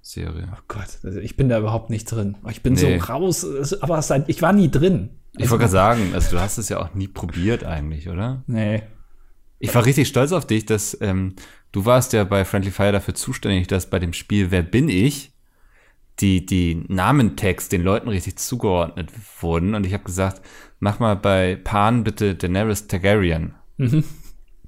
Serie. 0.00 0.48
Oh 0.54 0.60
Gott, 0.68 0.98
also 1.02 1.18
ich 1.18 1.36
bin 1.36 1.48
da 1.48 1.58
überhaupt 1.58 1.90
nicht 1.90 2.04
drin. 2.06 2.36
Ich 2.50 2.62
bin 2.62 2.74
Nee. 2.74 2.98
so 2.98 3.04
raus, 3.06 3.74
aber 3.80 4.00
seit, 4.02 4.28
ich 4.28 4.40
war 4.42 4.52
nie 4.52 4.70
drin. 4.70 5.10
Ich 5.36 5.50
wollte 5.50 5.62
gerade 5.62 5.72
sagen, 5.72 6.10
also 6.14 6.36
du 6.36 6.40
hast 6.40 6.58
es 6.58 6.68
ja 6.68 6.78
auch 6.78 6.94
nie 6.94 7.08
probiert 7.08 7.64
eigentlich, 7.64 8.08
oder? 8.08 8.42
Nee. 8.46 8.82
Ich 9.58 9.74
war 9.74 9.84
richtig 9.84 10.08
stolz 10.08 10.32
auf 10.32 10.46
dich, 10.46 10.66
dass 10.66 10.96
ähm, 11.00 11.34
du 11.72 11.84
warst 11.84 12.12
ja 12.12 12.24
bei 12.24 12.44
Friendly 12.44 12.70
Fire 12.70 12.92
dafür 12.92 13.14
zuständig, 13.14 13.66
dass 13.66 13.90
bei 13.90 13.98
dem 13.98 14.12
Spiel 14.12 14.50
Wer 14.50 14.62
bin 14.62 14.88
ich 14.88 15.32
die, 16.20 16.46
die 16.46 16.84
Namentext 16.88 17.72
den 17.72 17.82
Leuten 17.82 18.08
richtig 18.08 18.36
zugeordnet 18.36 19.10
wurden. 19.40 19.74
Und 19.74 19.84
ich 19.84 19.92
habe 19.92 20.04
gesagt, 20.04 20.42
mach 20.78 20.98
mal 20.98 21.16
bei 21.16 21.56
Pan 21.56 22.04
bitte 22.04 22.34
Daenerys 22.34 22.86
Targaryen. 22.86 23.54
Mhm. 23.78 24.04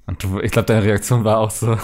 Und 0.05 0.23
du, 0.23 0.39
ich 0.39 0.51
glaube, 0.51 0.65
deine 0.65 0.83
Reaktion 0.83 1.23
war 1.23 1.37
auch 1.37 1.51
so, 1.51 1.77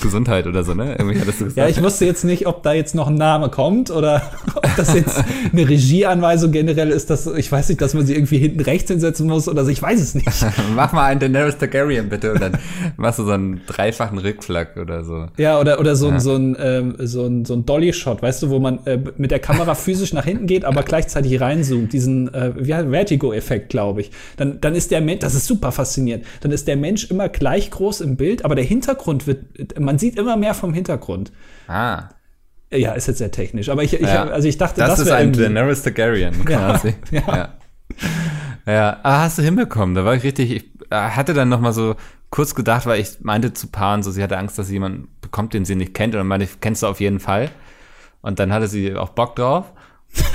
Gesundheit 0.00 0.46
oder 0.46 0.64
so, 0.64 0.74
ne? 0.74 0.96
Irgendwie 0.98 1.20
hattest 1.20 1.40
du 1.40 1.44
gesagt. 1.44 1.58
Ja, 1.58 1.68
ich 1.68 1.82
wusste 1.82 2.04
jetzt 2.04 2.24
nicht, 2.24 2.46
ob 2.46 2.62
da 2.62 2.72
jetzt 2.72 2.94
noch 2.94 3.06
ein 3.06 3.14
Name 3.14 3.48
kommt 3.48 3.90
oder 3.90 4.22
ob 4.54 4.68
das 4.76 4.94
jetzt 4.94 5.22
eine 5.52 5.68
Regieanweisung 5.68 6.52
generell 6.52 6.90
ist, 6.90 7.10
dass 7.10 7.26
ich 7.26 7.50
weiß 7.50 7.68
nicht, 7.68 7.80
dass 7.80 7.94
man 7.94 8.04
sie 8.04 8.14
irgendwie 8.14 8.38
hinten 8.38 8.60
rechts 8.60 8.90
hinsetzen 8.90 9.26
muss 9.26 9.48
oder 9.48 9.64
so, 9.64 9.70
ich 9.70 9.80
weiß 9.80 10.00
es 10.00 10.14
nicht. 10.14 10.28
Mach 10.74 10.92
mal 10.92 11.06
einen 11.06 11.20
Daenerys 11.20 11.58
Targaryen 11.58 12.08
bitte 12.08 12.32
und 12.32 12.40
dann 12.40 12.58
machst 12.96 13.18
du 13.18 13.24
so 13.24 13.32
einen 13.32 13.62
dreifachen 13.66 14.18
Rückflack 14.18 14.76
oder 14.76 15.04
so. 15.04 15.26
Ja, 15.36 15.60
oder, 15.60 15.80
oder 15.80 15.96
so, 15.96 16.08
ein, 16.08 16.20
so 16.20 16.34
ein, 16.34 16.56
ähm, 16.58 16.94
so 16.98 17.26
ein, 17.26 17.44
so 17.44 17.54
ein 17.54 17.64
Dolly-Shot, 17.64 18.22
weißt 18.22 18.42
du, 18.42 18.50
wo 18.50 18.58
man 18.58 18.84
äh, 18.86 18.98
mit 19.16 19.30
der 19.30 19.38
Kamera 19.38 19.74
physisch 19.74 20.12
nach 20.12 20.24
hinten 20.24 20.46
geht, 20.46 20.64
aber 20.64 20.82
gleichzeitig 20.82 21.40
reinzoomt, 21.40 21.92
diesen 21.92 22.32
äh, 22.34 22.52
Vertigo-Effekt, 22.64 23.68
glaube 23.68 24.02
ich. 24.02 24.10
Dann, 24.36 24.60
dann 24.60 24.74
ist 24.74 24.90
der 24.90 25.00
Mensch, 25.00 25.20
das 25.20 25.34
ist 25.34 25.46
super 25.46 25.72
faszinierend, 25.72 26.24
dann 26.40 26.52
ist 26.52 26.66
der 26.68 26.76
Mensch 26.76 27.10
immer 27.10 27.28
gleich 27.28 27.70
groß 27.70 28.00
im 28.00 28.16
Bild, 28.16 28.44
aber 28.44 28.54
der 28.54 28.64
Hintergrund 28.64 29.26
wird, 29.26 29.38
man 29.84 29.98
sieht 29.98 30.18
immer 30.18 30.36
mehr 30.36 30.54
vom 30.54 30.74
Hintergrund. 30.74 31.32
Ah. 31.68 32.08
Ja, 32.72 32.92
ist 32.92 33.06
jetzt 33.06 33.18
sehr 33.18 33.30
technisch, 33.30 33.68
aber 33.68 33.82
ich, 33.82 33.94
ich 33.94 34.00
Ja. 34.00 34.24
also 34.24 34.48
ich 34.48 34.58
dachte, 34.58 34.80
Das, 34.80 34.90
das, 34.90 35.00
ist 35.00 35.06
wäre 35.06 35.18
ein 35.18 35.32
Daenerys 35.32 35.82
Targaryen 35.82 36.44
quasi. 36.44 36.94
ja. 37.10 37.22
ja. 37.26 37.48
Ja, 38.66 39.00
ah, 39.02 39.22
hast 39.22 39.38
du 39.38 39.42
hinbekommen. 39.42 39.94
Da 39.94 40.04
war 40.04 40.14
ich 40.14 40.22
richtig, 40.22 40.50
ich 40.50 40.64
äh, 40.90 40.96
hatte 40.96 41.34
dann 41.34 41.50
noch 41.50 41.60
mal 41.60 41.72
so 41.72 41.96
kurz 42.30 42.54
gedacht, 42.54 42.86
weil 42.86 43.00
ich 43.00 43.20
meinte 43.20 43.52
zu 43.52 43.68
Pan, 43.68 44.02
so 44.02 44.10
sie 44.10 44.22
hatte 44.22 44.38
Angst, 44.38 44.58
dass 44.58 44.68
sie 44.68 44.72
jemanden 44.74 45.08
bekommt, 45.20 45.54
den 45.54 45.64
sie 45.64 45.76
nicht 45.76 45.94
kennt. 45.94 46.14
Und 46.14 46.18
dann 46.18 46.26
meinte 46.26 46.46
ich, 46.46 46.60
kennst 46.60 46.82
du 46.82 46.86
auf 46.86 47.00
jeden 47.00 47.20
Fall. 47.20 47.50
Und 48.22 48.38
dann 48.38 48.52
hatte 48.52 48.68
sie 48.68 48.96
auch 48.96 49.10
Bock 49.10 49.36
drauf. 49.36 49.72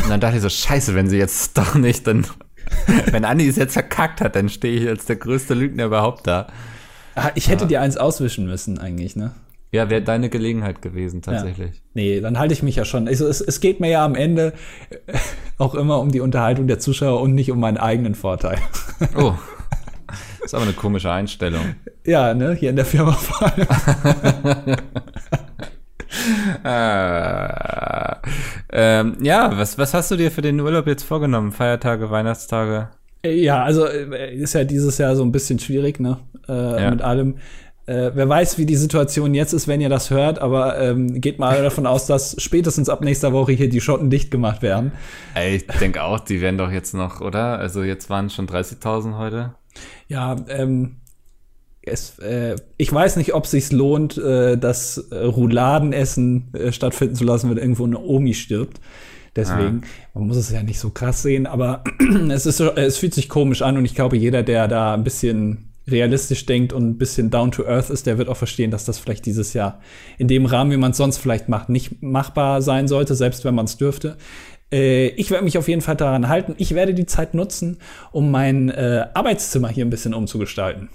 Und 0.04 0.10
dann 0.10 0.20
dachte 0.20 0.38
ich 0.38 0.42
so, 0.42 0.50
scheiße, 0.50 0.94
wenn 0.94 1.10
sie 1.10 1.18
jetzt 1.18 1.58
doch 1.58 1.76
nicht, 1.76 2.06
dann, 2.06 2.28
wenn 3.12 3.26
Andi 3.26 3.48
es 3.48 3.56
jetzt 3.56 3.74
verkackt 3.74 4.22
hat, 4.22 4.36
dann 4.36 4.48
stehe 4.50 4.80
ich 4.80 4.88
als 4.88 5.06
der 5.06 5.16
größte 5.16 5.56
Lügner 5.56 5.86
überhaupt 5.86 6.28
da. 6.28 6.48
Ah, 7.20 7.32
ich 7.36 7.50
hätte 7.50 7.68
dir 7.68 7.82
eins 7.82 7.98
auswischen 7.98 8.46
müssen 8.46 8.78
eigentlich, 8.78 9.16
ne? 9.16 9.32
Ja, 9.72 9.90
wäre 9.90 10.02
deine 10.02 10.30
Gelegenheit 10.30 10.82
gewesen, 10.82 11.22
tatsächlich. 11.22 11.82
Nee, 11.94 12.22
dann 12.22 12.40
halte 12.40 12.54
ich 12.54 12.64
mich 12.64 12.76
ja 12.76 12.86
schon. 12.86 13.08
Also 13.08 13.28
es, 13.28 13.40
es 13.42 13.60
geht 13.60 13.80
mir 13.80 13.90
ja 13.90 14.04
am 14.04 14.16
Ende 14.16 14.54
auch 15.58 15.76
immer 15.76 16.00
um 16.00 16.12
die 16.12 16.22
Unterhaltung 16.22 16.68
der 16.68 16.80
Zuschauer 16.80 17.22
und 17.22 17.36
nicht 17.36 17.52
um 17.52 17.60
meinen 17.60 17.78
eigenen 17.78 18.16
Vorteil. 18.16 18.58
Oh. 19.16 19.34
ist 20.44 20.56
aber 20.56 20.64
eine 20.64 20.74
komische 20.74 21.12
Einstellung. 21.12 21.76
ja, 22.06 22.34
ne, 22.34 22.54
hier 22.54 22.70
in 22.70 22.78
der 22.78 22.86
Firma 22.86 23.12
vor 23.12 23.52
allem. 23.52 24.78
Äh, 26.64 28.16
ähm, 28.72 29.18
ja, 29.22 29.58
was, 29.58 29.78
was 29.78 29.94
hast 29.94 30.12
du 30.12 30.16
dir 30.16 30.32
für 30.32 30.42
den 30.42 30.60
Urlaub 30.60 30.88
jetzt 30.88 31.04
vorgenommen? 31.04 31.52
Feiertage, 31.52 32.10
Weihnachtstage? 32.10 32.90
Ja, 33.26 33.64
also 33.64 33.86
äh, 33.86 34.34
ist 34.36 34.54
ja 34.54 34.64
dieses 34.64 34.98
Jahr 34.98 35.16
so 35.16 35.24
ein 35.24 35.32
bisschen 35.32 35.60
schwierig, 35.60 36.00
ne? 36.00 36.18
Äh, 36.48 36.84
Ja. 36.84 36.92
Mit 36.92 37.02
allem. 37.02 37.36
Äh, 37.86 38.12
wer 38.14 38.30
weiß, 38.30 38.60
wie 38.60 38.68
die 38.68 38.76
Situation 38.76 39.34
jetzt 39.34 39.52
ist, 39.52 39.68
wenn 39.68 39.82
ihr 39.82 39.90
das 39.90 40.12
hört, 40.12 40.38
aber 40.40 40.80
ähm, 40.80 41.20
geht 41.22 41.40
mal 41.40 41.64
davon 41.64 41.88
aus, 41.88 42.06
dass 42.06 42.36
spätestens 42.40 42.88
ab 42.88 43.02
nächster 43.02 43.34
Woche 43.34 43.52
hier 43.54 43.68
die 43.68 43.82
Schotten 43.82 44.12
dicht 44.12 44.30
gemacht 44.30 44.62
werden. 44.62 44.92
Ey, 45.34 45.56
ich 45.56 45.66
denke 45.80 46.04
auch, 46.04 46.20
die 46.20 46.40
werden 46.40 46.60
doch 46.60 46.72
jetzt 46.72 46.94
noch, 46.94 47.20
oder? 47.20 47.58
Also 47.58 47.82
jetzt 47.82 48.10
waren 48.12 48.28
es 48.28 48.36
schon 48.36 48.48
30.000 48.48 49.18
heute. 49.18 49.56
Ja, 50.08 50.36
ähm, 50.50 50.98
es, 51.82 52.20
äh, 52.20 52.58
ich 52.78 52.94
weiß 52.94 53.16
nicht, 53.16 53.34
ob 53.34 53.48
sich's 53.48 53.72
lohnt, 53.72 54.20
äh, 54.20 54.56
das 54.56 55.08
Rouladenessen 55.12 56.54
äh, 56.54 56.72
stattfinden 56.72 57.16
zu 57.16 57.24
lassen, 57.24 57.50
wenn 57.50 57.58
irgendwo 57.58 57.86
eine 57.86 58.00
Omi 58.00 58.36
stirbt. 58.36 58.80
Deswegen, 59.36 59.82
man 60.14 60.28
muss 60.28 60.38
es 60.38 60.52
ja 60.52 60.64
nicht 60.64 60.80
so 60.80 60.90
krass 60.90 61.22
sehen, 61.22 61.46
aber 61.46 61.84
es 62.30 62.46
ist, 62.46 62.60
es 62.60 62.98
fühlt 62.98 63.14
sich 63.14 63.30
komisch 63.30 63.62
an 63.62 63.78
und 63.78 63.86
ich 63.86 63.96
glaube, 63.96 64.18
jeder, 64.18 64.44
der 64.44 64.68
da 64.68 64.94
ein 64.94 65.04
bisschen 65.04 65.70
realistisch 65.88 66.46
denkt 66.46 66.74
und 66.74 66.88
ein 66.88 66.98
bisschen 66.98 67.30
down 67.30 67.52
to 67.52 67.66
earth 67.66 67.90
ist, 67.90 68.06
der 68.06 68.18
wird 68.18 68.30
auch 68.30 68.38
verstehen, 68.38 68.72
dass 68.72 68.86
das 68.86 69.00
vielleicht 69.00 69.26
dieses 69.26 69.54
Jahr 69.54 69.80
in 70.18 70.28
dem 70.28 70.46
Rahmen, 70.46 70.72
wie 70.72 70.78
man 70.78 70.92
es 70.92 70.98
sonst 70.98 71.18
vielleicht 71.18 71.50
macht, 71.50 71.70
nicht 71.70 72.02
machbar 72.02 72.62
sein 72.62 72.88
sollte, 72.88 73.16
selbst 73.16 73.46
wenn 73.46 73.56
man 73.56 73.66
es 73.66 73.78
dürfte. 73.78 74.18
Äh, 74.72 75.08
ich 75.10 75.32
werde 75.32 75.44
mich 75.44 75.58
auf 75.58 75.68
jeden 75.68 75.82
Fall 75.82 75.96
daran 75.96 76.30
halten. 76.30 76.56
Ich 76.58 76.76
werde 76.76 76.94
die 76.94 77.06
Zeit 77.06 77.34
nutzen, 77.34 77.78
um 78.12 78.32
mein 78.32 78.70
äh, 78.70 79.08
Arbeitszimmer 79.14 79.70
hier 79.70 79.86
ein 79.86 79.90
bisschen 79.90 80.14
umzugestalten. 80.14 80.90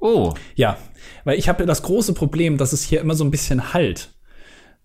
Oh, 0.00 0.32
Ja, 0.54 0.76
weil 1.24 1.38
ich 1.38 1.48
habe 1.48 1.66
das 1.66 1.82
große 1.82 2.14
Problem, 2.14 2.56
dass 2.56 2.72
es 2.72 2.84
hier 2.84 3.00
immer 3.00 3.14
so 3.14 3.24
ein 3.24 3.30
bisschen 3.32 3.72
halt. 3.74 4.10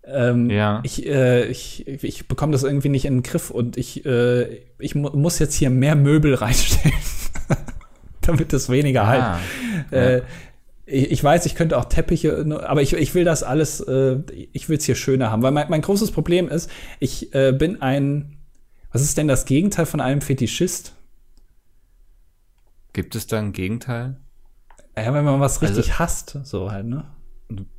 Ähm, 0.06 0.50
Ja. 0.50 0.80
Ich, 0.84 1.06
äh, 1.06 1.46
ich, 1.46 1.86
ich 1.86 2.28
bekomme 2.28 2.52
das 2.52 2.62
irgendwie 2.62 2.88
nicht 2.90 3.04
in 3.06 3.16
den 3.18 3.22
Griff 3.22 3.50
und 3.50 3.76
ich, 3.76 4.04
äh, 4.04 4.60
ich 4.78 4.94
mu 4.94 5.08
muss 5.10 5.38
jetzt 5.38 5.54
hier 5.54 5.70
mehr 5.70 5.94
Möbel 5.96 6.34
reinstellen, 6.34 6.94
damit 8.20 8.52
es 8.52 8.68
weniger 8.68 9.06
halt. 9.06 9.22
ah. 9.22 9.38
Äh, 9.90 10.22
ich, 10.86 11.10
ich 11.12 11.24
weiß, 11.24 11.46
ich 11.46 11.54
könnte 11.54 11.78
auch 11.78 11.86
Teppiche, 11.86 12.44
ne, 12.46 12.68
aber 12.68 12.82
ich, 12.82 12.92
ich 12.92 13.14
will 13.14 13.24
das 13.24 13.42
alles, 13.42 13.80
äh, 13.80 14.18
ich 14.52 14.68
will 14.68 14.76
es 14.76 14.84
hier 14.84 14.94
schöner 14.94 15.30
haben, 15.30 15.42
weil 15.42 15.52
mein, 15.52 15.70
mein 15.70 15.80
großes 15.80 16.10
Problem 16.10 16.48
ist, 16.48 16.70
ich 17.00 17.34
äh, 17.34 17.52
bin 17.52 17.80
ein, 17.80 18.36
was 18.92 19.00
ist 19.00 19.16
denn 19.16 19.26
das 19.28 19.46
Gegenteil 19.46 19.86
von 19.86 20.00
einem 20.02 20.20
Fetischist? 20.20 20.92
Gibt 22.92 23.14
es 23.14 23.26
da 23.26 23.38
ein 23.38 23.52
Gegenteil? 23.52 24.16
Ja, 24.96 25.12
wenn 25.14 25.24
man 25.24 25.40
was 25.40 25.60
Also- 25.62 25.74
richtig 25.74 25.98
hasst, 25.98 26.38
so 26.44 26.70
halt, 26.70 26.86
ne? 26.86 27.04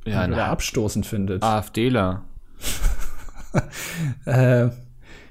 Ja, 0.06 0.26
Oder 0.26 0.46
abstoßend 0.46 1.06
findet. 1.06 1.42
AfDler. 1.42 2.22
Äh, 4.26 4.68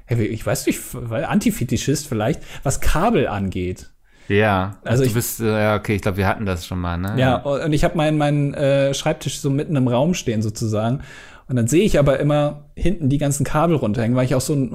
ich 0.07 0.45
weiß 0.45 0.65
nicht, 0.67 0.79
weil 0.93 1.25
Antifetischist 1.25 2.07
vielleicht, 2.07 2.41
was 2.63 2.79
Kabel 2.81 3.27
angeht. 3.27 3.91
Ja, 4.27 4.77
Also 4.83 4.89
also 4.91 5.03
ich- 5.03 5.09
du 5.09 5.15
bist, 5.15 5.39
äh, 5.41 5.45
ja, 5.45 5.75
okay, 5.75 5.95
ich 5.95 6.01
glaube, 6.01 6.17
wir 6.17 6.27
hatten 6.27 6.45
das 6.45 6.65
schon 6.65 6.79
mal, 6.79 6.97
ne? 6.97 7.13
Ja, 7.17 7.35
und 7.37 7.73
ich 7.73 7.83
habe 7.83 7.95
meinen 7.97 8.17
meinen 8.17 8.53
äh, 8.55 8.93
Schreibtisch 8.93 9.39
so 9.39 9.49
mitten 9.49 9.75
im 9.75 9.87
Raum 9.87 10.13
stehen 10.15 10.41
sozusagen. 10.41 11.01
Und 11.47 11.55
dann 11.57 11.67
sehe 11.67 11.83
ich 11.83 11.99
aber 11.99 12.19
immer 12.19 12.65
hinten 12.75 13.07
die 13.09 13.19
ganzen 13.19 13.43
Kabel 13.43 13.75
runterhängen, 13.75 14.17
weil 14.17 14.25
ich 14.25 14.33
auch 14.33 14.41
so 14.41 14.53
einen 14.53 14.73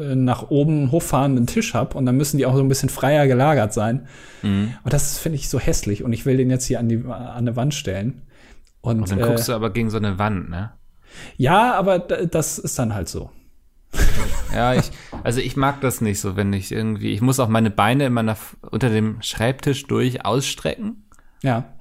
äh, 0.00 0.14
nach 0.14 0.48
oben 0.50 0.92
hochfahrenden 0.92 1.48
Tisch 1.48 1.74
habe. 1.74 1.98
Und 1.98 2.06
dann 2.06 2.16
müssen 2.16 2.38
die 2.38 2.46
auch 2.46 2.54
so 2.54 2.60
ein 2.60 2.68
bisschen 2.68 2.88
freier 2.88 3.26
gelagert 3.26 3.72
sein. 3.72 4.06
Mhm. 4.42 4.74
Und 4.84 4.92
das 4.92 5.18
finde 5.18 5.36
ich 5.36 5.48
so 5.48 5.58
hässlich. 5.58 6.04
Und 6.04 6.12
ich 6.12 6.24
will 6.24 6.36
den 6.36 6.50
jetzt 6.50 6.66
hier 6.66 6.78
an 6.78 6.88
die 6.88 6.98
an 7.04 7.10
eine 7.36 7.56
Wand 7.56 7.74
stellen. 7.74 8.22
Und, 8.84 9.00
Und 9.00 9.10
dann 9.10 9.18
äh, 9.18 9.22
guckst 9.22 9.48
du 9.48 9.54
aber 9.54 9.70
gegen 9.70 9.88
so 9.88 9.96
eine 9.96 10.18
Wand, 10.18 10.50
ne? 10.50 10.72
ja, 11.38 11.72
aber 11.74 11.98
das 12.00 12.58
ist 12.58 12.78
dann 12.78 12.94
halt 12.94 13.08
so. 13.08 13.30
Ja, 14.52 14.74
ich, 14.74 14.90
also 15.22 15.40
ich 15.40 15.56
mag 15.56 15.80
das 15.80 16.02
nicht 16.02 16.20
so, 16.20 16.36
wenn 16.36 16.52
ich 16.52 16.70
irgendwie, 16.70 17.12
ich 17.12 17.22
muss 17.22 17.40
auch 17.40 17.48
meine 17.48 17.70
Beine 17.70 18.04
immer 18.04 18.22
nach, 18.22 18.38
unter 18.70 18.90
dem 18.90 19.22
Schreibtisch 19.22 19.86
durch 19.86 20.26
ausstrecken. 20.26 21.08
Ja. 21.42 21.72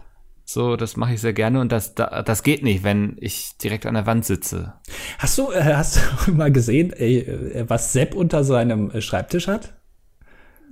So, 0.46 0.78
das 0.78 0.96
mache 0.96 1.14
ich 1.16 1.20
sehr 1.22 1.34
gerne 1.34 1.60
und 1.60 1.74
das, 1.74 1.94
da- 1.94 2.22
das 2.22 2.42
geht 2.42 2.64
nicht, 2.64 2.84
wenn 2.86 3.18
ich 3.20 3.58
direkt 3.58 3.86
an 3.86 3.96
der 3.96 4.06
Wand 4.06 4.24
sitze. 4.24 4.76
Hast 5.20 5.38
du, 5.38 5.52
äh, 5.52 5.74
hast 5.76 6.00
du 6.28 6.32
mal 6.36 6.52
gesehen, 6.54 6.94
ey, 6.94 7.18
äh, 7.20 7.66
was 7.68 7.92
Sepp 7.92 8.16
unter 8.16 8.46
seinem 8.46 8.92
äh, 8.92 9.02
Schreibtisch 9.02 9.48
hat? 9.50 9.74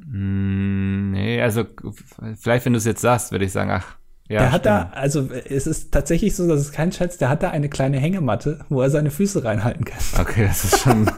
Hm, 0.03 1.11
nee, 1.11 1.41
also 1.41 1.65
vielleicht, 2.39 2.65
wenn 2.65 2.73
du 2.73 2.77
es 2.77 2.85
jetzt 2.85 3.01
sagst, 3.01 3.31
würde 3.31 3.45
ich 3.45 3.51
sagen, 3.51 3.71
ach, 3.71 3.97
ja. 4.31 4.39
der 4.39 4.51
hat 4.51 4.65
da, 4.65 4.79
stimmt. 4.81 4.97
also 4.97 5.19
äh, 5.31 5.43
es 5.53 5.67
ist 5.67 5.91
tatsächlich 5.91 6.35
so, 6.35 6.47
das 6.47 6.61
ist 6.61 6.71
kein 6.71 6.91
Scherz, 6.91 7.17
der 7.17 7.29
hat 7.29 7.43
da 7.43 7.49
eine 7.51 7.69
kleine 7.69 7.97
Hängematte, 7.99 8.59
wo 8.69 8.81
er 8.81 8.89
seine 8.89 9.11
Füße 9.11 9.43
reinhalten 9.43 9.85
kann. 9.85 9.99
Okay, 10.19 10.45
das 10.47 10.63
ist 10.63 10.79
schon 10.79 11.09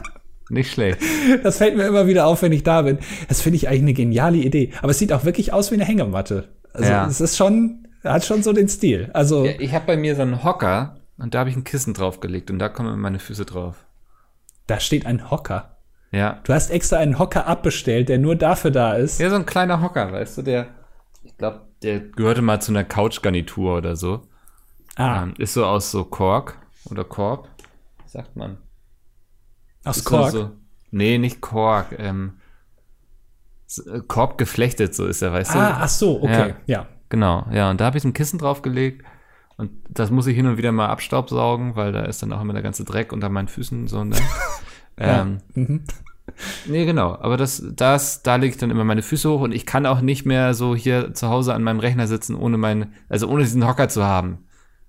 nicht 0.50 0.70
schlecht. 0.72 0.98
Das 1.42 1.58
fällt 1.58 1.76
mir 1.76 1.86
immer 1.86 2.06
wieder 2.06 2.26
auf, 2.26 2.42
wenn 2.42 2.52
ich 2.52 2.62
da 2.62 2.82
bin. 2.82 2.98
Das 3.28 3.40
finde 3.40 3.56
ich 3.56 3.68
eigentlich 3.68 3.82
eine 3.82 3.94
geniale 3.94 4.36
Idee. 4.38 4.72
Aber 4.82 4.90
es 4.90 4.98
sieht 4.98 5.12
auch 5.12 5.24
wirklich 5.24 5.52
aus 5.52 5.70
wie 5.70 5.76
eine 5.76 5.84
Hängematte. 5.84 6.48
Also 6.72 6.90
Ja. 6.90 7.06
es 7.06 7.20
ist 7.20 7.36
schon, 7.36 7.88
hat 8.04 8.24
schon 8.24 8.42
so 8.42 8.52
den 8.52 8.68
Stil. 8.68 9.08
Also 9.14 9.44
Ja, 9.46 9.52
ich 9.58 9.72
habe 9.74 9.86
bei 9.86 9.96
mir 9.96 10.14
so 10.16 10.22
einen 10.22 10.44
Hocker 10.44 10.96
und 11.16 11.34
da 11.34 11.40
habe 11.40 11.50
ich 11.50 11.56
ein 11.56 11.64
Kissen 11.64 11.94
draufgelegt 11.94 12.50
und 12.50 12.58
da 12.58 12.68
kommen 12.68 12.98
meine 13.00 13.18
Füße 13.20 13.44
drauf. 13.46 13.76
da 14.66 14.80
steht 14.80 15.06
ein 15.06 15.30
Hocker. 15.30 15.76
Ja. 16.10 16.38
Du 16.44 16.52
hast 16.52 16.70
extra 16.70 16.98
einen 16.98 17.18
Hocker 17.18 17.46
abbestellt, 17.46 18.08
der 18.08 18.18
nur 18.18 18.36
dafür 18.36 18.70
da 18.70 18.94
ist. 18.94 19.20
Ja, 19.20 19.30
so 19.30 19.36
ein 19.36 19.46
kleiner 19.46 19.80
Hocker, 19.82 20.12
weißt 20.12 20.38
du, 20.38 20.42
der, 20.42 20.66
ich 21.24 21.36
glaube, 21.36 21.62
der 21.82 22.00
gehörte 22.00 22.42
mal 22.42 22.60
zu 22.60 22.72
einer 22.72 22.84
Couchgarnitur 22.84 23.78
oder 23.78 23.96
so. 23.96 24.22
Ah, 24.96 25.22
Ähm, 25.24 25.34
ist 25.38 25.54
so 25.54 25.64
aus 25.66 25.90
so 25.90 26.04
Kork 26.04 26.58
oder 26.90 27.04
Korb, 27.04 27.48
sagt 28.06 28.36
man. 28.36 28.58
aus 29.84 29.98
Ist 29.98 30.04
Kork. 30.04 30.30
So, 30.32 30.50
nee, 30.90 31.18
nicht 31.18 31.40
Kork, 31.40 31.96
ähm, 31.98 32.40
äh, 33.86 34.00
Korb 34.06 34.38
geflechtet, 34.38 34.94
so 34.94 35.06
ist 35.06 35.22
er, 35.22 35.32
weißt 35.32 35.54
Ah, 35.54 35.70
du? 35.78 35.82
ach 35.84 35.88
so, 35.88 36.22
okay. 36.22 36.54
Ja. 36.66 36.74
Ja. 36.82 36.88
Genau, 37.08 37.46
ja, 37.52 37.70
und 37.70 37.80
da 37.80 37.84
habe 37.86 37.98
ich 37.98 38.04
ein 38.04 38.12
Kissen 38.12 38.38
draufgelegt 38.38 39.04
und 39.56 39.70
das 39.88 40.10
muss 40.10 40.26
ich 40.26 40.34
hin 40.34 40.46
und 40.46 40.56
wieder 40.56 40.72
mal 40.72 40.88
abstaubsaugen, 40.88 41.76
weil 41.76 41.92
da 41.92 42.02
ist 42.04 42.22
dann 42.22 42.32
auch 42.32 42.40
immer 42.40 42.54
der 42.54 42.62
ganze 42.62 42.84
Dreck 42.84 43.12
unter 43.12 43.28
meinen 43.28 43.48
Füßen 43.48 43.86
so, 43.88 44.04
ne? 44.04 44.16
ähm, 44.96 45.40
Mhm. 45.54 45.84
Nee, 46.66 46.84
genau. 46.86 47.14
Aber 47.20 47.36
das, 47.36 47.62
das, 47.74 48.22
da 48.22 48.36
lege 48.36 48.54
ich 48.54 48.58
dann 48.58 48.70
immer 48.70 48.84
meine 48.84 49.02
Füße 49.02 49.28
hoch 49.30 49.42
und 49.42 49.52
ich 49.52 49.66
kann 49.66 49.86
auch 49.86 50.00
nicht 50.00 50.24
mehr 50.26 50.54
so 50.54 50.74
hier 50.74 51.12
zu 51.14 51.28
Hause 51.28 51.54
an 51.54 51.62
meinem 51.62 51.80
Rechner 51.80 52.06
sitzen, 52.06 52.34
ohne 52.34 52.56
mein, 52.56 52.94
also 53.08 53.28
ohne 53.28 53.42
diesen 53.44 53.66
Hocker 53.66 53.88
zu 53.88 54.04
haben. 54.04 54.38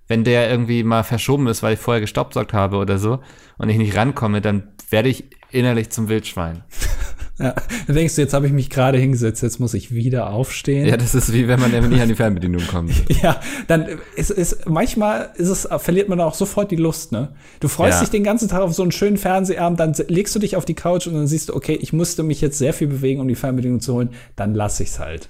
wenn 0.08 0.24
der 0.24 0.50
irgendwie 0.50 0.84
mal 0.84 1.02
verschoben 1.02 1.46
ist, 1.48 1.62
weil 1.62 1.74
ich 1.74 1.80
vorher 1.80 2.00
gestaubsaugt 2.00 2.52
habe 2.52 2.76
oder 2.76 2.98
so 2.98 3.20
und 3.58 3.68
ich 3.68 3.76
nicht 3.76 3.96
rankomme, 3.96 4.40
dann 4.40 4.68
werde 4.90 5.08
ich 5.08 5.30
innerlich 5.50 5.90
zum 5.90 6.08
Wildschwein. 6.08 6.64
Ja, 7.38 7.54
dann 7.86 7.96
denkst 7.96 8.14
du, 8.14 8.22
jetzt 8.22 8.32
habe 8.32 8.46
ich 8.46 8.52
mich 8.52 8.70
gerade 8.70 8.96
hingesetzt, 8.96 9.42
jetzt 9.42 9.60
muss 9.60 9.74
ich 9.74 9.92
wieder 9.94 10.30
aufstehen. 10.30 10.86
Ja, 10.86 10.96
das 10.96 11.14
ist 11.14 11.32
wie 11.34 11.48
wenn 11.48 11.60
man 11.60 11.70
nicht 11.70 12.00
an 12.00 12.08
die 12.08 12.14
Fernbedienung 12.14 12.62
kommt. 12.66 12.92
Ja, 13.22 13.40
dann 13.68 13.86
ist 14.14 14.30
es 14.30 14.58
manchmal 14.66 15.30
ist 15.36 15.48
es 15.48 15.68
verliert 15.82 16.08
man 16.08 16.18
auch 16.20 16.34
sofort 16.34 16.70
die 16.70 16.76
Lust, 16.76 17.12
ne? 17.12 17.28
Du 17.60 17.68
freust 17.68 17.96
Ja. 17.98 18.00
dich 18.00 18.10
den 18.10 18.24
ganzen 18.24 18.48
Tag 18.48 18.60
auf 18.62 18.72
so 18.72 18.82
einen 18.82 18.92
schönen 18.92 19.16
Fernsehabend, 19.18 19.78
dann 19.80 19.94
legst 20.08 20.34
du 20.34 20.38
dich 20.38 20.56
auf 20.56 20.64
die 20.64 20.74
Couch 20.74 21.06
und 21.06 21.14
dann 21.14 21.26
siehst 21.26 21.50
du, 21.50 21.54
okay, 21.54 21.78
ich 21.80 21.92
musste 21.92 22.22
mich 22.22 22.40
jetzt 22.40 22.56
sehr 22.58 22.72
viel 22.72 22.86
bewegen, 22.88 23.20
um 23.20 23.28
die 23.28 23.34
Fernbedienung 23.34 23.80
zu 23.80 23.92
holen, 23.94 24.10
dann 24.36 24.54
lass 24.54 24.80
ich's 24.80 24.98
halt. 24.98 25.28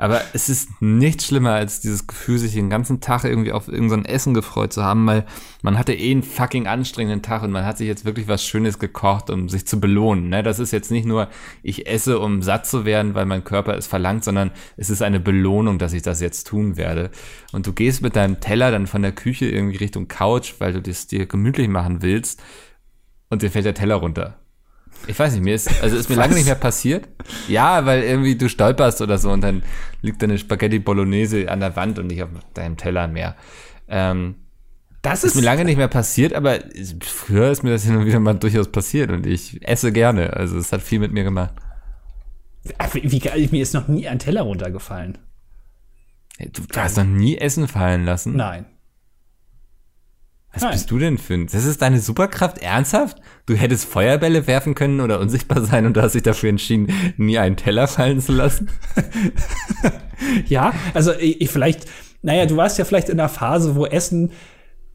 Aber 0.00 0.22
es 0.32 0.48
ist 0.48 0.80
nichts 0.80 1.26
schlimmer 1.26 1.52
als 1.52 1.80
dieses 1.80 2.06
Gefühl, 2.06 2.38
sich 2.38 2.54
den 2.54 2.70
ganzen 2.70 3.02
Tag 3.02 3.24
irgendwie 3.24 3.52
auf 3.52 3.68
irgendein 3.68 4.06
Essen 4.06 4.32
gefreut 4.32 4.72
zu 4.72 4.82
haben, 4.82 5.06
weil 5.06 5.26
man 5.60 5.76
hatte 5.76 5.92
eh 5.92 6.10
einen 6.10 6.22
fucking 6.22 6.66
anstrengenden 6.66 7.20
Tag 7.20 7.42
und 7.42 7.50
man 7.50 7.66
hat 7.66 7.76
sich 7.76 7.86
jetzt 7.86 8.06
wirklich 8.06 8.26
was 8.26 8.42
Schönes 8.42 8.78
gekocht, 8.78 9.28
um 9.28 9.50
sich 9.50 9.66
zu 9.66 9.78
belohnen. 9.78 10.30
Ne? 10.30 10.42
Das 10.42 10.58
ist 10.58 10.70
jetzt 10.70 10.90
nicht 10.90 11.04
nur, 11.04 11.28
ich 11.62 11.86
esse, 11.86 12.18
um 12.18 12.40
satt 12.40 12.64
zu 12.66 12.86
werden, 12.86 13.14
weil 13.14 13.26
mein 13.26 13.44
Körper 13.44 13.76
es 13.76 13.86
verlangt, 13.86 14.24
sondern 14.24 14.52
es 14.78 14.88
ist 14.88 15.02
eine 15.02 15.20
Belohnung, 15.20 15.78
dass 15.78 15.92
ich 15.92 16.00
das 16.00 16.22
jetzt 16.22 16.46
tun 16.46 16.78
werde. 16.78 17.10
Und 17.52 17.66
du 17.66 17.74
gehst 17.74 18.00
mit 18.00 18.16
deinem 18.16 18.40
Teller 18.40 18.70
dann 18.70 18.86
von 18.86 19.02
der 19.02 19.12
Küche 19.12 19.50
irgendwie 19.50 19.76
Richtung 19.76 20.08
Couch, 20.08 20.54
weil 20.60 20.72
du 20.72 20.80
das 20.80 21.08
dir 21.08 21.26
gemütlich 21.26 21.68
machen 21.68 22.00
willst 22.00 22.42
und 23.28 23.42
dir 23.42 23.50
fällt 23.50 23.66
der 23.66 23.74
Teller 23.74 23.96
runter. 23.96 24.39
Ich 25.06 25.18
weiß 25.18 25.32
nicht, 25.32 25.42
mir 25.42 25.54
ist, 25.54 25.82
also 25.82 25.96
ist 25.96 26.10
mir 26.10 26.16
lange 26.16 26.34
nicht 26.34 26.46
mehr 26.46 26.54
passiert. 26.54 27.08
Ja, 27.48 27.86
weil 27.86 28.02
irgendwie 28.02 28.36
du 28.36 28.48
stolperst 28.48 29.00
oder 29.00 29.18
so 29.18 29.30
und 29.30 29.40
dann 29.40 29.62
liegt 30.02 30.22
deine 30.22 30.38
Spaghetti 30.38 30.78
Bolognese 30.78 31.50
an 31.50 31.60
der 31.60 31.74
Wand 31.76 31.98
und 31.98 32.08
nicht 32.08 32.22
auf 32.22 32.28
deinem 32.54 32.76
Teller 32.76 33.08
mehr. 33.08 33.34
Ähm, 33.88 34.36
Das 35.02 35.24
ist 35.24 35.34
mir 35.34 35.42
lange 35.42 35.64
nicht 35.64 35.78
mehr 35.78 35.88
passiert, 35.88 36.34
aber 36.34 36.58
früher 37.02 37.50
ist 37.50 37.62
mir 37.62 37.70
das 37.70 37.84
hin 37.84 37.96
und 37.96 38.04
wieder 38.04 38.20
mal 38.20 38.34
durchaus 38.34 38.70
passiert 38.70 39.10
und 39.10 39.26
ich 39.26 39.66
esse 39.66 39.90
gerne. 39.92 40.34
Also 40.34 40.58
es 40.58 40.70
hat 40.72 40.82
viel 40.82 40.98
mit 40.98 41.12
mir 41.12 41.24
gemacht. 41.24 41.54
wie, 42.92 43.10
wie, 43.10 43.48
mir 43.50 43.62
ist 43.62 43.72
noch 43.74 43.88
nie 43.88 44.06
ein 44.06 44.18
Teller 44.18 44.42
runtergefallen. 44.42 45.16
Du, 46.38 46.62
du 46.62 46.80
hast 46.80 46.96
noch 46.98 47.04
nie 47.04 47.38
Essen 47.38 47.68
fallen 47.68 48.04
lassen? 48.04 48.36
Nein. 48.36 48.66
Was 50.52 50.62
nein. 50.62 50.72
bist 50.72 50.90
du 50.90 50.98
denn 50.98 51.18
für 51.18 51.34
ein? 51.34 51.46
Das 51.46 51.64
ist 51.64 51.80
deine 51.80 52.00
Superkraft? 52.00 52.58
Ernsthaft? 52.58 53.18
Du 53.46 53.54
hättest 53.54 53.84
Feuerbälle 53.84 54.46
werfen 54.46 54.74
können 54.74 55.00
oder 55.00 55.20
unsichtbar 55.20 55.64
sein 55.64 55.86
und 55.86 55.96
du 55.96 56.02
hast 56.02 56.14
dich 56.14 56.22
dafür 56.22 56.50
entschieden, 56.50 56.92
nie 57.16 57.38
einen 57.38 57.56
Teller 57.56 57.86
fallen 57.86 58.20
zu 58.20 58.32
lassen? 58.32 58.68
Ja, 60.46 60.74
also 60.94 61.12
ich, 61.12 61.40
ich 61.40 61.50
vielleicht, 61.50 61.86
naja, 62.22 62.46
du 62.46 62.56
warst 62.56 62.78
ja 62.78 62.84
vielleicht 62.84 63.08
in 63.08 63.18
einer 63.18 63.28
Phase, 63.28 63.74
wo 63.74 63.86
Essen 63.86 64.32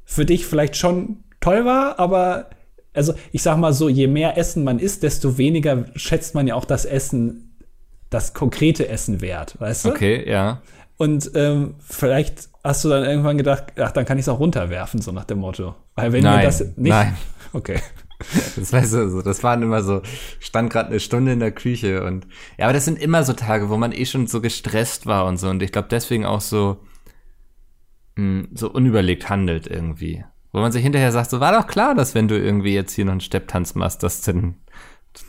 für 0.04 0.26
dich 0.26 0.46
vielleicht 0.46 0.78
schon 0.78 1.24
toll 1.40 1.66
war, 1.66 2.00
aber 2.00 2.50
also 2.94 3.14
ich 3.32 3.42
sag 3.42 3.58
mal 3.58 3.74
so, 3.74 3.90
je 3.90 4.08
mehr 4.08 4.38
Essen 4.38 4.64
man 4.64 4.80
isst, 4.80 5.04
desto 5.04 5.38
weniger 5.38 5.86
schätzt 5.96 6.36
man 6.36 6.48
ja 6.48 6.56
auch 6.56 6.66
das 6.66 6.86
Essen, 6.86 7.58
das 8.10 8.34
konkrete 8.34 8.88
Essen 8.88 9.22
wert, 9.22 9.60
weißt 9.60 9.86
du? 9.86 9.90
Okay, 9.90 10.30
ja. 10.30 10.62
Und 10.98 11.32
ähm, 11.36 11.76
vielleicht 11.80 12.50
hast 12.66 12.84
du 12.84 12.90
dann 12.90 13.04
irgendwann 13.06 13.38
gedacht, 13.38 13.74
ach, 13.80 13.92
dann 13.92 14.06
kann 14.06 14.18
ich 14.18 14.24
es 14.24 14.30
auch 14.30 14.40
runterwerfen, 14.40 15.02
so 15.02 15.12
nach 15.12 15.26
dem 15.26 15.40
Motto. 15.40 15.76
Weil 15.96 16.12
wenn 16.12 16.24
Nein, 16.24 16.38
mir 16.40 16.44
das 16.46 16.60
nicht. 16.60 16.78
nein. 16.78 17.16
Okay. 17.54 17.80
Das 18.56 18.72
weißt 18.74 18.94
du, 18.94 19.10
so, 19.10 19.22
das 19.22 19.44
waren 19.44 19.62
immer 19.62 19.84
so, 19.84 20.02
stand 20.40 20.72
gerade 20.72 20.90
eine 20.90 21.00
Stunde 21.00 21.34
in 21.34 21.40
der 21.40 21.52
Küche 21.52 22.04
und 22.04 22.26
ja, 22.58 22.66
aber 22.66 22.74
das 22.74 22.86
sind 22.86 22.98
immer 22.98 23.24
so 23.24 23.34
Tage, 23.34 23.70
wo 23.70 23.78
man 23.78 23.92
eh 23.92 24.06
schon 24.06 24.28
so 24.28 24.40
gestresst 24.42 25.06
war 25.06 25.26
und 25.26 25.38
so 25.38 25.50
und 25.50 25.62
ich 25.62 25.72
glaube 25.72 25.90
deswegen 25.92 26.26
auch 26.26 26.40
so 26.42 26.78
mh, 28.16 28.48
so 28.54 28.72
unüberlegt 28.72 29.30
handelt 29.30 29.68
irgendwie. 29.68 30.24
Wo 30.52 30.60
man 30.60 30.72
sich 30.72 30.84
hinterher 30.84 31.12
sagt, 31.12 31.30
so 31.30 31.42
war 31.42 31.52
doch 31.52 31.68
klar, 31.68 31.94
dass 31.96 32.16
wenn 32.16 32.30
du 32.30 32.40
irgendwie 32.40 32.74
jetzt 32.74 32.94
hier 32.94 33.04
noch 33.06 33.12
einen 33.12 33.22
Stepptanz 33.22 33.76
machst, 33.76 34.02
dass 34.04 34.22
dann 34.22 34.56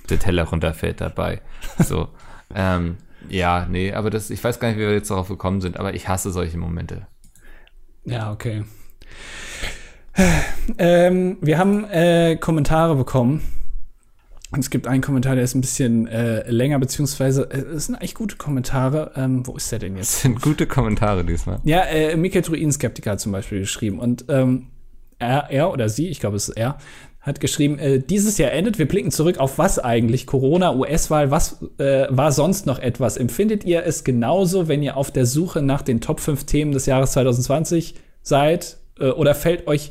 der 0.09 0.20
Teller 0.20 0.45
runterfällt 0.45 1.01
dabei. 1.01 1.43
So. 1.78 2.09
ähm, 2.55 2.97
ja, 3.28 3.66
nee, 3.68 3.93
aber 3.93 4.11
das, 4.11 4.30
ich 4.30 4.43
weiß 4.43 4.61
gar 4.61 4.68
nicht, 4.68 4.76
wie 4.76 4.82
wir 4.82 4.93
jetzt 4.93 5.11
darauf 5.11 5.28
gekommen 5.28 5.61
sind, 5.61 5.78
aber 5.80 5.95
ich 5.95 6.07
hasse 6.09 6.30
solche 6.30 6.59
Momente. 6.59 7.09
Ja, 8.07 8.33
okay. 8.33 8.65
Ähm, 10.79 11.37
wir 11.41 11.59
haben 11.59 11.85
äh, 11.85 12.37
Kommentare 12.37 12.97
bekommen. 12.97 13.43
Es 14.59 14.71
gibt 14.71 14.87
einen 14.87 15.03
Kommentar, 15.03 15.35
der 15.35 15.45
ist 15.45 15.55
ein 15.55 15.61
bisschen 15.61 16.07
äh, 16.07 16.49
länger, 16.51 16.79
beziehungsweise 16.79 17.51
äh, 17.51 17.59
es 17.59 17.87
sind 17.87 17.97
eigentlich 17.97 18.15
gute 18.15 18.37
Kommentare. 18.37 19.13
Ähm, 19.17 19.47
wo 19.47 19.57
ist 19.57 19.71
der 19.71 19.81
denn 19.81 19.97
jetzt? 19.97 20.15
Das 20.15 20.23
sind 20.23 20.41
gute 20.41 20.67
Kommentare 20.67 21.25
diesmal. 21.25 21.61
Ja, 21.65 21.81
äh, 21.83 22.17
Michael 22.17 22.43
Druin 22.43 22.73
Skeptiker 22.73 23.13
hat 23.13 23.21
zum 23.21 23.33
Beispiel 23.33 23.61
geschrieben. 23.61 23.99
Und 23.99 24.25
ähm, 24.29 24.69
er, 25.19 25.51
er 25.51 25.71
oder 25.71 25.89
sie, 25.89 26.09
ich 26.09 26.21
glaube, 26.21 26.37
es 26.37 26.49
ist 26.49 26.57
er, 26.57 26.79
hat 27.27 27.41
geschrieben, 27.41 27.79
äh, 27.81 27.99
dieses 27.99 28.39
Jahr 28.39 28.53
endet, 28.53 28.79
wir 28.79 28.87
blicken 28.87 29.11
zurück 29.11 29.39
auf 29.39 29.59
was 29.59 29.81
eigentlich? 29.81 30.27
Corona, 30.27 30.72
US-Wahl, 30.74 31.33
was 31.33 31.61
äh, 31.79 32.07
war 32.09 32.31
sonst 32.31 32.66
noch 32.66 32.79
etwas? 32.79 33.16
Empfindet 33.16 33.64
ihr 33.64 33.85
es 33.85 34.05
genauso, 34.05 34.68
wenn 34.68 34.81
ihr 34.81 34.97
auf 34.97 35.11
der 35.11 35.27
Suche 35.27 35.61
nach 35.61 35.83
den 35.83 36.01
Top 36.01 36.20
5 36.20 36.45
Themen 36.45 36.70
des 36.70 36.87
Jahres 36.87 37.12
2020 37.12 37.97
seid? 38.22 38.77
Äh, 39.01 39.09
oder 39.09 39.35
fällt 39.35 39.66
euch 39.66 39.91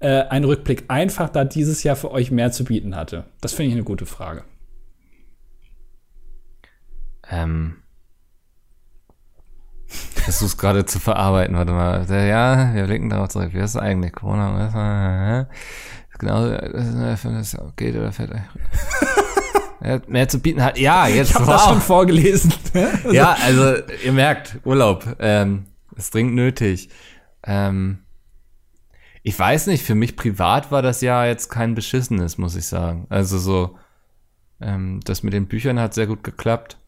äh, 0.00 0.22
ein 0.22 0.42
Rückblick 0.42 0.84
einfach, 0.88 1.28
da 1.28 1.44
dieses 1.44 1.84
Jahr 1.84 1.94
für 1.94 2.10
euch 2.10 2.32
mehr 2.32 2.50
zu 2.50 2.64
bieten 2.64 2.96
hatte? 2.96 3.26
Das 3.40 3.52
finde 3.52 3.68
ich 3.68 3.74
eine 3.74 3.84
gute 3.84 4.04
Frage. 4.04 4.42
Ähm, 7.30 7.76
versuch's 9.86 10.58
gerade 10.58 10.84
zu 10.84 10.98
verarbeiten, 10.98 11.54
warte 11.54 11.70
mal. 11.70 12.04
Ja, 12.08 12.74
wir 12.74 12.86
blicken 12.86 13.08
darauf 13.08 13.28
zurück. 13.28 13.50
Wie 13.52 13.58
ist 13.58 13.70
es 13.70 13.76
eigentlich? 13.76 14.12
Corona, 14.12 15.46
genau, 16.22 16.48
das 16.48 17.56
geht 17.76 17.96
oder. 17.96 18.12
Ja, 19.84 20.00
mehr 20.06 20.28
zu 20.28 20.38
bieten 20.38 20.62
hat. 20.62 20.78
Ja, 20.78 21.08
jetzt 21.08 21.30
Ich 21.30 21.34
habe 21.34 21.46
das 21.46 21.64
schon 21.64 21.80
vorgelesen. 21.80 22.52
Also, 22.72 23.12
Ja, 23.12 23.36
also 23.44 23.82
ihr 24.04 24.12
merkt, 24.12 24.58
Urlaub, 24.64 25.16
ähm, 25.18 25.66
ist 25.96 26.14
dringend 26.14 26.34
nötig. 26.34 26.88
Ähm, 27.42 27.98
ich 29.22 29.38
weiß 29.38 29.66
nicht, 29.66 29.84
für 29.84 29.94
mich 29.94 30.16
privat 30.16 30.70
war 30.70 30.82
das 30.82 31.00
Jahr 31.00 31.26
jetzt 31.26 31.48
kein 31.48 31.74
beschissenes, 31.74 32.38
muss 32.38 32.56
ich 32.56 32.66
sagen. 32.66 33.06
Also 33.08 33.38
so, 33.38 33.76
ähm, 34.60 35.00
das 35.04 35.22
mit 35.22 35.32
den 35.32 35.48
Büchern 35.48 35.80
hat 35.80 35.94
sehr 35.94 36.06
gut 36.06 36.22
geklappt. 36.22 36.78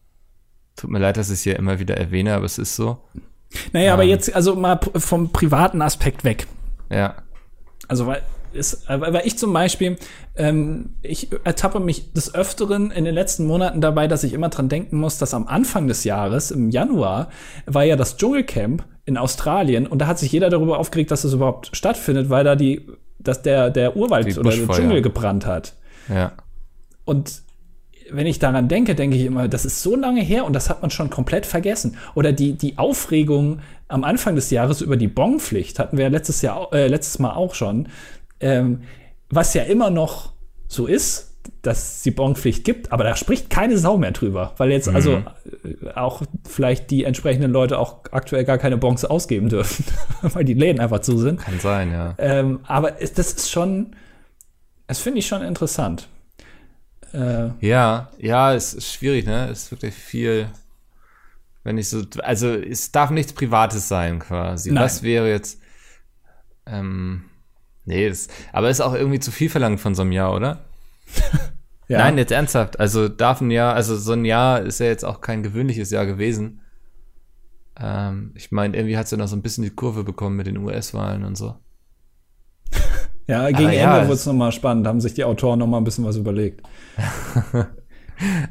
Tut 0.75 0.89
mir 0.89 0.99
leid, 0.99 1.17
dass 1.17 1.29
ich 1.29 1.35
es 1.35 1.43
hier 1.43 1.57
immer 1.57 1.79
wieder 1.79 1.97
erwähne, 1.97 2.33
aber 2.33 2.45
es 2.45 2.57
ist 2.57 2.75
so. 2.75 2.97
Naja, 3.73 3.93
aber 3.93 4.03
jetzt 4.03 4.33
also 4.33 4.55
mal 4.55 4.79
vom 4.95 5.31
privaten 5.31 5.81
Aspekt 5.81 6.23
weg. 6.23 6.47
Ja. 6.89 7.15
Also 7.87 8.07
weil, 8.07 8.23
ist, 8.55 8.87
weil 8.87 9.21
ich 9.25 9.37
zum 9.37 9.53
Beispiel, 9.53 9.97
ähm, 10.35 10.95
ich 11.01 11.29
ertappe 11.43 11.79
mich 11.79 12.13
des 12.13 12.33
Öfteren 12.33 12.91
in 12.91 13.05
den 13.05 13.13
letzten 13.13 13.45
Monaten 13.45 13.81
dabei, 13.81 14.07
dass 14.07 14.23
ich 14.23 14.33
immer 14.33 14.49
dran 14.49 14.69
denken 14.69 14.97
muss, 14.97 15.17
dass 15.17 15.33
am 15.33 15.47
Anfang 15.47 15.87
des 15.87 16.03
Jahres, 16.03 16.51
im 16.51 16.69
Januar, 16.69 17.29
war 17.65 17.83
ja 17.83 17.95
das 17.95 18.17
Dschungelcamp 18.17 18.83
in 19.05 19.17
Australien 19.17 19.87
und 19.87 19.99
da 19.99 20.07
hat 20.07 20.19
sich 20.19 20.31
jeder 20.31 20.49
darüber 20.49 20.79
aufgeregt, 20.79 21.11
dass 21.11 21.23
es 21.23 21.33
überhaupt 21.33 21.75
stattfindet, 21.75 22.29
weil 22.29 22.43
da 22.43 22.55
die, 22.55 22.87
dass 23.19 23.41
der, 23.41 23.69
der 23.69 23.95
Urwald 23.95 24.27
Die 24.27 24.37
oder 24.37 24.51
der. 24.51 24.67
Dschungel 24.67 25.01
gebrannt 25.01 25.45
hat. 25.45 25.73
Ja. 26.09 26.31
Und 27.05 27.43
wenn 28.09 28.27
ich 28.27 28.39
daran 28.39 28.67
denke, 28.67 28.95
denke 28.95 29.17
ich 29.17 29.25
immer, 29.25 29.47
das 29.47 29.65
ist 29.65 29.81
so 29.81 29.95
lange 29.95 30.21
her 30.21 30.45
und 30.45 30.53
das 30.53 30.69
hat 30.69 30.81
man 30.81 30.91
schon 30.91 31.09
komplett 31.09 31.45
vergessen. 31.45 31.97
Oder 32.13 32.31
die, 32.31 32.53
die 32.53 32.77
Aufregung 32.77 33.59
am 33.87 34.03
Anfang 34.03 34.35
des 34.35 34.49
Jahres 34.51 34.81
über 34.81 34.97
die 34.97 35.07
Bonpflicht 35.07 35.79
hatten 35.79 35.97
wir 35.97 36.05
ja 36.05 36.09
letztes 36.09 36.41
Jahr, 36.41 36.71
äh, 36.73 36.87
letztes 36.87 37.19
Mal 37.19 37.33
auch 37.33 37.55
schon. 37.55 37.87
Ähm, 38.45 38.81
was 39.29 39.53
ja 39.53 39.63
immer 39.63 39.89
noch 39.89 40.33
so 40.67 40.85
ist, 40.85 41.31
dass 41.61 41.97
es 41.97 42.01
die 42.03 42.11
Bonpflicht 42.11 42.63
gibt, 42.63 42.91
aber 42.91 43.03
da 43.03 43.15
spricht 43.15 43.49
keine 43.49 43.77
Sau 43.77 43.97
mehr 43.97 44.11
drüber, 44.11 44.53
weil 44.57 44.71
jetzt 44.71 44.87
also 44.87 45.23
äh, 45.63 45.91
auch 45.95 46.21
vielleicht 46.47 46.91
die 46.91 47.03
entsprechenden 47.03 47.51
Leute 47.51 47.79
auch 47.79 48.01
aktuell 48.11 48.45
gar 48.45 48.57
keine 48.57 48.77
Bons 48.77 49.05
ausgeben 49.05 49.49
dürfen, 49.49 49.85
weil 50.21 50.45
die 50.45 50.53
Läden 50.53 50.79
einfach 50.79 50.99
zu 50.99 51.17
sind. 51.17 51.41
Kann 51.41 51.59
sein, 51.59 51.91
ja. 51.91 52.15
Ähm, 52.17 52.59
aber 52.63 52.91
das 52.91 53.17
ist 53.17 53.49
schon, 53.51 53.95
das 54.87 54.99
finde 54.99 55.19
ich 55.19 55.27
schon 55.27 55.41
interessant. 55.41 56.07
Äh, 57.13 57.49
Ja, 57.61 58.09
ja, 58.17 58.53
es 58.53 58.73
ist 58.73 58.93
schwierig, 58.93 59.25
ne? 59.25 59.49
Es 59.49 59.63
ist 59.63 59.71
wirklich 59.71 59.93
viel, 59.93 60.47
wenn 61.63 61.77
ich 61.77 61.89
so, 61.89 62.03
also 62.21 62.53
es 62.53 62.91
darf 62.91 63.09
nichts 63.09 63.33
Privates 63.33 63.87
sein 63.87 64.19
quasi. 64.19 64.71
Nein. 64.71 64.83
Was 64.83 65.01
wäre 65.03 65.29
jetzt, 65.29 65.59
ähm, 66.67 67.25
nee, 67.85 68.09
das, 68.09 68.27
aber 68.53 68.69
ist 68.69 68.81
auch 68.81 68.93
irgendwie 68.93 69.19
zu 69.19 69.31
viel 69.31 69.49
verlangt 69.49 69.79
von 69.79 69.95
so 69.95 70.01
einem 70.01 70.11
Jahr, 70.11 70.33
oder? 70.33 70.65
ja. 71.87 71.99
Nein, 71.99 72.17
jetzt 72.17 72.31
ernsthaft. 72.31 72.79
Also 72.79 73.07
darf 73.09 73.41
ein 73.41 73.51
Jahr, 73.51 73.73
also 73.75 73.95
so 73.97 74.13
ein 74.13 74.25
Jahr 74.25 74.61
ist 74.61 74.79
ja 74.79 74.87
jetzt 74.87 75.05
auch 75.05 75.21
kein 75.21 75.43
gewöhnliches 75.43 75.91
Jahr 75.91 76.05
gewesen. 76.05 76.61
Ähm, 77.79 78.31
ich 78.35 78.51
meine, 78.51 78.75
irgendwie 78.77 78.97
hat 78.97 79.05
es 79.05 79.11
ja 79.11 79.17
noch 79.17 79.27
so 79.27 79.35
ein 79.35 79.41
bisschen 79.41 79.63
die 79.63 79.69
Kurve 79.69 80.03
bekommen 80.03 80.35
mit 80.37 80.47
den 80.47 80.57
US-Wahlen 80.57 81.23
und 81.23 81.35
so. 81.37 81.55
Ja, 83.27 83.49
gegen 83.49 83.71
ja, 83.71 83.85
Ende 83.89 84.01
es- 84.01 84.07
wurde 84.07 84.13
es 84.13 84.25
nochmal 84.27 84.51
spannend, 84.51 84.85
haben 84.85 85.01
sich 85.01 85.15
die 85.15 85.23
Autoren 85.23 85.57
nochmal 85.57 85.81
ein 85.81 85.83
bisschen 85.83 86.05
was 86.05 86.15
überlegt. 86.15 86.61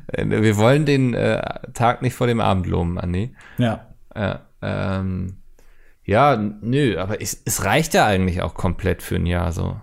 Äh, 0.09 0.27
Wir 0.43 0.57
wollen 0.57 0.85
den 0.85 1.15
äh, 1.15 1.41
Tag 1.75 2.03
nicht 2.03 2.15
vor 2.15 2.27
dem 2.27 2.41
Abend 2.41 2.67
loben, 2.67 2.99
Andi. 2.99 3.37
Ja. 3.59 3.87
Ja, 4.17 4.41
ähm, 4.63 5.37
Ja, 6.05 6.37
nö, 6.61 6.99
aber 6.99 7.21
es, 7.23 7.41
es 7.45 7.65
reicht 7.65 7.95
ja 7.95 8.07
eigentlich 8.07 8.43
auch 8.43 8.55
komplett 8.55 9.03
für 9.03 9.17
ein 9.17 9.27
Jahr 9.27 9.53
so. 9.53 9.77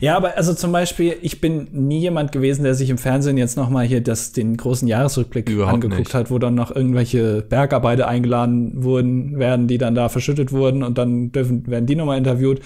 Ja, 0.00 0.16
aber 0.16 0.36
also 0.36 0.54
zum 0.54 0.72
Beispiel, 0.72 1.16
ich 1.20 1.40
bin 1.40 1.68
nie 1.72 1.98
jemand 2.00 2.32
gewesen, 2.32 2.64
der 2.64 2.74
sich 2.74 2.88
im 2.88 2.96
Fernsehen 2.96 3.36
jetzt 3.36 3.56
noch 3.56 3.68
mal 3.68 3.84
hier 3.84 4.00
das, 4.00 4.32
den 4.32 4.56
großen 4.56 4.88
Jahresrückblick 4.88 5.48
Überhaupt 5.50 5.74
angeguckt 5.74 5.98
nicht. 6.00 6.14
hat, 6.14 6.30
wo 6.30 6.38
dann 6.38 6.54
noch 6.54 6.74
irgendwelche 6.74 7.42
Bergarbeiter 7.42 8.08
eingeladen 8.08 8.82
wurden, 8.82 9.38
werden, 9.38 9.68
die 9.68 9.76
dann 9.76 9.94
da 9.94 10.08
verschüttet 10.08 10.52
wurden 10.52 10.82
und 10.82 10.96
dann 10.96 11.32
dürfen, 11.32 11.66
werden 11.66 11.86
die 11.86 11.96
noch 11.96 12.06
mal 12.06 12.16
interviewt. 12.16 12.60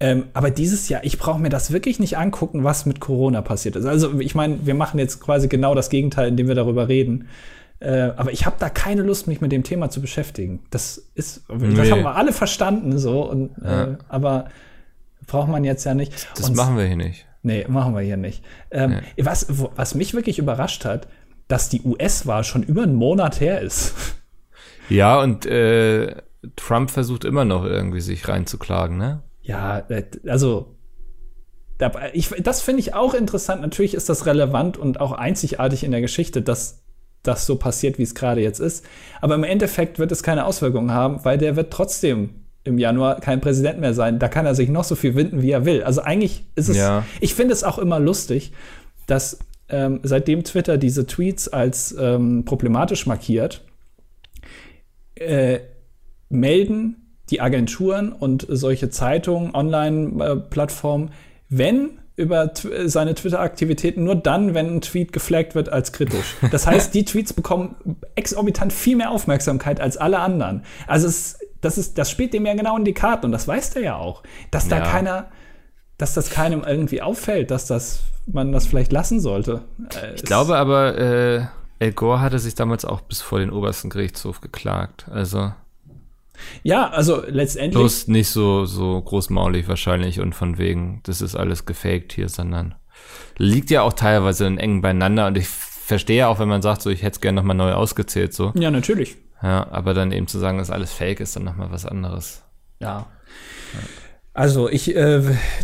Ähm, 0.00 0.26
aber 0.32 0.50
dieses 0.50 0.88
Jahr, 0.88 1.02
ich 1.02 1.18
brauche 1.18 1.40
mir 1.40 1.48
das 1.48 1.72
wirklich 1.72 1.98
nicht 1.98 2.16
angucken, 2.18 2.62
was 2.62 2.86
mit 2.86 3.00
Corona 3.00 3.42
passiert 3.42 3.74
ist. 3.74 3.84
Also 3.84 4.20
ich 4.20 4.36
meine, 4.36 4.60
wir 4.64 4.74
machen 4.74 5.00
jetzt 5.00 5.20
quasi 5.20 5.48
genau 5.48 5.74
das 5.74 5.90
Gegenteil, 5.90 6.28
indem 6.28 6.46
wir 6.46 6.54
darüber 6.54 6.86
reden. 6.86 7.28
Äh, 7.80 8.10
aber 8.16 8.32
ich 8.32 8.44
habe 8.44 8.56
da 8.58 8.68
keine 8.70 9.02
Lust, 9.02 9.26
mich 9.28 9.40
mit 9.40 9.52
dem 9.52 9.62
Thema 9.62 9.88
zu 9.90 10.00
beschäftigen. 10.00 10.64
Das 10.70 10.98
ist, 11.14 11.44
das 11.48 11.58
Nee. 11.60 11.90
haben 11.90 12.02
wir 12.02 12.16
alle 12.16 12.32
verstanden, 12.32 12.98
so. 12.98 13.22
Und, 13.22 13.52
Ja. 13.62 13.84
äh, 13.84 13.96
aber 14.08 14.48
braucht 15.26 15.48
man 15.48 15.62
jetzt 15.64 15.84
ja 15.84 15.94
nicht. 15.94 16.28
Das 16.36 16.48
Und- 16.48 16.56
machen 16.56 16.76
wir 16.76 16.84
hier 16.86 16.96
nicht. 16.96 17.26
Nee, 17.42 17.64
machen 17.68 17.94
wir 17.94 18.00
hier 18.02 18.16
nicht. 18.16 18.44
Ähm, 18.72 18.98
was, 19.16 19.46
wo- 19.60 19.70
was 19.76 19.94
mich 19.94 20.12
wirklich 20.12 20.38
überrascht 20.40 20.84
hat, 20.84 21.06
dass 21.46 21.68
die 21.68 21.82
US-Wahl 21.82 22.42
schon 22.44 22.62
über 22.64 22.82
einen 22.82 22.94
Monat 22.96 23.40
her 23.40 23.60
ist. 23.60 23.94
Ja, 24.88 25.20
und 25.20 25.46
äh, 25.46 26.16
Trump 26.56 26.90
versucht 26.90 27.24
immer 27.24 27.44
noch 27.44 27.64
irgendwie 27.64 28.00
sich 28.00 28.26
reinzuklagen, 28.26 28.96
ne? 28.96 29.22
Ja, 29.42 29.78
äh, 29.88 30.04
also 30.26 30.74
ich, 32.12 32.28
das 32.42 32.60
finde 32.60 32.80
ich 32.80 32.94
auch 32.94 33.14
interessant. 33.14 33.62
Natürlich 33.62 33.94
ist 33.94 34.08
das 34.08 34.26
relevant 34.26 34.76
und 34.76 35.00
auch 35.00 35.12
einzigartig 35.12 35.84
in 35.84 35.92
der 35.92 36.00
Geschichte, 36.00 36.42
dass 36.42 36.82
das 37.22 37.46
so 37.46 37.56
passiert, 37.56 37.98
wie 37.98 38.02
es 38.02 38.14
gerade 38.14 38.40
jetzt 38.40 38.60
ist. 38.60 38.84
Aber 39.20 39.34
im 39.34 39.44
Endeffekt 39.44 39.98
wird 39.98 40.12
es 40.12 40.22
keine 40.22 40.44
Auswirkungen 40.46 40.92
haben, 40.92 41.24
weil 41.24 41.38
der 41.38 41.56
wird 41.56 41.72
trotzdem 41.72 42.30
im 42.64 42.78
Januar 42.78 43.20
kein 43.20 43.40
Präsident 43.40 43.80
mehr 43.80 43.94
sein. 43.94 44.18
Da 44.18 44.28
kann 44.28 44.46
er 44.46 44.54
sich 44.54 44.68
noch 44.68 44.84
so 44.84 44.94
viel 44.94 45.14
winden, 45.14 45.42
wie 45.42 45.50
er 45.50 45.64
will. 45.64 45.82
Also 45.82 46.02
eigentlich 46.02 46.44
ist 46.54 46.68
es, 46.68 46.76
Ja. 46.76 47.04
ich 47.20 47.34
finde 47.34 47.54
es 47.54 47.64
auch 47.64 47.78
immer 47.78 47.98
lustig, 47.98 48.52
dass 49.06 49.38
ähm, 49.70 50.00
seitdem 50.02 50.44
Twitter 50.44 50.78
diese 50.78 51.06
Tweets 51.06 51.48
als 51.48 51.94
ähm, 51.98 52.44
problematisch 52.44 53.06
markiert, 53.06 53.62
äh, 55.14 55.60
melden 56.28 56.96
die 57.30 57.40
Agenturen 57.40 58.12
und 58.12 58.46
solche 58.48 58.88
Zeitungen, 58.90 59.54
Online-Plattformen, 59.54 61.10
wenn 61.48 61.98
über 62.18 62.52
tw 62.52 62.88
seine 62.88 63.14
Twitter-Aktivitäten 63.14 64.04
nur 64.04 64.16
dann, 64.16 64.52
wenn 64.52 64.66
ein 64.76 64.80
Tweet 64.80 65.12
geflaggt 65.12 65.54
wird 65.54 65.68
als 65.70 65.92
kritisch. 65.92 66.34
Das 66.50 66.66
heißt, 66.66 66.92
die 66.92 67.04
Tweets 67.04 67.32
bekommen 67.32 67.76
exorbitant 68.16 68.72
viel 68.72 68.96
mehr 68.96 69.10
Aufmerksamkeit 69.10 69.80
als 69.80 69.96
alle 69.96 70.18
anderen. 70.18 70.64
Also 70.86 71.06
es, 71.06 71.38
das, 71.60 71.78
ist, 71.78 71.96
das 71.96 72.10
spielt 72.10 72.34
dem 72.34 72.44
ja 72.44 72.54
genau 72.54 72.76
in 72.76 72.84
die 72.84 72.92
Karten 72.92 73.26
und 73.26 73.32
das 73.32 73.46
weiß 73.48 73.70
der 73.70 73.82
ja 73.82 73.96
auch. 73.96 74.22
Dass 74.50 74.68
da 74.68 74.78
Ja. 74.78 74.82
keiner, 74.84 75.28
dass 75.96 76.12
das 76.14 76.28
keinem 76.30 76.64
irgendwie 76.66 77.00
auffällt, 77.02 77.50
dass 77.52 77.66
das, 77.66 78.00
man 78.26 78.50
das 78.52 78.66
vielleicht 78.66 78.92
lassen 78.92 79.20
sollte. 79.20 79.62
Äh, 80.02 80.14
Ich 80.16 80.24
glaube 80.24 80.56
aber, 80.56 80.98
äh, 80.98 81.46
Al 81.80 81.92
Gore 81.92 82.20
hatte 82.20 82.40
sich 82.40 82.56
damals 82.56 82.84
auch 82.84 83.00
bis 83.02 83.20
vor 83.20 83.38
den 83.38 83.50
obersten 83.50 83.90
Gerichtshof 83.90 84.40
geklagt. 84.40 85.06
Also 85.12 85.52
Ja, 86.62 86.88
also 86.90 87.22
letztendlich. 87.26 87.74
bloß 87.74 88.08
nicht 88.08 88.28
so, 88.28 88.64
so 88.66 89.00
großmaulig 89.00 89.68
wahrscheinlich 89.68 90.20
und 90.20 90.34
von 90.34 90.58
wegen, 90.58 91.00
das 91.04 91.20
ist 91.20 91.34
alles 91.36 91.66
gefaked 91.66 92.12
hier, 92.12 92.28
sondern 92.28 92.74
liegt 93.36 93.70
ja 93.70 93.82
auch 93.82 93.92
teilweise 93.92 94.46
in 94.46 94.58
eng 94.58 94.80
beieinander 94.80 95.26
und 95.26 95.38
ich 95.38 95.48
verstehe 95.48 96.18
ja 96.18 96.28
auch, 96.28 96.38
wenn 96.38 96.48
man 96.48 96.62
sagt, 96.62 96.82
so 96.82 96.90
ich 96.90 97.02
hätte 97.02 97.16
es 97.16 97.20
gerne 97.20 97.36
nochmal 97.36 97.56
neu 97.56 97.72
ausgezählt, 97.72 98.34
so. 98.34 98.52
Ja, 98.54 98.70
natürlich. 98.70 99.16
Ja, 99.42 99.68
aber 99.70 99.94
dann 99.94 100.12
eben 100.12 100.26
zu 100.26 100.38
sagen, 100.38 100.58
dass 100.58 100.70
alles 100.70 100.92
fake 100.92 101.20
ist, 101.20 101.36
dann 101.36 101.44
nochmal 101.44 101.70
was 101.70 101.86
anderes. 101.86 102.42
Ja. 102.80 103.06
Also 104.34 104.68
ich, 104.68 104.94
äh, 104.94 105.22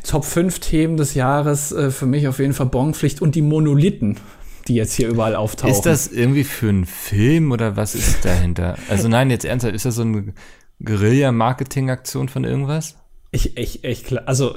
Top 0.08 0.24
5 0.24 0.58
Themen 0.58 0.96
des 0.96 1.14
Jahres, 1.14 1.72
äh, 1.72 1.90
für 1.90 2.06
mich 2.06 2.26
auf 2.28 2.38
jeden 2.38 2.54
Fall 2.54 2.66
Bonpflicht 2.66 3.22
und 3.22 3.34
die 3.34 3.42
Monolithen, 3.42 4.18
die 4.66 4.74
jetzt 4.74 4.94
hier 4.94 5.08
überall 5.08 5.36
auftauchen. 5.36 5.72
Ist 5.72 5.82
das 5.82 6.08
irgendwie 6.08 6.44
für 6.44 6.68
einen 6.68 6.86
Film 6.86 7.52
oder 7.52 7.76
was 7.76 7.94
ist 7.94 8.24
dahinter? 8.24 8.76
Also 8.88 9.08
nein, 9.08 9.30
jetzt 9.30 9.44
ernsthaft, 9.44 9.74
ist 9.74 9.84
das 9.84 9.96
so 9.96 10.02
eine 10.02 10.32
Guerilla-Marketing-Aktion 10.82 12.28
von 12.28 12.44
irgendwas? 12.44 12.96
Ich, 13.30 13.56
ich, 13.56 13.84
ich, 13.84 14.04
klar, 14.04 14.24
also 14.26 14.56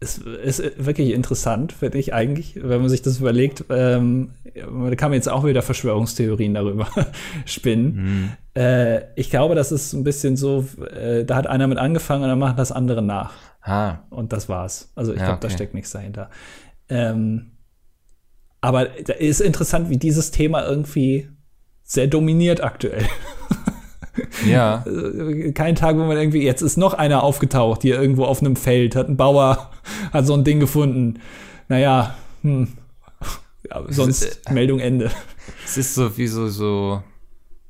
es 0.00 0.18
ist 0.18 0.84
wirklich 0.84 1.10
interessant, 1.12 1.72
finde 1.72 1.98
ich 1.98 2.12
eigentlich, 2.12 2.56
wenn 2.60 2.80
man 2.80 2.88
sich 2.88 3.02
das 3.02 3.18
überlegt. 3.20 3.64
Ähm, 3.70 4.30
da 4.54 4.94
kann 4.96 5.10
man 5.10 5.14
jetzt 5.16 5.28
auch 5.28 5.44
wieder 5.44 5.62
Verschwörungstheorien 5.62 6.54
darüber 6.54 6.88
spinnen. 7.44 8.36
Äh, 8.56 9.02
ich 9.14 9.30
glaube, 9.30 9.54
das 9.54 9.70
ist 9.70 9.92
ein 9.92 10.02
bisschen 10.02 10.36
so, 10.36 10.66
äh, 10.92 11.24
da 11.24 11.36
hat 11.36 11.46
einer 11.46 11.68
mit 11.68 11.78
angefangen 11.78 12.24
und 12.24 12.28
dann 12.30 12.38
machen 12.40 12.56
das 12.56 12.72
andere 12.72 13.00
nach. 13.00 13.32
Ah, 13.62 13.98
Und 14.10 14.32
das 14.32 14.48
war's. 14.48 14.90
Also 14.96 15.12
ich 15.12 15.20
Ja, 15.20 15.26
glaube, 15.26 15.40
da 15.40 15.46
okay. 15.46 15.54
steckt 15.54 15.74
nichts 15.74 15.92
dahinter. 15.92 16.30
Ähm, 16.88 17.52
aber 18.60 18.86
da 18.86 19.12
ist 19.12 19.40
interessant, 19.40 19.88
wie 19.88 19.98
dieses 19.98 20.32
Thema 20.32 20.66
irgendwie 20.66 21.28
sehr 21.84 22.08
dominiert 22.08 22.62
aktuell. 22.62 23.04
ja. 24.46 24.84
Äh, 24.92 25.52
Kein 25.52 25.74
Tag, 25.74 25.96
wo 25.96 26.04
man 26.04 26.16
irgendwie, 26.16 26.42
jetzt 26.42 26.62
ist 26.62 26.76
noch 26.76 26.94
einer 26.94 27.22
aufgetaucht, 27.22 27.82
hier 27.82 28.00
irgendwo 28.00 28.24
auf 28.24 28.40
einem 28.40 28.56
Feld, 28.56 28.96
hat 28.96 29.08
ein 29.08 29.16
Bauer, 29.16 29.70
hat 30.12 30.26
so 30.26 30.34
ein 30.34 30.44
Ding 30.44 30.60
gefunden. 30.60 31.20
Naja, 31.68 32.14
hm. 32.42 32.68
Ja, 33.70 33.82
sonst 33.88 34.50
Meldung 34.50 34.80
Ende. 34.80 35.10
Es 35.64 35.76
ist 35.76 35.94
so 35.94 36.16
wie 36.18 36.26
so, 36.28 36.48
so 36.48 37.02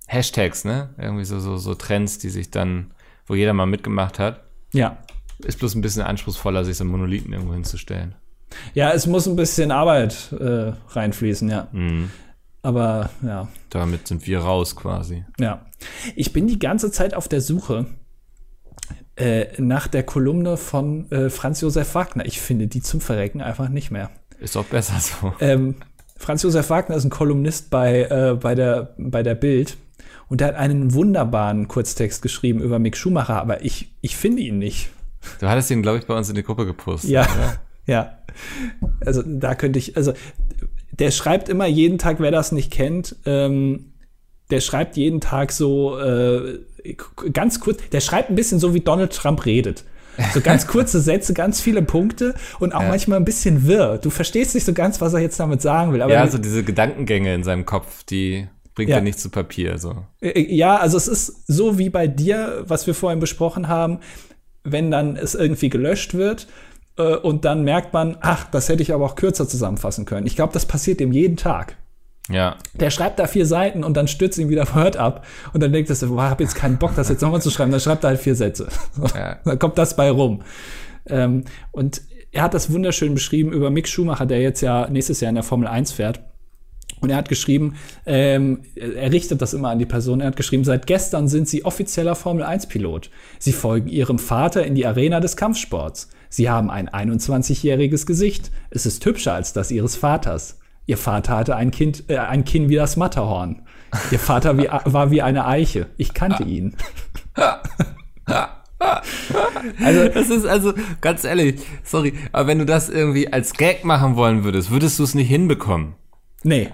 Hashtags, 0.07 0.65
ne? 0.65 0.91
Irgendwie 0.99 1.25
so, 1.25 1.39
so, 1.39 1.57
so 1.57 1.75
Trends, 1.75 2.19
die 2.19 2.29
sich 2.29 2.51
dann, 2.51 2.93
wo 3.27 3.35
jeder 3.35 3.55
mal 3.55 3.67
mitgemacht 3.67 4.19
hat. 4.19 4.45
Ja. 4.73 4.99
Ist 5.39 5.59
bloß 5.59 5.75
ein 5.75 5.81
bisschen 5.81 6.03
anspruchsvoller, 6.03 6.65
sich 6.65 6.77
so 6.77 6.85
Monolithen 6.85 7.33
irgendwo 7.33 7.55
hinzustellen. 7.55 8.15
Ja, 8.75 8.93
es 8.93 9.07
muss 9.07 9.27
ein 9.27 9.37
bisschen 9.37 9.71
Arbeit 9.71 10.33
äh, 10.33 10.73
reinfließen, 10.89 11.49
ja. 11.49 11.69
Mhm. 11.73 12.11
Aber 12.63 13.11
ja. 13.23 13.49
Damit 13.71 14.07
sind 14.07 14.27
wir 14.27 14.41
raus 14.41 14.77
quasi. 14.77 15.25
Ja. 15.39 15.67
Ich 16.15 16.33
bin 16.33 16.47
die 16.47 16.59
ganze 16.59 16.91
Zeit 16.93 17.15
auf 17.15 17.29
der 17.29 17.41
Suche 17.41 17.87
äh, 19.17 19.47
nach 19.61 19.89
der 19.89 20.05
Kolumne 20.05 20.57
von 20.57 21.11
äh, 21.11 21.29
Franz 21.29 21.61
Josef 21.61 21.95
Wagner. 21.95 22.25
Ich 22.25 22.41
finde 22.41 22.69
die 22.69 22.81
zum 22.81 23.01
Verrecken 23.01 23.41
einfach 23.41 23.69
nicht 23.69 23.91
mehr. 23.91 24.11
Ist 24.39 24.57
auch 24.57 24.65
besser 24.65 24.99
so. 25.01 25.33
Ähm, 25.41 25.77
Franz 26.17 26.43
Josef 26.45 26.71
Wagner 26.71 26.97
ist 26.97 27.05
ein 27.05 27.11
Kolumnist 27.11 27.69
bei, 27.71 28.03
äh, 28.03 28.39
bei, 28.41 28.55
der, 28.55 28.95
bei 28.97 29.25
der 29.25 29.35
Bild 29.35 29.77
und 30.29 30.41
der 30.41 30.49
hat 30.49 30.55
einen 30.55 30.95
wunderbaren 30.95 31.69
Kurztext 31.69 32.23
geschrieben 32.23 32.61
über 32.61 32.79
Mick 32.79 32.97
Schumacher, 32.97 33.41
aber 33.41 33.65
ich, 33.65 33.93
ich 34.01 34.17
finde 34.17 34.43
ihn 34.43 34.59
nicht. 34.59 34.91
Du 35.41 35.49
hattest 35.49 35.71
ihn, 35.71 35.83
glaube 35.83 35.99
ich, 35.99 36.07
bei 36.07 36.17
uns 36.17 36.29
in 36.29 36.35
die 36.35 36.43
Gruppe 36.43 36.65
gepostet. 36.65 37.11
Ja, 37.11 37.23
oder? 37.23 37.61
ja. 37.87 38.19
Also 39.05 39.23
da 39.25 39.55
könnte 39.55 39.79
ich, 39.79 39.97
also 39.97 40.15
der 40.93 41.11
schreibt 41.11 41.49
immer 41.49 41.67
jeden 41.67 41.99
Tag, 41.99 42.21
wer 42.21 42.31
das 42.31 42.53
nicht 42.53 42.71
kennt, 42.71 43.17
ähm, 43.27 43.93
der 44.51 44.61
schreibt 44.61 44.97
jeden 44.97 45.21
Tag 45.21 45.51
so 45.53 45.99
äh, 45.99 46.59
ganz 47.33 47.61
kurz, 47.61 47.79
der 47.91 48.01
schreibt 48.01 48.29
ein 48.31 48.35
bisschen 48.35 48.59
so, 48.59 48.75
wie 48.75 48.81
Donald 48.81 49.13
Trump 49.13 49.47
redet. 49.47 49.85
So 50.35 50.43
ganz 50.43 50.67
kurze 50.67 51.01
Sätze, 51.01 51.33
ganz 51.33 51.61
viele 51.63 51.81
Punkte 51.81 52.35
und 52.59 52.75
auch 52.75 52.83
Ja. 52.83 52.89
manchmal 52.89 53.19
ein 53.19 53.25
bisschen 53.25 53.67
wirr. 53.67 53.97
Du 53.99 54.11
verstehst 54.11 54.55
nicht 54.55 54.65
so 54.65 54.75
ganz, 54.75 55.01
was 55.01 55.15
er 55.15 55.21
jetzt 55.21 55.41
damit 55.41 55.63
sagen 55.63 55.93
will. 55.95 56.03
Aber 56.03 56.13
Ja, 56.13 56.27
so 56.27 56.37
diese 56.37 56.63
Gedankengänge 56.63 57.35
in 57.35 57.45
seinem 57.45 57.65
Kopf, 57.65 58.05
die 58.05 58.47
bringt 58.75 58.91
Ja. 58.91 58.97
er 58.97 59.03
nicht 59.03 59.19
zu 59.19 59.31
Papier. 59.31 59.79
So. 59.79 60.05
Äh, 60.21 60.39
Ja, 60.55 60.77
also 60.77 60.99
es 60.99 61.09
ist 61.09 61.47
so 61.47 61.79
wie 61.79 61.89
bei 61.89 62.07
dir, 62.07 62.65
was 62.67 62.87
wir 62.87 62.95
vorhin 62.95 63.21
besprochen 63.21 63.69
haben, 63.69 64.01
wenn 64.65 64.91
dann 64.91 65.17
es 65.17 65.35
irgendwie 65.35 65.71
gelöscht 65.71 66.13
wird 66.15 66.47
äh, 66.97 67.17
und 67.17 67.45
dann 67.45 67.63
merkt 67.63 67.93
man, 67.93 68.17
ach, 68.21 68.45
das 68.51 68.69
hätte 68.69 68.83
ich 68.83 68.93
aber 68.93 69.05
auch 69.05 69.15
kürzer 69.17 69.49
zusammenfassen 69.49 70.05
können. 70.05 70.27
Ich 70.27 70.37
glaube, 70.37 70.53
das 70.53 70.67
passiert 70.67 71.01
ihm 71.01 71.13
jeden 71.13 71.37
Tag. 71.37 71.77
Ja, 72.31 72.57
Der 72.75 72.91
schreibt 72.91 73.19
da 73.19 73.27
vier 73.27 73.47
Seiten 73.47 73.83
und 73.83 73.97
dann 73.97 74.07
stürzt 74.07 74.39
ihn 74.39 74.49
wieder 74.49 74.73
Word 74.75 74.97
ab 74.97 75.27
und 75.53 75.63
dann 75.63 75.73
denkt 75.73 75.91
er, 75.91 75.97
so, 75.97 76.09
boah, 76.15 76.31
hab 76.31 76.41
jetzt 76.41 76.55
keinen 76.55 76.79
Bock, 76.79 76.93
das 76.95 77.09
jetzt 77.09 77.21
nochmal 77.21 77.43
zu 77.43 77.51
schreiben. 77.51 77.73
Dann 77.73 77.81
schreibt 77.81 78.05
er 78.05 78.11
halt 78.11 78.21
vier 78.21 78.35
Sätze. 78.35 78.69
Ja. 79.15 79.39
Dann 79.45 79.59
kommt 79.59 79.77
das 79.77 79.97
bei 79.97 80.11
rum. 80.11 80.43
Ähm, 81.07 81.45
und 81.73 82.03
er 82.31 82.43
hat 82.43 82.55
das 82.55 82.73
wunderschön 82.73 83.15
beschrieben 83.15 83.53
über 83.53 83.71
Mick 83.71 83.89
Schumacher, 83.89 84.25
der 84.25 84.41
jetzt 84.41 84.61
ja 84.61 84.89
nächstes 84.89 85.21
Jahr 85.21 85.31
in 85.31 85.35
der 85.35 85.45
Formel 85.45 85.67
1 85.67 85.93
fährt. 85.93 86.21
Und 87.01 87.11
er 87.11 87.17
hat 87.17 87.29
geschrieben, 87.29 87.75
ähm, 88.07 88.63
er 88.77 89.11
richtet 89.11 89.43
das 89.43 89.55
immer 89.55 89.71
an 89.71 89.81
die 89.81 89.87
Person, 89.87 90.21
er 90.21 90.29
hat 90.29 90.37
geschrieben, 90.37 90.63
seit 90.63 90.87
gestern 90.87 91.27
sind 91.27 91.49
Sie 91.49 91.65
offizieller 91.65 92.15
Formel 92.15 92.45
1-Pilot. 92.45 93.11
Sie 93.41 93.53
folgen 93.53 93.89
Ihrem 93.89 94.21
Vater 94.21 94.65
in 94.65 94.77
die 94.77 94.87
Arena 94.87 95.19
des 95.19 95.37
Kampfsports. 95.37 96.09
Sie 96.33 96.49
haben 96.49 96.71
ein 96.71 96.89
21-jähriges 96.89 98.07
Gesicht. 98.07 98.51
Es 98.71 98.87
ist 98.87 99.05
hübscher 99.05 99.35
als 99.35 99.53
das 99.53 99.71
Ihres 99.71 99.97
Vaters. 99.97 100.59
Ihr 100.87 100.97
Vater 100.97 101.37
hatte 101.37 101.57
ein, 101.57 101.71
kind, 101.71 102.09
äh, 102.09 102.17
ein 102.17 102.47
Kinn 102.47 102.71
wie 102.71 102.75
das 102.75 102.97
Matterhorn. 102.97 103.61
Ihr 104.11 104.19
Vater 104.19 104.57
wie, 104.57 104.67
war 104.85 105.11
wie 105.11 105.21
eine 105.21 105.45
Eiche. 105.45 105.89
Ich 105.99 106.15
kannte 106.15 106.45
ihn. 106.45 106.75
Also, 109.79 110.09
das 110.09 110.29
ist 110.29 110.45
also, 110.45 110.73
ganz 111.01 111.23
ehrlich, 111.23 111.61
sorry, 111.85 112.15
aber 112.33 112.49
wenn 112.49 112.59
du 112.59 112.67
das 112.67 112.89
irgendwie 112.89 113.33
als 113.33 113.53
Gag 113.53 113.85
machen 113.85 114.17
wollen 114.17 114.43
würdest, 114.43 114.73
würdest 114.73 114.99
du 114.99 115.05
es 115.05 115.15
nicht 115.15 115.29
hinbekommen. 115.29 115.95
Nee. 116.43 116.71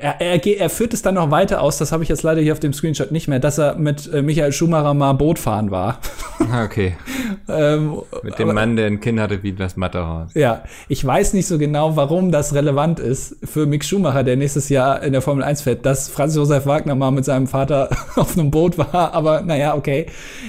Er, 0.00 0.20
er, 0.20 0.46
er 0.46 0.70
führt 0.70 0.94
es 0.94 1.02
dann 1.02 1.16
noch 1.16 1.32
weiter 1.32 1.60
aus, 1.60 1.76
das 1.76 1.90
habe 1.90 2.04
ich 2.04 2.08
jetzt 2.08 2.22
leider 2.22 2.40
hier 2.40 2.52
auf 2.52 2.60
dem 2.60 2.72
Screenshot 2.72 3.10
nicht 3.10 3.26
mehr, 3.26 3.40
dass 3.40 3.58
er 3.58 3.74
mit 3.74 4.08
äh, 4.12 4.22
Michael 4.22 4.52
Schumacher 4.52 4.94
mal 4.94 5.12
Boot 5.14 5.38
fahren 5.38 5.70
war. 5.72 6.00
Ah, 6.50 6.64
Okay. 6.64 6.96
ähm, 7.48 8.00
Mit 8.22 8.38
dem 8.38 8.54
Mann, 8.54 8.76
der 8.76 8.86
ein 8.86 9.00
Kind 9.00 9.18
hatte 9.18 9.42
wie 9.42 9.52
das 9.52 9.76
Matterhorn. 9.76 10.30
Ja, 10.34 10.62
ich 10.88 11.04
weiß 11.04 11.34
nicht 11.34 11.46
so 11.48 11.58
genau, 11.58 11.96
warum 11.96 12.30
das 12.30 12.54
relevant 12.54 13.00
ist 13.00 13.36
für 13.42 13.66
Mick 13.66 13.84
Schumacher, 13.84 14.22
der 14.22 14.36
nächstes 14.36 14.68
Jahr 14.68 15.02
in 15.02 15.12
der 15.12 15.20
Formel 15.20 15.42
1 15.42 15.62
fährt, 15.62 15.84
dass 15.84 16.08
Franz 16.08 16.36
Josef 16.36 16.64
Wagner 16.64 16.94
mal 16.94 17.10
mit 17.10 17.24
seinem 17.24 17.48
Vater 17.48 17.90
auf 18.16 18.38
einem 18.38 18.52
Boot 18.52 18.78
war. 18.78 19.12
Aber 19.12 19.42
naja, 19.42 19.74
okay. 19.74 20.06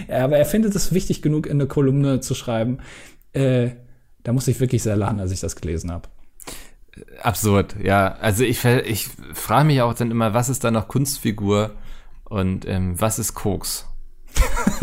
Aber 0.07 0.37
er 0.37 0.45
findet 0.45 0.75
es 0.75 0.93
wichtig 0.93 1.21
genug, 1.23 1.47
in 1.47 1.53
eine 1.53 1.65
Kolumne 1.65 2.19
zu 2.19 2.35
schreiben. 2.35 2.77
Äh, 3.33 3.69
da 4.23 4.31
muss 4.31 4.47
ich 4.47 4.59
wirklich 4.59 4.83
sehr 4.83 4.95
lachen, 4.95 5.19
als 5.19 5.31
ich 5.31 5.39
das 5.39 5.55
gelesen 5.55 5.91
habe. 5.91 6.07
Absurd, 7.21 7.75
ja. 7.83 8.15
Also 8.21 8.43
ich, 8.43 8.63
ich 8.65 9.09
frage 9.33 9.65
mich 9.65 9.81
auch 9.81 9.93
dann 9.93 10.11
immer, 10.11 10.33
was 10.33 10.49
ist 10.49 10.63
da 10.63 10.71
noch 10.71 10.87
Kunstfigur 10.87 11.71
und 12.25 12.67
ähm, 12.67 12.99
was 12.99 13.19
ist 13.19 13.33
Koks? 13.33 13.85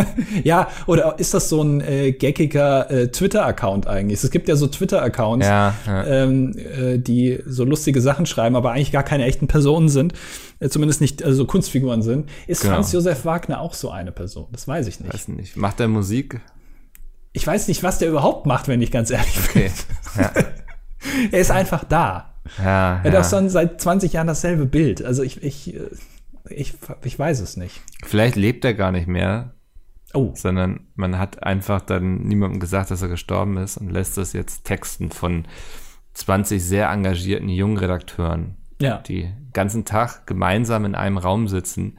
Ja, 0.44 0.68
oder 0.86 1.18
ist 1.18 1.32
das 1.34 1.48
so 1.48 1.62
ein 1.62 1.80
äh, 1.80 2.12
geckiger 2.12 2.90
äh, 2.90 3.08
Twitter-Account 3.10 3.86
eigentlich? 3.86 4.22
Es 4.22 4.30
gibt 4.30 4.48
ja 4.48 4.56
so 4.56 4.66
Twitter-Accounts, 4.66 5.46
Ja, 5.46 5.74
ja. 5.86 6.04
ähm, 6.04 6.52
äh, 6.58 6.98
die 6.98 7.40
so 7.46 7.64
lustige 7.64 8.00
Sachen 8.00 8.26
schreiben, 8.26 8.56
aber 8.56 8.72
eigentlich 8.72 8.92
gar 8.92 9.02
keine 9.04 9.24
echten 9.24 9.46
Personen 9.46 9.88
sind, 9.88 10.12
äh, 10.60 10.68
zumindest 10.68 11.00
nicht 11.00 11.22
also 11.24 11.46
Kunstfiguren 11.46 12.02
sind. 12.02 12.28
Ist 12.46 12.62
Genau. 12.62 12.74
Franz 12.74 12.92
Josef 12.92 13.24
Wagner 13.24 13.60
auch 13.60 13.72
so 13.74 13.90
eine 13.90 14.12
Person? 14.12 14.46
Das 14.52 14.68
weiß 14.68 14.86
ich 14.88 15.00
nicht. 15.00 15.14
Weiß 15.14 15.28
nicht. 15.28 15.56
Macht 15.56 15.80
er 15.80 15.88
Musik? 15.88 16.40
Ich 17.32 17.46
weiß 17.46 17.68
nicht, 17.68 17.82
was 17.82 17.98
der 17.98 18.08
überhaupt 18.08 18.46
macht, 18.46 18.68
wenn 18.68 18.82
ich 18.82 18.90
ganz 18.90 19.10
ehrlich 19.10 19.34
bin. 19.52 19.62
Okay. 19.62 19.70
Ja, 20.18 20.32
Er 21.32 21.40
ist 21.40 21.50
einfach 21.50 21.84
da. 21.84 22.34
ja, 22.58 22.96
Er 22.96 23.04
hat 23.04 23.12
ja. 23.12 23.20
auch 23.20 23.28
schon 23.28 23.48
seit 23.48 23.80
20 23.80 24.12
Jahren 24.12 24.26
dasselbe 24.26 24.66
Bild. 24.66 25.02
Also 25.04 25.22
ich, 25.22 25.42
ich, 25.42 25.74
äh, 25.74 25.88
ich, 26.48 26.74
ich 27.04 27.18
weiß 27.18 27.40
es 27.40 27.56
nicht. 27.56 27.80
Vielleicht 28.04 28.36
lebt 28.36 28.64
er 28.64 28.74
gar 28.74 28.92
nicht 28.92 29.08
mehr, 29.08 29.52
Oh, 30.14 30.32
sondern 30.34 30.86
man 30.94 31.18
hat 31.18 31.42
einfach 31.42 31.80
dann 31.80 32.22
niemandem 32.22 32.60
gesagt, 32.60 32.90
dass 32.90 33.02
er 33.02 33.08
gestorben 33.08 33.58
ist 33.58 33.76
und 33.76 33.90
lässt 33.90 34.16
das 34.16 34.32
jetzt 34.32 34.64
texten 34.64 35.10
von 35.10 35.44
20 36.14 36.64
sehr 36.64 36.88
engagierten 36.88 37.48
jungen 37.48 37.76
Redakteuren, 37.76 38.56
ja. 38.80 38.98
die 38.98 39.24
den 39.24 39.50
ganzen 39.52 39.84
Tag 39.84 40.26
gemeinsam 40.26 40.84
in 40.84 40.94
einem 40.94 41.18
Raum 41.18 41.48
sitzen, 41.48 41.98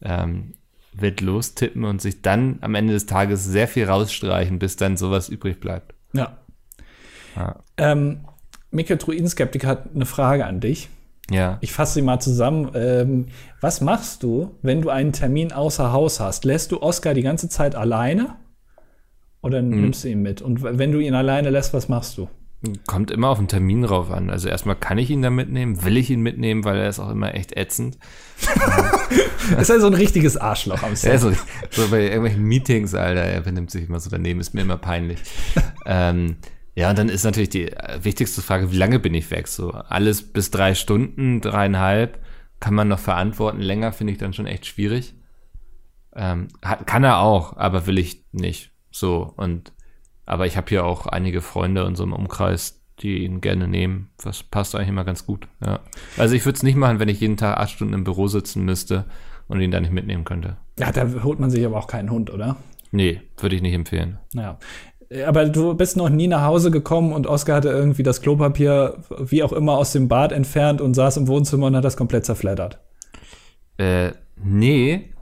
ähm, 0.00 0.54
wird 0.92 1.20
lostippen 1.20 1.84
und 1.84 2.00
sich 2.00 2.22
dann 2.22 2.58
am 2.62 2.74
Ende 2.74 2.94
des 2.94 3.06
Tages 3.06 3.44
sehr 3.44 3.68
viel 3.68 3.84
rausstreichen, 3.84 4.58
bis 4.58 4.76
dann 4.76 4.96
sowas 4.96 5.28
übrig 5.28 5.60
bleibt. 5.60 5.94
Ja. 6.12 6.38
Ja. 7.36 7.56
Ähm, 7.76 8.24
Mikkel 8.70 8.96
Druidenskeptiker 8.96 9.68
hat 9.68 9.94
eine 9.94 10.06
Frage 10.06 10.46
an 10.46 10.60
dich. 10.60 10.88
Ja. 11.30 11.58
Ich 11.60 11.72
fasse 11.72 11.94
sie 11.94 12.02
mal 12.02 12.20
zusammen. 12.20 12.70
Ähm, 12.74 13.26
was 13.60 13.80
machst 13.80 14.22
du, 14.22 14.56
wenn 14.62 14.82
du 14.82 14.90
einen 14.90 15.12
Termin 15.12 15.52
außer 15.52 15.92
Haus 15.92 16.20
hast? 16.20 16.44
Lässt 16.44 16.72
du 16.72 16.82
Oscar 16.82 17.14
die 17.14 17.22
ganze 17.22 17.48
Zeit 17.48 17.74
alleine? 17.74 18.34
Oder 19.42 19.62
nimmst 19.62 20.04
du 20.04 20.08
ihn 20.08 20.22
mit? 20.22 20.42
Und 20.42 20.62
wenn 20.62 20.92
du 20.92 20.98
ihn 20.98 21.14
alleine 21.14 21.50
lässt, 21.50 21.72
was 21.72 21.88
machst 21.88 22.18
du? 22.18 22.28
Kommt 22.86 23.10
immer 23.10 23.30
auf 23.30 23.38
den 23.38 23.48
Termin 23.48 23.82
drauf 23.82 24.10
an. 24.10 24.28
Also 24.28 24.48
erstmal 24.48 24.76
kann 24.76 24.98
ich 24.98 25.08
ihn 25.08 25.22
da 25.22 25.30
mitnehmen, 25.30 25.82
will 25.82 25.96
ich 25.96 26.10
ihn 26.10 26.20
mitnehmen, 26.20 26.62
weil 26.64 26.76
er 26.78 26.90
ist 26.90 26.98
auch 26.98 27.08
immer 27.08 27.34
echt 27.34 27.56
ätzend. 27.56 27.96
ist 29.58 29.70
ja 29.70 29.80
so 29.80 29.86
ein 29.86 29.94
richtiges 29.94 30.36
Arschloch 30.36 30.82
am 30.82 30.90
Ja, 31.02 31.16
Set. 31.16 31.20
so, 31.20 31.32
so 31.70 31.88
bei 31.90 32.02
irgendwelchen 32.02 32.42
Meetings, 32.42 32.94
Alter, 32.94 33.22
er 33.22 33.40
benimmt 33.40 33.70
sich 33.70 33.88
immer 33.88 33.98
so 33.98 34.10
daneben, 34.10 34.40
ist 34.40 34.52
mir 34.52 34.60
immer 34.60 34.76
peinlich. 34.76 35.20
ähm, 35.86 36.36
ja, 36.80 36.88
und 36.88 36.98
dann 36.98 37.10
ist 37.10 37.24
natürlich 37.24 37.50
die 37.50 37.70
äh, 37.70 38.02
wichtigste 38.02 38.40
Frage, 38.40 38.72
wie 38.72 38.76
lange 38.76 38.98
bin 38.98 39.12
ich 39.12 39.30
weg? 39.30 39.48
So 39.48 39.70
alles 39.70 40.22
bis 40.22 40.50
drei 40.50 40.74
Stunden, 40.74 41.42
dreieinhalb, 41.42 42.18
kann 42.58 42.74
man 42.74 42.88
noch 42.88 42.98
verantworten. 42.98 43.60
Länger 43.60 43.92
finde 43.92 44.14
ich 44.14 44.18
dann 44.18 44.32
schon 44.32 44.46
echt 44.46 44.64
schwierig. 44.64 45.14
Ähm, 46.16 46.48
kann 46.86 47.04
er 47.04 47.20
auch, 47.20 47.56
aber 47.58 47.86
will 47.86 47.98
ich 47.98 48.24
nicht. 48.32 48.72
So, 48.90 49.32
und 49.36 49.74
aber 50.24 50.46
ich 50.46 50.56
habe 50.56 50.70
hier 50.70 50.86
auch 50.86 51.06
einige 51.06 51.42
Freunde 51.42 51.82
in 51.82 51.96
so 51.96 52.02
einem 52.02 52.14
Umkreis, 52.14 52.82
die 53.00 53.24
ihn 53.24 53.42
gerne 53.42 53.68
nehmen. 53.68 54.10
Das 54.16 54.42
passt 54.42 54.74
eigentlich 54.74 54.88
immer 54.88 55.04
ganz 55.04 55.26
gut. 55.26 55.48
Ja. 55.62 55.80
Also 56.16 56.34
ich 56.34 56.46
würde 56.46 56.56
es 56.56 56.62
nicht 56.62 56.76
machen, 56.76 56.98
wenn 56.98 57.10
ich 57.10 57.20
jeden 57.20 57.36
Tag 57.36 57.58
acht 57.58 57.70
Stunden 57.70 57.92
im 57.92 58.04
Büro 58.04 58.26
sitzen 58.26 58.64
müsste 58.64 59.04
und 59.48 59.60
ihn 59.60 59.70
da 59.70 59.80
nicht 59.80 59.92
mitnehmen 59.92 60.24
könnte. 60.24 60.56
Ja, 60.78 60.92
da 60.92 61.22
holt 61.22 61.40
man 61.40 61.50
sich 61.50 61.64
aber 61.66 61.76
auch 61.76 61.88
keinen 61.88 62.10
Hund, 62.10 62.30
oder? 62.30 62.56
Nee, 62.92 63.20
würde 63.36 63.56
ich 63.56 63.62
nicht 63.62 63.74
empfehlen. 63.74 64.18
Naja. 64.32 64.58
Aber 65.26 65.46
du 65.46 65.74
bist 65.74 65.96
noch 65.96 66.08
nie 66.08 66.28
nach 66.28 66.42
Hause 66.42 66.70
gekommen 66.70 67.12
und 67.12 67.26
Oskar 67.26 67.56
hatte 67.56 67.70
irgendwie 67.70 68.04
das 68.04 68.20
Klopapier, 68.20 68.98
wie 69.18 69.42
auch 69.42 69.52
immer, 69.52 69.76
aus 69.76 69.92
dem 69.92 70.06
Bad 70.06 70.30
entfernt 70.30 70.80
und 70.80 70.94
saß 70.94 71.16
im 71.16 71.26
Wohnzimmer 71.26 71.66
und 71.66 71.76
hat 71.76 71.84
das 71.84 71.96
komplett 71.96 72.24
zerfleddert. 72.24 72.78
Äh, 73.76 74.12
nee, 74.36 75.12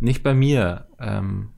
nicht 0.00 0.24
bei 0.24 0.34
mir. 0.34 0.86
Ähm, 0.98 1.50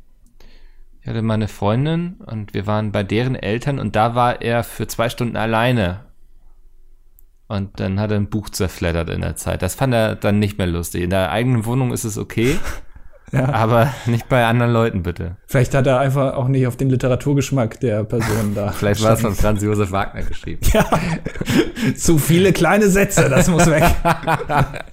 ich 1.00 1.08
hatte 1.08 1.22
meine 1.22 1.48
Freundin 1.48 2.16
und 2.26 2.52
wir 2.52 2.66
waren 2.66 2.92
bei 2.92 3.02
deren 3.02 3.34
Eltern 3.34 3.78
und 3.78 3.96
da 3.96 4.14
war 4.14 4.42
er 4.42 4.62
für 4.62 4.86
zwei 4.86 5.08
Stunden 5.08 5.36
alleine. 5.36 6.04
Und 7.46 7.80
dann 7.80 8.00
hat 8.00 8.10
er 8.10 8.18
ein 8.18 8.30
Buch 8.30 8.50
zerfleddert 8.50 9.08
in 9.10 9.20
der 9.20 9.36
Zeit. 9.36 9.62
Das 9.62 9.74
fand 9.74 9.94
er 9.94 10.16
dann 10.16 10.38
nicht 10.38 10.58
mehr 10.58 10.66
lustig. 10.66 11.02
In 11.02 11.10
der 11.10 11.30
eigenen 11.30 11.64
Wohnung 11.66 11.92
ist 11.92 12.04
es 12.04 12.18
okay, 12.18 12.58
Ja. 13.33 13.49
aber 13.53 13.93
nicht 14.07 14.29
bei 14.29 14.45
anderen 14.47 14.72
Leuten 14.72 15.03
bitte. 15.03 15.37
Vielleicht 15.47 15.75
hat 15.75 15.87
er 15.87 15.99
einfach 15.99 16.35
auch 16.35 16.47
nicht 16.47 16.66
auf 16.66 16.77
den 16.77 16.89
Literaturgeschmack 16.91 17.81
der 17.81 18.05
Person 18.05 18.55
da. 18.55 18.68
Vielleicht 18.72 19.03
war 19.03 19.14
es 19.14 19.22
von 19.22 19.35
Franz 19.35 19.62
Josef 19.62 19.91
Wagner 19.91 20.22
geschrieben. 20.22 20.61
Ja. 20.72 20.85
Zu 21.97 22.18
viele 22.18 22.53
kleine 22.53 22.89
Sätze, 22.89 23.29
das 23.29 23.49
muss 23.49 23.66
weg. 23.66 23.85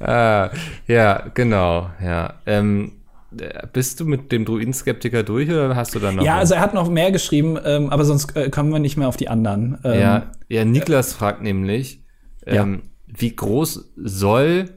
Ah, 0.00 0.50
ja, 0.86 1.24
genau, 1.34 1.90
ja. 2.02 2.34
Ähm, 2.46 2.92
äh, 3.38 3.66
bist 3.72 4.00
du 4.00 4.04
mit 4.04 4.32
dem 4.32 4.44
Druidenskeptiker 4.44 5.22
durch 5.22 5.48
oder 5.48 5.76
hast 5.76 5.94
du 5.94 5.98
da 5.98 6.12
noch? 6.12 6.22
Ja, 6.24 6.34
was? 6.34 6.40
also 6.40 6.54
er 6.54 6.60
hat 6.60 6.74
noch 6.74 6.88
mehr 6.88 7.12
geschrieben, 7.12 7.58
ähm, 7.64 7.90
aber 7.90 8.04
sonst 8.04 8.34
äh, 8.36 8.50
kommen 8.50 8.72
wir 8.72 8.78
nicht 8.78 8.96
mehr 8.96 9.08
auf 9.08 9.16
die 9.16 9.28
anderen. 9.28 9.78
Ähm, 9.84 10.00
Ja, 10.00 10.22
ja, 10.48 10.64
Niklas 10.64 11.12
fragt 11.12 11.42
nämlich, 11.42 12.02
ähm, 12.46 12.82
wie 13.06 13.34
groß 13.34 13.92
soll, 13.96 14.70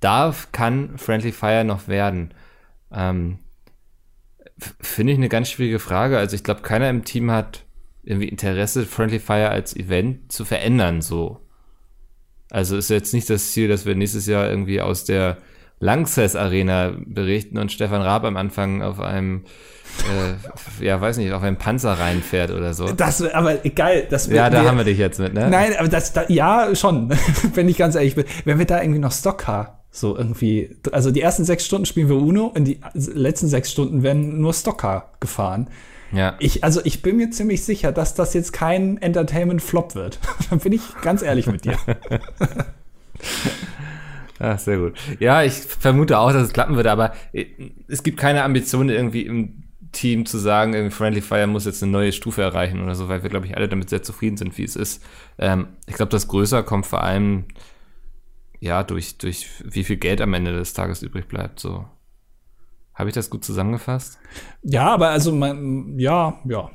darf, 0.00 0.52
kann 0.52 0.98
Friendly 0.98 1.32
Fire 1.32 1.64
noch 1.64 1.88
werden? 1.88 2.34
Ähm, 2.92 3.38
Finde 4.80 5.12
ich 5.12 5.18
eine 5.18 5.28
ganz 5.28 5.50
schwierige 5.50 5.78
Frage. 5.78 6.18
Also 6.18 6.36
ich 6.36 6.44
glaube, 6.44 6.62
keiner 6.62 6.90
im 6.90 7.04
Team 7.04 7.30
hat 7.30 7.64
irgendwie 8.02 8.28
Interesse, 8.28 8.86
Friendly 8.86 9.18
Fire 9.18 9.50
als 9.50 9.76
Event 9.76 10.32
zu 10.32 10.44
verändern, 10.44 11.02
so. 11.02 11.40
Also 12.50 12.76
ist 12.76 12.90
jetzt 12.90 13.14
nicht 13.14 13.30
das 13.30 13.52
Ziel, 13.52 13.68
dass 13.68 13.86
wir 13.86 13.94
nächstes 13.94 14.26
Jahr 14.26 14.48
irgendwie 14.48 14.80
aus 14.80 15.04
der 15.04 15.38
Lanxess 15.78 16.36
Arena 16.36 16.92
berichten 17.06 17.56
und 17.56 17.72
Stefan 17.72 18.02
Raab 18.02 18.24
am 18.24 18.36
Anfang 18.36 18.82
auf 18.82 19.00
einem, 19.00 19.44
äh, 20.80 20.84
ja, 20.84 21.00
weiß 21.00 21.16
nicht, 21.16 21.32
auf 21.32 21.42
einem 21.42 21.56
Panzer 21.56 21.92
reinfährt 21.92 22.50
oder 22.50 22.74
so. 22.74 22.92
Das, 22.92 23.22
aber 23.22 23.54
geil, 23.56 24.06
das 24.10 24.26
Ja, 24.26 24.50
da 24.50 24.64
haben 24.64 24.76
wir 24.76 24.84
dich 24.84 24.98
jetzt 24.98 25.20
mit, 25.20 25.32
ne? 25.32 25.48
Nein, 25.48 25.74
aber 25.78 25.88
das, 25.88 26.12
da, 26.12 26.24
ja, 26.28 26.74
schon, 26.74 27.10
wenn 27.54 27.68
ich 27.68 27.78
ganz 27.78 27.94
ehrlich 27.94 28.14
bin. 28.14 28.24
Wenn 28.44 28.58
wir 28.58 28.66
da 28.66 28.82
irgendwie 28.82 29.00
noch 29.00 29.12
Stockcar 29.12 29.79
so 29.90 30.16
irgendwie, 30.16 30.76
also 30.92 31.10
die 31.10 31.20
ersten 31.20 31.44
sechs 31.44 31.66
Stunden 31.66 31.84
spielen 31.84 32.08
wir 32.08 32.16
Uno 32.16 32.46
und 32.46 32.64
die 32.64 32.80
letzten 32.94 33.48
sechs 33.48 33.72
Stunden 33.72 34.02
werden 34.02 34.40
nur 34.40 34.54
Stockcar 34.54 35.12
gefahren. 35.18 35.68
Ja. 36.12 36.36
Ich, 36.38 36.64
also 36.64 36.80
ich 36.84 37.02
bin 37.02 37.16
mir 37.16 37.30
ziemlich 37.30 37.64
sicher, 37.64 37.92
dass 37.92 38.14
das 38.14 38.34
jetzt 38.34 38.52
kein 38.52 38.98
Entertainment-Flop 38.98 39.94
wird. 39.94 40.18
da 40.50 40.56
bin 40.56 40.72
ich 40.72 40.82
ganz 41.02 41.22
ehrlich 41.22 41.46
mit 41.46 41.64
dir. 41.64 41.76
Ach, 44.38 44.58
sehr 44.58 44.78
gut. 44.78 44.94
Ja, 45.18 45.42
ich 45.42 45.54
vermute 45.54 46.18
auch, 46.18 46.32
dass 46.32 46.42
es 46.42 46.52
klappen 46.52 46.76
würde, 46.76 46.90
aber 46.90 47.12
äh, 47.32 47.46
es 47.88 48.02
gibt 48.02 48.18
keine 48.18 48.42
Ambition 48.44 48.88
irgendwie 48.88 49.22
im 49.22 49.64
Team 49.92 50.24
zu 50.24 50.38
sagen, 50.38 50.74
irgendwie 50.74 50.94
Friendly 50.94 51.20
Fire 51.20 51.46
muss 51.46 51.64
jetzt 51.64 51.82
eine 51.82 51.90
neue 51.90 52.12
Stufe 52.12 52.42
erreichen 52.42 52.82
oder 52.82 52.94
so, 52.94 53.08
weil 53.08 53.22
wir, 53.22 53.30
glaube 53.30 53.46
ich, 53.46 53.56
alle 53.56 53.68
damit 53.68 53.90
sehr 53.90 54.02
zufrieden 54.02 54.36
sind, 54.36 54.56
wie 54.56 54.64
es 54.64 54.76
ist. 54.76 55.02
Ähm, 55.38 55.68
ich 55.86 55.94
glaube, 55.94 56.10
das 56.10 56.28
Größer 56.28 56.62
kommt 56.62 56.86
vor 56.86 57.02
allem, 57.02 57.44
ja, 58.60 58.82
durch, 58.82 59.18
durch 59.18 59.48
wie 59.64 59.84
viel 59.84 59.96
Geld 59.96 60.20
am 60.20 60.34
Ende 60.34 60.52
des 60.52 60.72
Tages 60.74 61.02
übrig 61.02 61.28
bleibt, 61.28 61.60
so. 61.60 61.86
Habe 62.94 63.08
ich 63.08 63.14
das 63.14 63.30
gut 63.30 63.44
zusammengefasst? 63.44 64.18
Ja, 64.62 64.88
aber 64.88 65.08
also 65.08 65.32
man, 65.32 65.98
ja, 65.98 66.38
ja. 66.44 66.70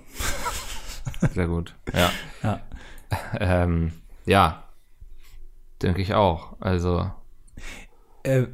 Sehr 1.34 1.48
gut. 1.48 1.76
Ja. 1.94 2.12
Ja. 2.44 2.62
Ähm, 3.40 3.92
ja. 4.26 4.64
Denke 5.82 6.02
ich 6.02 6.16
auch. 6.16 6.60
Also, 6.60 7.12
äh, 8.24 8.48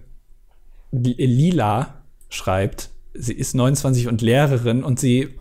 Lila 0.92 2.02
schreibt, 2.30 2.90
sie 3.14 3.34
ist 3.34 3.56
29 3.56 4.08
und 4.08 4.22
Lehrerin 4.22 4.84
und 4.84 5.00
sie, 5.00 5.40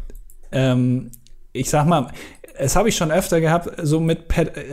ähm, 0.52 1.10
ich 1.52 1.68
sag 1.68 1.86
mal, 1.86 2.12
es 2.60 2.76
habe 2.76 2.88
ich 2.88 2.96
schon 2.96 3.10
öfter 3.10 3.40
gehabt, 3.40 3.70
so 3.82 4.00
mit, 4.00 4.24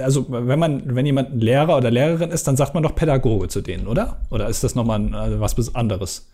also 0.03 0.25
wenn 0.29 0.59
man, 0.59 0.95
wenn 0.95 1.05
jemand 1.05 1.33
ein 1.33 1.39
Lehrer 1.39 1.77
oder 1.77 1.91
Lehrerin 1.91 2.31
ist, 2.31 2.47
dann 2.47 2.57
sagt 2.57 2.73
man 2.73 2.83
doch 2.83 2.95
Pädagoge 2.95 3.47
zu 3.47 3.61
denen, 3.61 3.87
oder? 3.87 4.19
Oder 4.29 4.47
ist 4.49 4.63
das 4.63 4.75
nochmal 4.75 5.13
also 5.15 5.39
was 5.39 5.75
anderes? 5.75 6.29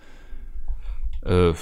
äh, 1.26 1.54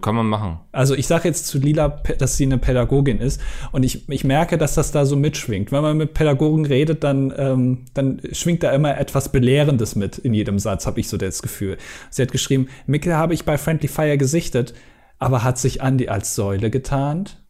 Kann 0.00 0.14
man 0.16 0.26
machen. 0.26 0.58
Also 0.72 0.94
ich 0.94 1.06
sage 1.06 1.28
jetzt 1.28 1.46
zu 1.46 1.58
Lila, 1.58 1.88
dass 2.18 2.36
sie 2.36 2.44
eine 2.44 2.58
Pädagogin 2.58 3.20
ist 3.20 3.40
und 3.72 3.84
ich, 3.84 4.08
ich 4.08 4.24
merke, 4.24 4.58
dass 4.58 4.74
das 4.74 4.90
da 4.90 5.06
so 5.06 5.16
mitschwingt. 5.16 5.70
Wenn 5.72 5.82
man 5.82 5.96
mit 5.96 6.12
Pädagogen 6.12 6.66
redet, 6.66 7.04
dann, 7.04 7.32
ähm, 7.36 7.84
dann 7.94 8.20
schwingt 8.32 8.62
da 8.62 8.72
immer 8.72 8.98
etwas 8.98 9.30
Belehrendes 9.30 9.94
mit 9.94 10.18
in 10.18 10.34
jedem 10.34 10.58
Satz, 10.58 10.86
habe 10.86 11.00
ich 11.00 11.08
so 11.08 11.16
das 11.16 11.40
Gefühl. 11.40 11.78
Sie 12.10 12.20
hat 12.20 12.32
geschrieben, 12.32 12.68
Mikkel 12.86 13.14
habe 13.14 13.32
ich 13.32 13.44
bei 13.44 13.58
Friendly 13.58 13.88
Fire 13.88 14.18
gesichtet, 14.18 14.74
aber 15.18 15.44
hat 15.44 15.58
sich 15.58 15.80
Andy 15.80 16.08
als 16.08 16.34
Säule 16.34 16.70
getarnt? 16.70 17.40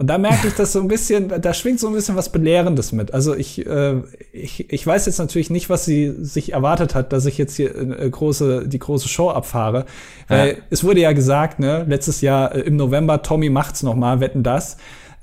Und 0.00 0.06
da 0.06 0.16
merke 0.16 0.46
ich 0.46 0.54
das 0.54 0.72
so 0.72 0.80
ein 0.80 0.86
bisschen, 0.86 1.28
da 1.40 1.52
schwingt 1.52 1.80
so 1.80 1.88
ein 1.88 1.92
bisschen 1.92 2.14
was 2.14 2.30
Belehrendes 2.30 2.92
mit. 2.92 3.12
Also 3.12 3.34
ich, 3.34 3.66
äh, 3.66 3.96
ich, 4.32 4.72
ich 4.72 4.86
weiß 4.86 5.06
jetzt 5.06 5.18
natürlich 5.18 5.50
nicht, 5.50 5.68
was 5.70 5.84
sie 5.84 6.14
sich 6.20 6.52
erwartet 6.52 6.94
hat, 6.94 7.12
dass 7.12 7.26
ich 7.26 7.36
jetzt 7.36 7.56
hier 7.56 7.74
äh, 7.74 8.08
große, 8.08 8.68
die 8.68 8.78
große 8.78 9.08
Show 9.08 9.30
abfahre. 9.30 9.86
Weil 10.28 10.48
Ja. 10.50 10.54
es 10.70 10.84
wurde 10.84 11.00
ja 11.00 11.10
gesagt, 11.12 11.58
ne, 11.58 11.84
letztes 11.88 12.20
Jahr 12.20 12.54
äh, 12.54 12.60
im 12.60 12.76
November, 12.76 13.22
Tommy 13.22 13.50
macht's 13.50 13.82
noch 13.82 13.96
mal, 13.96 14.20
wetten 14.20 14.44
das. 14.44 14.76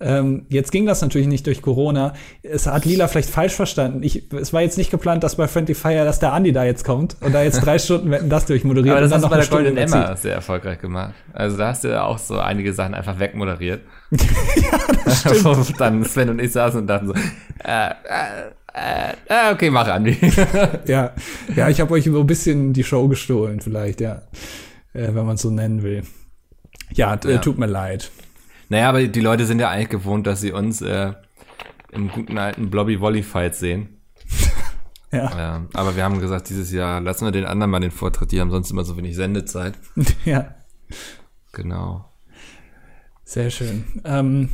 Ähm, 0.06 0.46
jetzt 0.50 0.72
ging 0.72 0.86
das 0.86 1.02
natürlich 1.02 1.28
nicht 1.28 1.48
durch 1.48 1.64
Corona. 1.64 2.14
Es 2.44 2.68
hat 2.68 2.86
Lila 2.86 3.08
vielleicht 3.08 3.32
falsch 3.32 3.54
verstanden. 3.54 4.04
Ich, 4.04 4.32
es 4.34 4.54
war 4.54 4.62
jetzt 4.62 4.78
nicht 4.78 4.92
geplant, 4.92 5.24
dass 5.24 5.36
bei 5.36 5.48
Friendly 5.48 5.74
Fire, 5.74 6.06
dass 6.06 6.20
der 6.20 6.32
Andi 6.32 6.52
da 6.52 6.64
jetzt 6.64 6.84
kommt 6.84 7.18
und 7.22 7.34
da 7.34 7.42
jetzt 7.42 7.66
drei 7.66 7.80
Stunden 7.86 8.12
wetten 8.12 8.30
das 8.30 8.46
durchmoderiert 8.46 8.96
Aber 8.96 9.02
das 9.08 9.12
und 9.12 9.32
dann 9.32 9.40
hast 9.40 9.50
du 9.52 9.56
bei 9.56 9.64
der 9.64 9.72
Golden. 9.74 9.94
Emma 9.94 10.16
sehr 10.16 10.36
erfolgreich 10.36 10.80
gemacht. 10.80 11.16
Also 11.34 11.58
da 11.58 11.70
hast 11.70 11.84
du 11.84 11.88
ja 11.88 12.04
auch 12.04 12.20
so 12.20 12.38
einige 12.38 12.72
Sachen 12.72 12.94
einfach 12.94 13.18
wegmoderiert. 13.18 13.82
ja, 14.12 14.78
das 15.06 15.22
stimmt. 15.22 15.74
dann 15.82 16.06
Sven 16.06 16.30
und 16.30 16.40
ich 16.40 16.52
saßen 16.52 16.82
und 16.82 16.88
dachten 16.88 17.08
so, 17.08 17.14
äh, 17.64 17.90
äh, 17.90 19.14
äh, 19.28 19.54
okay, 19.54 19.72
mach 19.72 19.88
Andi. 19.88 20.16
Ja, 20.86 21.14
ja, 21.56 21.70
ich 21.70 21.82
habe 21.82 21.96
euch 21.96 22.04
so 22.04 22.20
ein 22.20 22.28
bisschen 22.28 22.74
die 22.74 22.84
Show 22.84 23.08
gestohlen, 23.08 23.60
vielleicht, 23.60 24.02
ja. 24.02 24.22
Äh, 24.94 25.16
wenn 25.16 25.26
man 25.26 25.34
es 25.36 25.42
so 25.42 25.50
nennen 25.50 25.82
will. 25.82 26.04
Ja, 26.94 27.16
äh, 27.26 27.32
Ja. 27.32 27.38
tut 27.40 27.58
mir 27.58 27.66
leid. 27.66 28.12
Naja, 28.70 28.90
aber 28.90 29.08
die 29.08 29.20
Leute 29.22 29.46
sind 29.46 29.60
ja 29.60 29.70
eigentlich 29.70 29.90
gewohnt, 29.90 30.26
dass 30.28 30.42
sie 30.42 30.52
uns 30.52 30.82
äh, 30.82 31.14
im 31.92 32.10
guten 32.10 32.38
alten 32.38 32.70
Blobby 32.70 33.00
Volley 33.00 33.24
Fight 33.24 33.56
sehen. 33.56 34.02
Ja, 35.12 35.38
Ja, 35.38 35.66
aber 35.74 35.96
wir 35.96 36.04
haben 36.04 36.20
gesagt, 36.20 36.50
dieses 36.50 36.72
Jahr 36.74 37.00
lassen 37.00 37.24
wir 37.24 37.32
den 37.32 37.46
anderen 37.46 37.72
mal 37.72 37.80
den 37.80 37.92
Vortritt. 37.92 38.34
Die 38.34 38.42
haben 38.42 38.52
sonst 38.52 38.72
immer 38.72 38.84
so 38.84 38.98
wenig 38.98 39.16
Sendezeit. 39.16 39.76
ja, 40.26 40.56
Genau. 41.54 42.12
sehr 43.24 43.50
schön. 43.50 44.02
Ähm, 44.04 44.50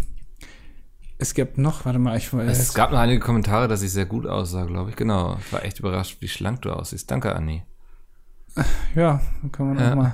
es 1.18 1.34
gibt 1.34 1.58
noch, 1.58 1.86
warte 1.86 1.98
mal, 1.98 2.16
ich 2.16 2.32
weiß. 2.32 2.60
Es 2.60 2.74
gab 2.76 2.92
noch 2.92 3.00
einige 3.00 3.20
Kommentare, 3.20 3.68
dass 3.68 3.82
ich 3.82 3.92
sehr 3.92 4.06
gut 4.06 4.28
aussah, 4.28 4.66
glaube 4.66 4.92
ich. 4.92 4.96
Genau. 4.98 5.38
Ich 5.40 5.52
war 5.52 5.64
echt 5.66 5.80
überrascht, 5.80 6.18
wie 6.20 6.28
schlank 6.28 6.62
du 6.62 6.72
aussiehst. 6.72 7.10
Danke, 7.10 7.36
Anni. 7.36 7.64
Ja, 8.94 9.20
kann 9.52 9.68
man 9.74 9.80
Ja. 9.80 9.92
auch 9.92 9.96
mal. 9.96 10.14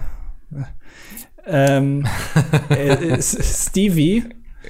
Ähm, 1.47 2.05
äh, 2.69 3.09
S- 3.09 3.67
Stevie, 3.69 4.25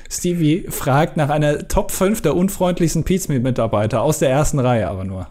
Stevie 0.09 0.65
fragt 0.69 1.17
nach 1.17 1.29
einer 1.29 1.67
Top 1.67 1.91
5 1.91 2.21
der 2.21 2.35
unfreundlichsten 2.35 3.03
Pizmeet-Mitarbeiter 3.03 4.01
aus 4.01 4.19
der 4.19 4.29
ersten 4.29 4.59
Reihe 4.59 4.87
aber 4.87 5.03
nur. 5.03 5.27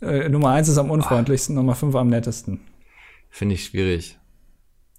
Äh, 0.00 0.28
Nummer 0.28 0.50
1 0.50 0.68
ist 0.68 0.78
am 0.78 0.90
unfreundlichsten, 0.90 1.54
Nummer 1.54 1.74
5 1.74 1.94
am 1.94 2.08
nettesten. 2.08 2.60
Finde 3.30 3.56
ich 3.56 3.64
schwierig. 3.64 4.18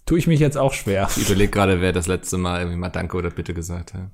Tue 0.06 0.20
ich 0.20 0.28
mich 0.28 0.40
jetzt 0.40 0.58
auch 0.58 0.74
schwer. 0.74 1.08
Ich 1.16 1.26
überlege 1.30 1.52
gerade, 1.52 1.82
wer 1.82 1.94
das 1.94 2.08
letzte 2.08 2.38
Mal 2.38 2.60
irgendwie 2.60 2.78
mal 2.78 2.90
Danke 2.90 3.18
oder 3.18 3.30
Bitte 3.30 3.54
gesagt 3.54 3.94
hat. 3.94 4.10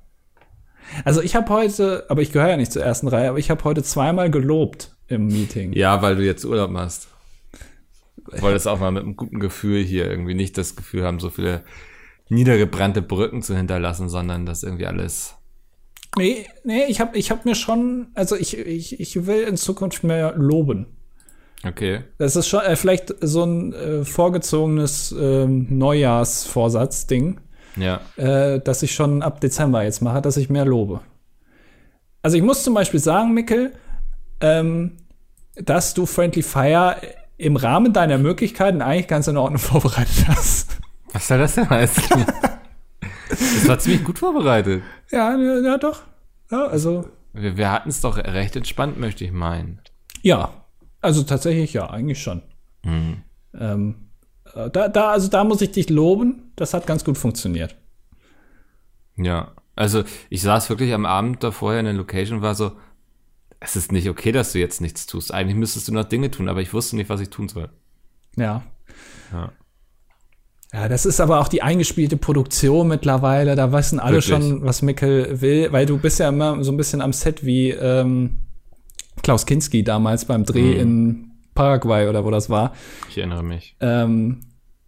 Also 1.04 1.20
ich 1.20 1.34
habe 1.34 1.48
heute, 1.52 2.06
aber 2.08 2.22
ich 2.22 2.32
gehöre 2.32 2.50
ja 2.50 2.56
nicht 2.56 2.70
zur 2.72 2.82
ersten 2.84 3.08
Reihe, 3.08 3.28
aber 3.30 3.38
ich 3.38 3.50
habe 3.50 3.64
heute 3.64 3.82
zweimal 3.82 4.30
gelobt 4.30 4.96
im 5.08 5.26
Meeting. 5.26 5.72
Ja, 5.72 6.00
weil 6.02 6.16
du 6.16 6.24
jetzt 6.24 6.44
Urlaub 6.44 6.70
machst. 6.70 7.08
Wolltest 8.40 8.68
auch 8.68 8.80
mal 8.80 8.90
mit 8.90 9.02
einem 9.04 9.16
guten 9.16 9.40
Gefühl 9.40 9.82
hier 9.82 10.10
irgendwie 10.10 10.34
nicht 10.34 10.56
das 10.58 10.76
Gefühl 10.76 11.04
haben, 11.04 11.20
so 11.20 11.30
viele 11.30 11.62
niedergebrannte 12.28 13.02
Brücken 13.02 13.42
zu 13.42 13.56
hinterlassen, 13.56 14.08
sondern 14.08 14.46
dass 14.46 14.62
irgendwie 14.62 14.86
alles. 14.86 15.34
Nee, 16.16 16.46
nee, 16.64 16.84
ich 16.88 17.00
habe 17.00 17.16
ich 17.18 17.30
hab 17.30 17.44
mir 17.44 17.54
schon, 17.54 18.08
also 18.14 18.36
ich, 18.36 18.56
ich, 18.58 18.98
ich 19.00 19.26
will 19.26 19.42
in 19.42 19.56
Zukunft 19.56 20.02
mehr 20.02 20.34
loben. 20.36 20.86
Okay. 21.64 22.04
Das 22.18 22.36
ist 22.36 22.48
schon 22.48 22.60
äh, 22.62 22.76
vielleicht 22.76 23.14
so 23.20 23.44
ein 23.44 23.72
äh, 23.72 24.04
vorgezogenes 24.04 25.14
ähm, 25.18 25.66
Neujahrsvorsatz-Ding, 25.70 27.40
Ja. 27.76 28.00
äh, 28.16 28.60
das 28.60 28.82
ich 28.82 28.94
schon 28.94 29.22
ab 29.22 29.40
Dezember 29.40 29.82
jetzt 29.84 30.00
mache, 30.02 30.22
dass 30.22 30.36
ich 30.36 30.48
mehr 30.50 30.64
lobe. 30.64 31.00
Also 32.22 32.36
ich 32.36 32.42
muss 32.42 32.64
zum 32.64 32.74
Beispiel 32.74 33.00
sagen, 33.00 33.32
Mikkel, 33.34 33.72
ähm, 34.40 34.92
dass 35.54 35.94
du 35.94 36.06
Friendly 36.06 36.42
Fire 36.42 36.96
im 37.38 37.56
Rahmen 37.56 37.92
deiner 37.92 38.18
Möglichkeiten 38.18 38.82
eigentlich 38.82 39.08
ganz 39.08 39.28
in 39.28 39.36
Ordnung 39.36 39.58
vorbereitet 39.60 40.28
hast. 40.28 40.78
Was 41.12 41.28
soll 41.28 41.38
das 41.38 41.54
denn 41.54 41.68
heißen? 41.68 42.26
das 43.28 43.68
war 43.68 43.78
ziemlich 43.78 44.04
gut 44.04 44.18
vorbereitet. 44.18 44.82
Ja, 45.10 45.36
ja, 45.36 45.60
ja 45.60 45.78
doch. 45.78 46.02
Ja, 46.50 46.66
also 46.66 47.08
Wir, 47.32 47.56
wir 47.56 47.70
hatten 47.70 47.88
es 47.88 48.00
doch 48.00 48.16
recht 48.16 48.56
entspannt, 48.56 48.98
möchte 48.98 49.24
ich 49.24 49.32
meinen. 49.32 49.80
Ja, 50.22 50.50
also 51.00 51.22
tatsächlich 51.22 51.72
ja, 51.72 51.90
eigentlich 51.90 52.22
schon. 52.22 52.42
Ähm, 53.58 54.08
äh, 54.54 54.70
da, 54.70 54.88
da, 54.88 55.10
also 55.10 55.28
da 55.28 55.44
muss 55.44 55.60
ich 55.60 55.72
dich 55.72 55.90
loben. 55.90 56.52
Das 56.56 56.74
hat 56.74 56.86
ganz 56.86 57.04
gut 57.04 57.18
funktioniert. 57.18 57.76
Ja. 59.16 59.52
Also 59.74 60.04
ich 60.30 60.40
saß 60.40 60.70
wirklich 60.70 60.94
am 60.94 61.04
Abend 61.04 61.44
da 61.44 61.50
vorher 61.50 61.80
in 61.80 61.86
der 61.86 61.94
Location 61.94 62.38
und 62.38 62.42
war 62.42 62.54
so, 62.54 62.72
es 63.66 63.76
ist 63.76 63.92
nicht 63.92 64.08
okay, 64.08 64.32
dass 64.32 64.52
du 64.52 64.58
jetzt 64.58 64.80
nichts 64.80 65.06
tust. 65.06 65.32
Eigentlich 65.34 65.56
müsstest 65.56 65.88
du 65.88 65.92
noch 65.92 66.04
Dinge 66.04 66.30
tun, 66.30 66.48
aber 66.48 66.60
ich 66.62 66.72
wusste 66.72 66.96
nicht, 66.96 67.10
was 67.10 67.20
ich 67.20 67.30
tun 67.30 67.48
soll. 67.48 67.68
Ja. 68.36 68.62
Ja. 69.32 69.52
Ja, 70.72 70.88
das 70.88 71.06
ist 71.06 71.20
aber 71.20 71.40
auch 71.40 71.48
die 71.48 71.62
eingespielte 71.62 72.16
Produktion 72.16 72.88
mittlerweile. 72.88 73.54
Da 73.56 73.72
wissen 73.72 73.98
alle 74.00 74.16
Wirklich? 74.16 74.26
schon, 74.34 74.62
was 74.64 74.82
Mickel 74.82 75.40
will, 75.40 75.72
weil 75.72 75.86
du 75.86 75.96
bist 75.98 76.18
ja 76.18 76.28
immer 76.28 76.62
so 76.64 76.72
ein 76.72 76.76
bisschen 76.76 77.00
am 77.00 77.12
Set 77.12 77.44
wie 77.46 77.70
ähm, 77.70 78.38
Klaus 79.22 79.46
Kinski 79.46 79.82
damals 79.84 80.24
beim 80.26 80.44
Dreh 80.44 80.74
Mhm. 80.74 80.80
in 80.80 81.30
Paraguay 81.54 82.08
oder 82.08 82.24
wo 82.24 82.30
das 82.30 82.50
war. 82.50 82.72
Ich 83.08 83.16
erinnere 83.16 83.42
mich. 83.42 83.76
Ähm, 83.80 84.40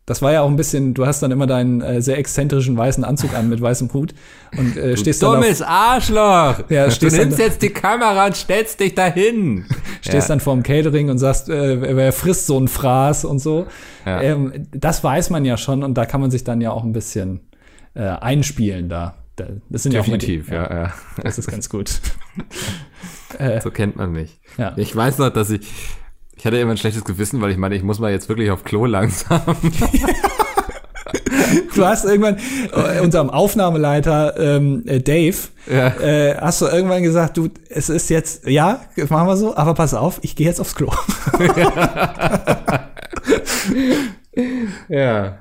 das 0.08 0.22
war 0.22 0.32
ja 0.32 0.40
auch 0.42 0.48
ein 0.48 0.56
bisschen, 0.56 0.94
du 0.94 1.06
hast 1.06 1.20
dann 1.22 1.30
immer 1.30 1.46
deinen 1.46 1.80
äh, 1.82 2.00
sehr 2.00 2.16
exzentrischen 2.18 2.76
weißen 2.76 3.04
Anzug 3.04 3.34
an 3.34 3.48
mit 3.48 3.60
weißem 3.60 3.92
Hut 3.92 4.14
und 4.56 4.76
äh, 4.76 4.96
stehst 4.96 5.22
dann 5.22 5.28
auf, 5.30 5.34
Dummes 5.42 5.60
Arschloch! 5.62 6.60
Ja, 6.70 6.86
du 6.86 6.90
stehst 6.92 7.16
nimmst 7.16 7.38
dann- 7.38 7.46
jetzt 7.46 7.62
die 7.62 7.68
Kamera 7.70 8.26
und 8.26 8.36
stellst 8.36 8.80
dich 8.80 8.94
dahin. 8.94 9.66
stehst 10.00 10.28
ja. 10.28 10.34
dann 10.34 10.40
vorm 10.40 10.62
Catering 10.62 11.10
und 11.10 11.18
sagst, 11.18 11.48
äh, 11.50 11.94
wer- 11.96 12.12
frisst 12.12 12.46
so 12.46 12.58
ein 12.58 12.68
Fraß 12.68 13.26
und 13.26 13.38
so. 13.38 13.66
Ja. 14.06 14.22
Ähm, 14.22 14.66
das 14.72 15.04
weiß 15.04 15.28
man 15.30 15.44
ja 15.44 15.56
schon 15.58 15.82
und 15.84 15.94
da 15.94 16.06
kann 16.06 16.20
man 16.22 16.30
sich 16.30 16.42
dann 16.44 16.60
ja 16.60 16.70
auch 16.70 16.84
ein 16.84 16.92
bisschen 16.92 17.40
äh, 17.94 18.00
einspielen 18.04 18.88
da. 18.88 19.14
Da- 19.36 19.46
Das 19.68 19.82
sind 19.82 19.92
Definitiv, 19.92 20.50
ja, 20.50 20.64
auch 20.64 20.68
die, 20.68 20.74
ja, 20.74 20.82
ja. 20.84 20.92
Das 21.22 21.38
ist 21.38 21.48
ganz 21.50 21.68
gut. 21.68 21.90
So 23.62 23.70
kennt 23.70 23.96
man 23.96 24.12
mich. 24.12 24.40
Ja. 24.56 24.72
Ich 24.76 24.94
weiß 24.96 25.18
noch, 25.18 25.28
dass 25.30 25.50
ich, 25.50 25.60
ich 26.38 26.46
hatte 26.46 26.56
immer 26.56 26.70
ein 26.72 26.76
schlechtes 26.78 27.04
Gewissen, 27.04 27.40
weil 27.40 27.50
ich 27.50 27.56
meine, 27.56 27.74
ich 27.74 27.82
muss 27.82 27.98
mal 27.98 28.10
jetzt 28.12 28.28
wirklich 28.28 28.50
auf 28.50 28.64
Klo 28.64 28.86
langsam. 28.86 29.42
Du 31.74 31.86
hast 31.86 32.04
irgendwann 32.04 32.36
äh, 32.72 33.00
unserem 33.00 33.30
Aufnahmeleiter 33.30 34.38
ähm, 34.38 34.82
äh, 34.86 35.00
Dave, 35.00 35.36
Ja. 35.66 35.86
äh, 35.98 36.36
hast 36.36 36.60
du 36.60 36.66
irgendwann 36.66 37.02
gesagt, 37.02 37.38
du, 37.38 37.48
es 37.70 37.88
ist 37.88 38.10
jetzt, 38.10 38.46
ja, 38.46 38.82
machen 39.08 39.26
wir 39.28 39.36
so, 39.38 39.56
aber 39.56 39.72
pass 39.72 39.94
auf, 39.94 40.18
ich 40.22 40.36
gehe 40.36 40.46
jetzt 40.46 40.60
aufs 40.60 40.74
Klo. 40.74 40.92
ja. 44.88 45.38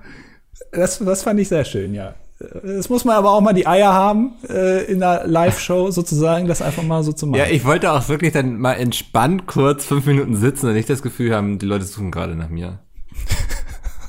Das, 0.72 1.00
das 1.00 1.24
fand 1.24 1.40
ich 1.40 1.50
sehr 1.50 1.66
schön, 1.66 1.94
ja. 1.94 2.14
Das 2.40 2.90
muss 2.90 3.04
man 3.04 3.16
aber 3.16 3.32
auch 3.32 3.42
mal 3.42 3.54
die 3.54 3.66
Eier 3.66 3.94
haben, 3.94 4.34
äh, 4.48 4.84
in 4.92 5.02
einer 5.02 5.26
Live-Show 5.26 5.90
sozusagen, 5.90 6.48
das 6.48 6.62
einfach 6.62 6.84
mal 6.84 7.02
so 7.04 7.12
zu 7.12 7.26
machen. 7.26 7.40
Ja, 7.40 7.48
ich 7.48 7.66
wollte 7.66 7.92
auch 7.92 8.08
wirklich 8.10 8.32
dann 8.32 8.60
mal 8.60 8.74
entspannt 8.74 9.48
kurz 9.48 9.86
fünf 9.86 10.06
Minuten 10.06 10.36
sitzen 10.36 10.68
und 10.68 10.74
nicht 10.74 10.90
das 10.90 11.02
Gefühl 11.02 11.34
haben, 11.34 11.58
die 11.58 11.66
Leute 11.66 11.86
suchen 11.86 12.12
gerade 12.12 12.36
nach 12.36 12.50
mir. 12.50 12.80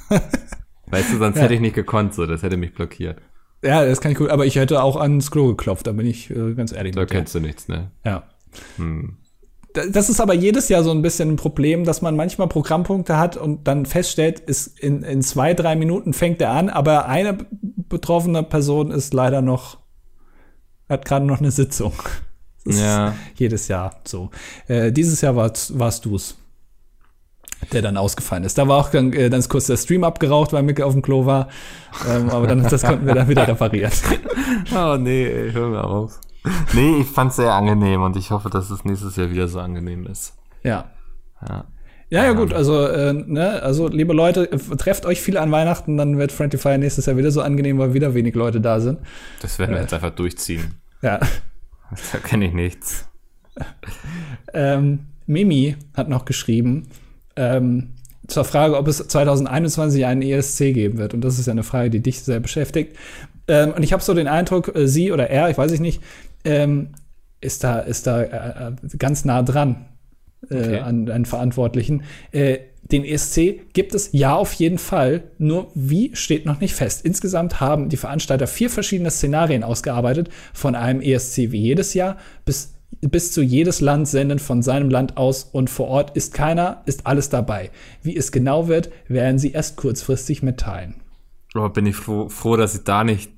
weißt 0.91 1.12
du, 1.12 1.18
sonst 1.18 1.37
Ja. 1.37 1.43
hätte 1.45 1.55
ich 1.55 1.61
nicht 1.61 1.74
gekonnt, 1.74 2.14
so, 2.14 2.26
das 2.26 2.43
hätte 2.43 2.57
mich 2.59 2.74
blockiert. 2.74 3.18
Ja, 3.62 3.85
das 3.85 4.01
kann 4.01 4.12
ich 4.12 4.18
gut, 4.18 4.31
aber 4.31 4.47
ich 4.47 4.57
hätte 4.57 4.83
auch 4.83 4.97
ans 4.97 5.31
Klo 5.31 5.49
geklopft, 5.49 5.87
da 5.87 5.93
bin 5.93 6.07
ich 6.07 6.31
äh, 6.31 6.55
ganz 6.55 6.72
ehrlich. 6.72 6.95
Da 6.95 7.01
mit 7.01 7.11
dir. 7.11 7.14
kennst 7.16 7.35
du 7.35 7.41
nichts, 7.41 7.66
ne? 7.68 7.91
Ja. 8.05 8.24
Hm. 8.76 9.16
Da- 9.75 9.87
Das 9.87 10.09
ist 10.09 10.21
aber 10.21 10.35
jedes 10.35 10.69
Jahr 10.69 10.83
so 10.83 10.91
ein 10.91 11.03
bisschen 11.03 11.31
ein 11.31 11.37
Problem, 11.37 11.85
dass 11.85 12.01
man 12.03 12.16
manchmal 12.16 12.49
Programmpunkte 12.49 13.19
hat 13.19 13.37
und 13.37 13.69
dann 13.69 13.87
feststellt, 13.87 14.41
ist 14.41 14.79
in, 14.79 15.03
in 15.03 15.23
zwei, 15.23 15.55
drei 15.55 15.77
Minuten 15.77 16.12
fängt 16.12 16.41
er 16.41 16.51
an, 16.53 16.69
aber 16.71 17.07
eine 17.07 17.37
betroffene 17.89 18.43
Person 18.43 18.91
ist 18.91 19.12
leider 19.14 19.43
noch, 19.43 19.79
hat 20.89 21.05
gerade 21.05 21.27
noch 21.27 21.39
eine 21.41 21.51
Sitzung. 21.51 21.93
Das 22.64 22.75
ist 22.77 22.83
Ja. 22.83 23.14
jedes 23.37 23.69
Jahr 23.69 24.01
so. 24.05 24.31
Äh, 24.66 24.93
dieses 24.93 25.23
Jahr 25.23 25.35
warst, 25.37 25.79
warst 25.79 26.05
du's, 26.05 26.37
der 27.73 27.81
dann 27.81 27.97
ausgefallen 27.97 28.45
ist. 28.45 28.59
Da 28.59 28.69
war 28.69 28.77
auch 28.79 28.91
dann, 28.91 29.12
äh, 29.14 29.29
ist 29.35 29.49
kurz 29.49 29.69
der 29.69 29.79
Stream 29.79 30.05
abgeraucht, 30.05 30.53
weil 30.53 30.62
Micke 30.64 30.85
auf 30.85 30.93
dem 30.93 31.01
Klo 31.01 31.25
war. 31.25 31.49
Ähm, 32.07 32.29
aber 32.29 32.47
dann, 32.47 32.62
das 32.69 32.83
konnten 32.83 33.07
wir 33.07 33.14
dann 33.14 33.27
wieder 33.29 33.49
reparieren. 33.49 33.93
Oh 34.77 34.97
nee, 34.99 35.25
ey, 35.25 35.53
hör 35.53 35.69
mir 35.69 35.83
auf. 35.85 36.21
Nee, 36.72 37.01
ich 37.01 37.07
fand's 37.07 37.36
sehr 37.36 37.53
angenehm 37.53 38.03
und 38.03 38.16
ich 38.16 38.30
hoffe, 38.30 38.51
dass 38.51 38.70
es 38.70 38.84
nächstes 38.84 39.16
Jahr 39.16 39.30
wieder 39.30 39.49
so 39.49 39.61
angenehm 39.61 40.07
ist. 40.07 40.34
Ja. 40.62 40.86
Ja. 41.47 41.64
Ja, 42.11 42.24
ja, 42.24 42.32
gut, 42.32 42.55
also, 42.55 42.86
äh, 42.86 43.12
ne, 43.12 43.62
also, 43.62 43.86
liebe 43.89 44.14
Leute, 44.14 44.51
äh, 44.51 44.57
trefft 44.76 45.05
euch 45.05 45.20
viele 45.20 45.43
an 45.43 45.53
Weihnachten, 45.53 45.99
dann 45.99 46.16
wird 46.16 46.32
Friendly 46.32 46.59
Fire 46.59 46.78
nächstes 46.78 47.05
Jahr 47.05 47.18
wieder 47.18 47.30
so 47.30 47.43
angenehm, 47.43 47.76
weil 47.78 47.93
wieder 47.93 48.14
wenig 48.14 48.34
Leute 48.34 48.62
da 48.62 48.80
sind. 48.80 48.99
Das 49.43 49.59
werden 49.59 49.74
wir 49.74 49.82
jetzt 49.82 49.93
einfach 49.93 50.11
durchziehen. 50.11 50.74
Ja. 51.03 51.20
Da 52.12 52.18
kenne 52.18 52.47
ich 52.47 52.53
nichts. 52.53 53.09
Ähm, 54.55 55.01
Mimi 55.26 55.76
hat 55.95 56.09
noch 56.09 56.24
geschrieben, 56.24 56.89
ähm, 57.36 57.91
zur 58.26 58.45
Frage, 58.45 58.76
ob 58.76 58.89
es 58.89 58.97
2021 58.97 60.07
einen 60.07 60.22
ESC 60.22 60.72
geben 60.72 60.99
wird. 60.99 61.12
Und 61.12 61.22
das 61.22 61.39
ist 61.39 61.47
ja 61.47 61.53
eine 61.53 61.62
Frage, 61.62 61.91
die 61.91 62.01
dich 62.01 62.22
sehr 62.22 62.41
beschäftigt. 62.41 62.97
Ähm, 63.47 63.72
und 63.74 63.82
ich 63.82 63.93
habe 63.93 64.03
so 64.03 64.14
den 64.14 64.28
Eindruck, 64.28 64.74
äh, 64.74 64.86
sie 64.86 65.12
oder 65.12 65.28
er, 65.30 65.51
ich 65.51 65.59
weiß 65.59 65.72
ich 65.72 65.80
nicht, 65.80 66.03
ähm, 66.49 66.88
ist 67.40 67.62
da, 67.62 67.78
ist 67.80 68.07
da 68.07 68.22
äh, 68.22 68.72
ganz 68.99 69.24
nah 69.24 69.42
dran 69.42 69.86
äh, 70.51 70.57
Okay. 70.57 70.78
an 70.78 71.11
einen 71.11 71.24
Verantwortlichen. 71.24 72.03
Äh, 72.32 72.59
den 72.82 73.05
ESC 73.05 73.72
gibt 73.74 73.94
es 73.94 74.11
ja 74.12 74.34
auf 74.34 74.55
jeden 74.55 74.78
Fall, 74.78 75.24
nur 75.36 75.70
wie 75.74 76.14
steht 76.16 76.46
noch 76.46 76.61
nicht 76.61 76.74
fest. 76.74 77.05
Insgesamt 77.05 77.61
haben 77.61 77.90
die 77.90 77.99
Veranstalter 77.99 78.46
vier 78.46 78.70
verschiedene 78.70 79.11
Szenarien 79.11 79.62
ausgearbeitet, 79.62 80.30
von 80.55 80.74
einem 80.74 81.03
ESC 81.03 81.53
wie 81.53 81.61
jedes 81.61 81.92
Jahr 81.92 82.16
bis, 82.46 82.74
bis 83.01 83.32
zu 83.32 83.42
jedes 83.42 83.82
Land 83.82 84.09
senden 84.09 84.38
von 84.38 84.62
seinem 84.62 84.88
Land 84.88 85.18
aus 85.18 85.44
und 85.44 85.68
vor 85.68 85.88
Ort 85.88 86.16
ist 86.16 86.32
keiner, 86.32 86.82
ist 86.86 87.07
alles 87.07 87.28
dabei. 87.28 87.70
Wie 88.03 88.16
es 88.16 88.32
genau 88.32 88.68
wird, 88.68 88.90
werden 89.07 89.38
sie 89.38 89.53
erst 89.53 89.76
kurzfristig 89.76 90.42
mitteilen. 90.42 90.94
Aber 91.53 91.70
bin 91.70 91.84
ich 91.84 91.96
froh, 91.96 92.28
froh, 92.30 92.57
dass 92.57 92.74
ich 92.74 92.84
da 92.84 93.05
nicht 93.05 93.32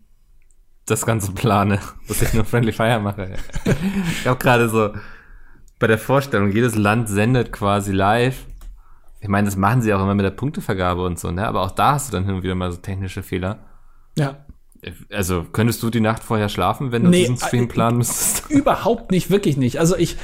das 0.91 1.07
Ganze 1.07 1.33
plane, 1.33 1.79
dass 2.09 2.23
ich 2.23 2.33
nur 2.35 2.45
Friendly 2.45 2.73
Fire 2.73 3.01
mache. 3.01 3.35
ich 4.11 4.27
habe 4.27 4.39
gerade 4.39 4.69
so 4.69 4.93
bei 5.79 5.87
der 5.87 5.99
Vorstellung, 5.99 6.51
jedes 6.53 6.75
Land 6.77 7.09
sendet 7.09 7.53
quasi 7.53 7.93
live. 7.93 8.47
Ich 9.21 9.29
meine, 9.29 9.47
das 9.47 9.57
machen 9.57 9.83
sie 9.83 9.93
auch 9.95 10.03
immer 10.03 10.15
mit 10.15 10.25
der 10.25 10.31
Punktevergabe 10.31 11.05
und 11.05 11.19
so, 11.19 11.31
ne? 11.31 11.47
Aber 11.47 11.63
auch 11.63 11.71
da 11.71 11.93
hast 11.93 12.09
du 12.09 12.13
dann 12.13 12.25
hin 12.25 12.35
und 12.35 12.43
wieder 12.43 12.55
mal 12.55 12.71
so 12.71 12.79
technische 12.79 13.23
Fehler. 13.23 13.59
Ja, 14.17 14.45
Also, 15.11 15.45
könntest 15.53 15.83
du 15.83 15.91
die 15.91 16.01
Nacht 16.01 16.23
vorher 16.23 16.49
schlafen, 16.49 16.93
wenn 16.93 17.05
du 17.05 17.11
Nee, 17.11 17.21
diesen 17.21 17.37
Stream 17.37 17.65
äh, 17.65 17.69
planen 17.69 17.99
müsstest? 17.99 18.45
Überhaupt 18.51 19.11
nicht, 19.11 19.31
wirklich 19.31 19.57
nicht. 19.57 19.79
Also 19.79 19.97
ich, 19.97 20.17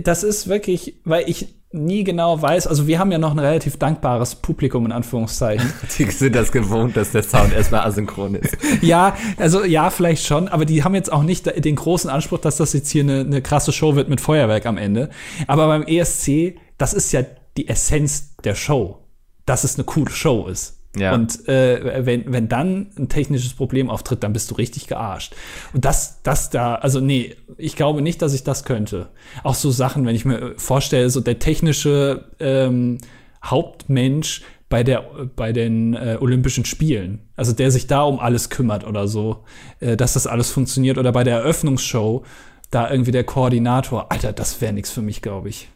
das 0.00 0.22
ist 0.22 0.48
wirklich, 0.48 1.00
weil 1.04 1.28
ich 1.28 1.56
nie 1.72 2.04
genau 2.04 2.40
weiß, 2.40 2.66
also 2.66 2.86
wir 2.86 2.98
haben 2.98 3.12
ja 3.12 3.18
noch 3.18 3.32
ein 3.32 3.38
relativ 3.38 3.76
dankbares 3.76 4.36
Publikum 4.36 4.86
in 4.86 4.92
Anführungszeichen. 4.92 5.72
Die 5.98 6.10
sind 6.10 6.34
das 6.34 6.52
gewohnt, 6.52 6.96
dass 6.96 7.12
der 7.12 7.22
Sound 7.22 7.52
erstmal 7.52 7.80
asynchron 7.82 8.36
ist. 8.36 8.56
ja, 8.82 9.16
also 9.36 9.64
ja, 9.64 9.90
vielleicht 9.90 10.24
schon, 10.24 10.48
aber 10.48 10.64
die 10.64 10.84
haben 10.84 10.94
jetzt 10.94 11.12
auch 11.12 11.22
nicht 11.22 11.46
den 11.64 11.76
großen 11.76 12.08
Anspruch, 12.08 12.38
dass 12.38 12.56
das 12.56 12.72
jetzt 12.72 12.90
hier 12.90 13.02
eine, 13.02 13.20
eine 13.20 13.42
krasse 13.42 13.72
Show 13.72 13.96
wird 13.96 14.08
mit 14.08 14.20
Feuerwerk 14.20 14.66
am 14.66 14.78
Ende. 14.78 15.10
Aber 15.46 15.66
beim 15.66 15.82
ESC, 15.82 16.56
das 16.78 16.94
ist 16.94 17.12
ja 17.12 17.22
die 17.56 17.68
Essenz 17.68 18.36
der 18.44 18.54
Show, 18.54 18.98
dass 19.44 19.64
es 19.64 19.76
eine 19.76 19.84
coole 19.84 20.10
Show 20.10 20.48
ist. 20.48 20.75
Ja. 20.98 21.14
Und 21.14 21.48
äh, 21.48 22.06
wenn, 22.06 22.32
wenn 22.32 22.48
dann 22.48 22.88
ein 22.98 23.08
technisches 23.08 23.54
Problem 23.54 23.90
auftritt, 23.90 24.22
dann 24.22 24.32
bist 24.32 24.50
du 24.50 24.54
richtig 24.54 24.86
gearscht. 24.86 25.34
Und 25.72 25.84
das, 25.84 26.22
das 26.22 26.50
da, 26.50 26.76
also 26.76 27.00
nee, 27.00 27.36
ich 27.58 27.76
glaube 27.76 28.02
nicht, 28.02 28.22
dass 28.22 28.34
ich 28.34 28.44
das 28.44 28.64
könnte. 28.64 29.08
Auch 29.42 29.54
so 29.54 29.70
Sachen, 29.70 30.06
wenn 30.06 30.16
ich 30.16 30.24
mir 30.24 30.54
vorstelle, 30.56 31.10
so 31.10 31.20
der 31.20 31.38
technische 31.38 32.24
ähm, 32.40 32.98
Hauptmensch 33.44 34.42
bei 34.68 34.82
der 34.82 35.04
bei 35.36 35.52
den 35.52 35.94
äh, 35.94 36.18
Olympischen 36.20 36.64
Spielen, 36.64 37.20
also 37.36 37.52
der 37.52 37.70
sich 37.70 37.86
da 37.86 38.02
um 38.02 38.18
alles 38.18 38.50
kümmert 38.50 38.84
oder 38.84 39.06
so, 39.06 39.44
äh, 39.80 39.96
dass 39.96 40.14
das 40.14 40.26
alles 40.26 40.50
funktioniert 40.50 40.98
oder 40.98 41.12
bei 41.12 41.22
der 41.22 41.36
Eröffnungsshow 41.36 42.24
da 42.70 42.90
irgendwie 42.90 43.12
der 43.12 43.24
Koordinator, 43.24 44.10
Alter, 44.10 44.32
das 44.32 44.60
wäre 44.60 44.72
nichts 44.72 44.90
für 44.90 45.02
mich, 45.02 45.22
glaube 45.22 45.48
ich. 45.48 45.68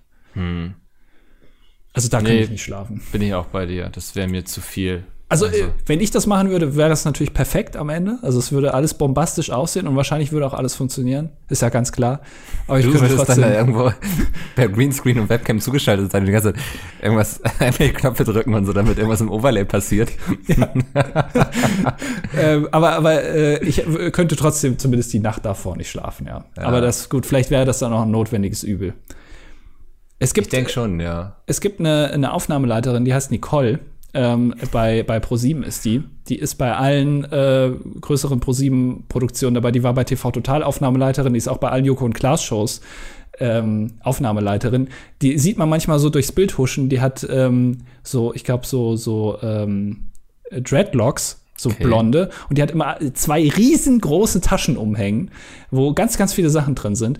Also 1.92 2.08
da 2.08 2.18
könnte 2.18 2.32
Nee. 2.34 2.40
ich 2.42 2.50
nicht 2.50 2.62
schlafen. 2.62 3.00
Bin 3.12 3.22
ich 3.22 3.34
auch 3.34 3.46
bei 3.46 3.66
dir. 3.66 3.88
Das 3.92 4.14
wäre 4.14 4.28
mir 4.28 4.44
zu 4.44 4.60
viel. 4.60 5.04
Also, 5.28 5.46
äh, 5.46 5.68
wenn 5.86 6.00
ich 6.00 6.10
das 6.10 6.26
machen 6.26 6.50
würde, 6.50 6.74
wäre 6.74 6.88
das 6.88 7.04
natürlich 7.04 7.32
perfekt 7.32 7.76
am 7.76 7.88
Ende. 7.88 8.18
Also 8.22 8.40
es 8.40 8.50
würde 8.50 8.74
alles 8.74 8.94
bombastisch 8.94 9.50
aussehen 9.50 9.86
und 9.86 9.94
wahrscheinlich 9.94 10.32
würde 10.32 10.44
auch 10.44 10.54
alles 10.54 10.74
funktionieren. 10.74 11.28
Ist 11.48 11.62
ja 11.62 11.68
ganz 11.68 11.92
klar. 11.92 12.20
Aber 12.66 12.80
ich 12.80 12.84
Du 12.86 12.90
könnte 12.90 13.10
würdest 13.10 13.28
dann 13.28 13.40
da 13.40 13.46
trotzdem. 13.46 13.58
irgendwo 13.76 13.92
per 14.56 14.68
Greenscreen 14.68 15.20
und 15.20 15.28
Webcam 15.28 15.60
zugeschaltet 15.60 16.10
sein 16.10 16.26
die 16.26 16.32
ganze 16.32 16.52
Zeit 16.52 16.62
irgendwas, 17.00 17.40
irgendwelche 17.60 17.92
Knöpfe 17.92 18.24
drücken 18.24 18.54
und 18.54 18.66
so, 18.66 18.72
damit 18.72 18.98
irgendwas 18.98 19.20
im 19.20 19.30
Overlay 19.30 19.64
passiert. 19.64 20.10
Ähm, 22.36 22.68
aber 22.70 22.92
aber 22.92 23.22
äh, 23.24 23.64
ich 23.64 23.82
könnte 24.12 24.36
trotzdem 24.36 24.78
zumindest 24.78 25.12
die 25.12 25.18
Nacht 25.18 25.44
davor 25.44 25.76
nicht 25.76 25.90
schlafen, 25.90 26.26
ja. 26.26 26.44
Aber 26.56 26.80
das 26.80 27.08
gut, 27.08 27.26
vielleicht 27.26 27.50
wäre 27.50 27.64
das 27.64 27.78
dann 27.80 27.92
auch 27.92 28.02
ein 28.02 28.10
notwendiges 28.10 28.62
Übel. 28.62 28.94
Es 30.20 30.28
Ich 30.30 30.34
gibt, 30.34 30.52
denke 30.52 30.70
schon, 30.70 31.00
ja. 31.00 31.36
es 31.46 31.60
gibt 31.60 31.80
eine, 31.80 32.10
eine 32.12 32.32
Aufnahmeleiterin, 32.32 33.04
die 33.04 33.12
heißt 33.12 33.30
Nicole. 33.32 33.80
Ähm, 34.12 34.54
bei, 34.72 35.02
bei 35.04 35.18
ProSieben 35.20 35.62
ist 35.62 35.84
die. 35.84 36.02
Die 36.28 36.36
ist 36.36 36.56
bei 36.56 36.74
allen 36.76 37.24
äh, 37.24 37.70
größeren 38.00 38.40
ProSieben-Produktionen 38.40 39.54
dabei. 39.54 39.70
Die 39.72 39.82
war 39.82 39.94
bei 39.94 40.04
TV 40.04 40.30
Total 40.30 40.62
Aufnahmeleiterin, 40.62 41.32
die 41.32 41.38
ist 41.38 41.48
auch 41.48 41.58
bei 41.58 41.70
allen 41.70 41.84
Joko 41.84 42.04
und 42.04 42.14
Klaas 42.14 42.42
Shows 42.42 42.80
ähm, 43.38 43.94
Aufnahmeleiterin. 44.02 44.88
Die 45.22 45.38
sieht 45.38 45.58
man 45.58 45.68
manchmal 45.68 45.98
so 45.98 46.10
durchs 46.10 46.32
Bild 46.32 46.58
huschen. 46.58 46.88
Die 46.88 47.00
hat 47.00 47.26
ähm, 47.30 47.78
so, 48.02 48.34
ich 48.34 48.44
glaube, 48.44 48.66
so, 48.66 48.96
so 48.96 49.38
ähm, 49.42 50.10
Dreadlocks, 50.50 51.44
so 51.56 51.70
Okay. 51.70 51.84
blonde. 51.84 52.30
Und 52.48 52.58
die 52.58 52.62
hat 52.62 52.72
immer 52.72 52.96
zwei 53.14 53.48
riesengroße 53.48 54.40
Taschen 54.40 54.76
umhängen, 54.76 55.30
wo 55.70 55.94
ganz, 55.94 56.18
ganz 56.18 56.34
viele 56.34 56.50
Sachen 56.50 56.74
drin 56.74 56.96
sind. 56.96 57.18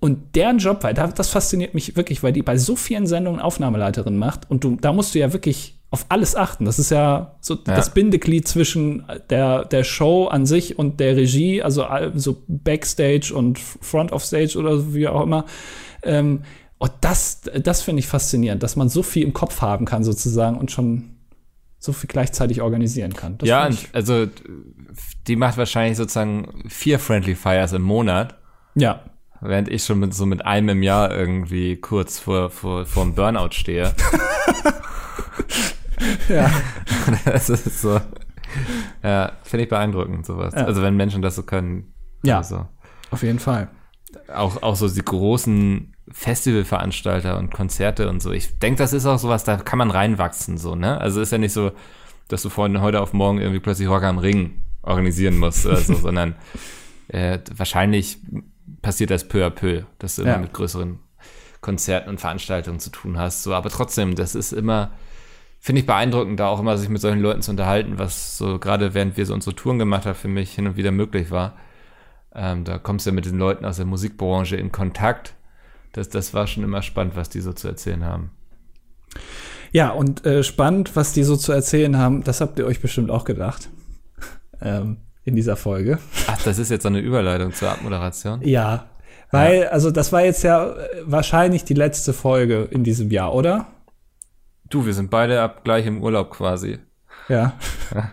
Und 0.00 0.36
deren 0.36 0.58
Job, 0.58 0.84
weil 0.84 0.94
da- 0.94 1.08
das 1.08 1.28
fasziniert 1.30 1.74
mich 1.74 1.96
wirklich, 1.96 2.22
weil 2.22 2.32
die 2.32 2.42
bei 2.42 2.56
so 2.56 2.76
vielen 2.76 3.06
Sendungen 3.06 3.40
Aufnahmeleiterin 3.40 4.16
macht 4.16 4.48
und 4.50 4.62
du, 4.64 4.76
da 4.80 4.92
musst 4.92 5.14
du 5.14 5.18
ja 5.18 5.32
wirklich 5.32 5.74
auf 5.90 6.06
alles 6.10 6.36
achten. 6.36 6.66
Das 6.66 6.78
ist 6.78 6.90
ja 6.90 7.36
so 7.40 7.54
das 7.54 7.94
Bindeglied 7.94 8.46
zwischen 8.46 9.04
der, 9.30 9.64
der 9.64 9.84
Show 9.84 10.26
an 10.26 10.44
sich 10.46 10.78
und 10.78 11.00
der 11.00 11.16
Regie, 11.16 11.62
also 11.62 11.84
so 12.14 12.42
Backstage 12.46 13.32
und 13.34 13.58
Front 13.58 14.12
of 14.12 14.22
Stage 14.24 14.56
oder 14.58 14.92
wie 14.94 15.08
auch 15.08 15.22
immer. 15.22 15.46
Ähm, 16.02 16.42
und 16.76 16.92
das, 17.00 17.40
das 17.62 17.82
finde 17.82 18.00
ich 18.00 18.06
faszinierend, 18.06 18.62
dass 18.62 18.76
man 18.76 18.88
so 18.88 19.02
viel 19.02 19.24
im 19.24 19.32
Kopf 19.32 19.62
haben 19.62 19.84
kann 19.86 20.04
sozusagen 20.04 20.58
und 20.58 20.70
schon 20.70 21.16
so 21.80 21.92
viel 21.92 22.08
gleichzeitig 22.08 22.60
organisieren 22.60 23.14
kann. 23.14 23.38
Das 23.38 23.48
ja, 23.48 23.68
also 23.92 24.26
die 25.26 25.36
macht 25.36 25.56
wahrscheinlich 25.56 25.96
sozusagen 25.96 26.64
vier 26.68 26.98
Friendly 26.98 27.34
Fires 27.34 27.72
im 27.72 27.82
Monat, 27.82 28.36
ja. 28.74 29.00
Während 29.40 29.68
ich 29.68 29.84
schon 29.84 29.98
mit 29.98 30.14
so 30.14 30.26
mit 30.26 30.44
einem 30.44 30.70
im 30.70 30.82
Jahr 30.82 31.14
irgendwie 31.14 31.76
kurz 31.76 32.18
vor, 32.18 32.50
vor, 32.50 32.86
vor 32.86 33.04
dem 33.04 33.14
Burnout 33.14 33.52
stehe. 33.52 33.92
ja. 36.28 36.50
das 37.24 37.48
ist 37.48 37.80
so. 37.80 38.00
Ja, 39.02 39.32
finde 39.42 39.64
ich 39.64 39.68
beeindruckend, 39.68 40.26
sowas. 40.26 40.54
Ja. 40.54 40.64
Also 40.64 40.82
wenn 40.82 40.96
Menschen 40.96 41.22
das 41.22 41.36
so 41.36 41.42
können. 41.42 41.92
Ja. 42.22 42.38
Also. 42.38 42.66
Auf 43.10 43.22
jeden 43.22 43.38
Fall. 43.38 43.68
auch, 44.34 44.62
auch 44.62 44.76
so 44.76 44.88
die 44.88 45.02
großen 45.02 45.94
Festivalveranstalter 46.10 47.38
und 47.38 47.52
Konzerte 47.52 48.08
und 48.08 48.22
so. 48.22 48.32
Ich 48.32 48.58
denke, 48.58 48.78
das 48.78 48.92
ist 48.92 49.06
auch 49.06 49.18
sowas, 49.18 49.44
da 49.44 49.56
kann 49.56 49.78
man 49.78 49.90
reinwachsen, 49.90 50.58
so, 50.58 50.74
ne? 50.74 51.00
Also 51.00 51.20
ist 51.20 51.32
ja 51.32 51.38
nicht 51.38 51.52
so, 51.52 51.72
dass 52.28 52.42
du 52.42 52.48
von 52.48 52.80
heute 52.80 53.00
auf 53.00 53.12
morgen 53.12 53.38
irgendwie 53.38 53.60
plötzlich 53.60 53.88
Rock 53.88 54.04
am 54.04 54.18
Ring 54.18 54.62
organisieren 54.82 55.38
musst 55.38 55.66
oder 55.66 55.76
so, 55.76 55.94
sondern 55.94 56.34
äh, 57.08 57.38
wahrscheinlich 57.54 58.18
passiert 58.82 59.10
das 59.10 59.26
peu 59.26 59.44
à 59.44 59.50
peu, 59.50 59.84
dass 59.98 60.16
du 60.16 60.22
immer 60.22 60.32
Ja. 60.32 60.38
mit 60.38 60.52
größeren 60.52 60.98
Konzerten 61.60 62.08
und 62.08 62.20
Veranstaltungen 62.20 62.78
zu 62.78 62.90
tun 62.90 63.18
hast. 63.18 63.42
So, 63.42 63.52
aber 63.54 63.68
trotzdem, 63.70 64.14
das 64.14 64.34
ist 64.34 64.52
immer, 64.52 64.92
finde 65.58 65.80
ich 65.80 65.86
beeindruckend, 65.86 66.38
da 66.38 66.48
auch 66.48 66.60
immer 66.60 66.78
sich 66.78 66.88
mit 66.88 67.00
solchen 67.00 67.20
Leuten 67.20 67.42
zu 67.42 67.50
unterhalten, 67.50 67.98
was 67.98 68.38
so 68.38 68.58
gerade 68.58 68.94
während 68.94 69.16
wir 69.16 69.26
so 69.26 69.34
unsere 69.34 69.56
Touren 69.56 69.78
gemacht 69.78 70.06
haben, 70.06 70.14
für 70.14 70.28
mich 70.28 70.54
hin 70.54 70.66
und 70.66 70.76
wieder 70.76 70.92
möglich 70.92 71.30
war. 71.30 71.56
Ähm, 72.34 72.64
da 72.64 72.78
kommst 72.78 73.06
du 73.06 73.10
ja 73.10 73.14
mit 73.14 73.26
den 73.26 73.38
Leuten 73.38 73.64
aus 73.64 73.76
der 73.76 73.86
Musikbranche 73.86 74.56
in 74.56 74.70
Kontakt. 74.70 75.34
Das, 75.92 76.08
das 76.08 76.34
war 76.34 76.46
schon 76.46 76.62
immer 76.62 76.82
spannend, 76.82 77.16
was 77.16 77.28
die 77.28 77.40
so 77.40 77.52
zu 77.52 77.66
erzählen 77.66 78.04
haben. 78.04 78.30
Ja, 79.72 79.90
und 79.90 80.24
äh, 80.24 80.42
spannend, 80.44 80.94
was 80.94 81.12
die 81.12 81.24
so 81.24 81.36
zu 81.36 81.52
erzählen 81.52 81.98
haben, 81.98 82.22
das 82.22 82.40
habt 82.40 82.58
ihr 82.58 82.66
euch 82.66 82.80
bestimmt 82.80 83.10
auch 83.10 83.24
gedacht. 83.24 83.68
ähm, 84.60 84.98
in 85.28 85.36
dieser 85.36 85.56
Folge. 85.56 85.98
Ach, 86.26 86.42
das 86.42 86.58
ist 86.58 86.70
jetzt 86.70 86.82
so 86.82 86.88
eine 86.88 87.00
Überleitung 87.00 87.52
zur 87.52 87.70
Abmoderation. 87.70 88.40
Ja. 88.42 88.86
Weil, 89.30 89.68
also 89.68 89.90
das 89.90 90.10
war 90.12 90.24
jetzt 90.24 90.42
ja 90.42 90.70
äh, 90.70 90.88
wahrscheinlich 91.04 91.64
die 91.64 91.74
letzte 91.74 92.12
Folge 92.12 92.66
in 92.70 92.82
diesem 92.82 93.10
Jahr, 93.10 93.34
oder? 93.34 93.66
Du, 94.70 94.86
wir 94.86 94.94
sind 94.94 95.10
beide 95.10 95.40
ab 95.40 95.64
gleich 95.64 95.86
im 95.86 96.02
Urlaub 96.02 96.30
quasi. 96.30 96.78
Ja. 97.28 97.54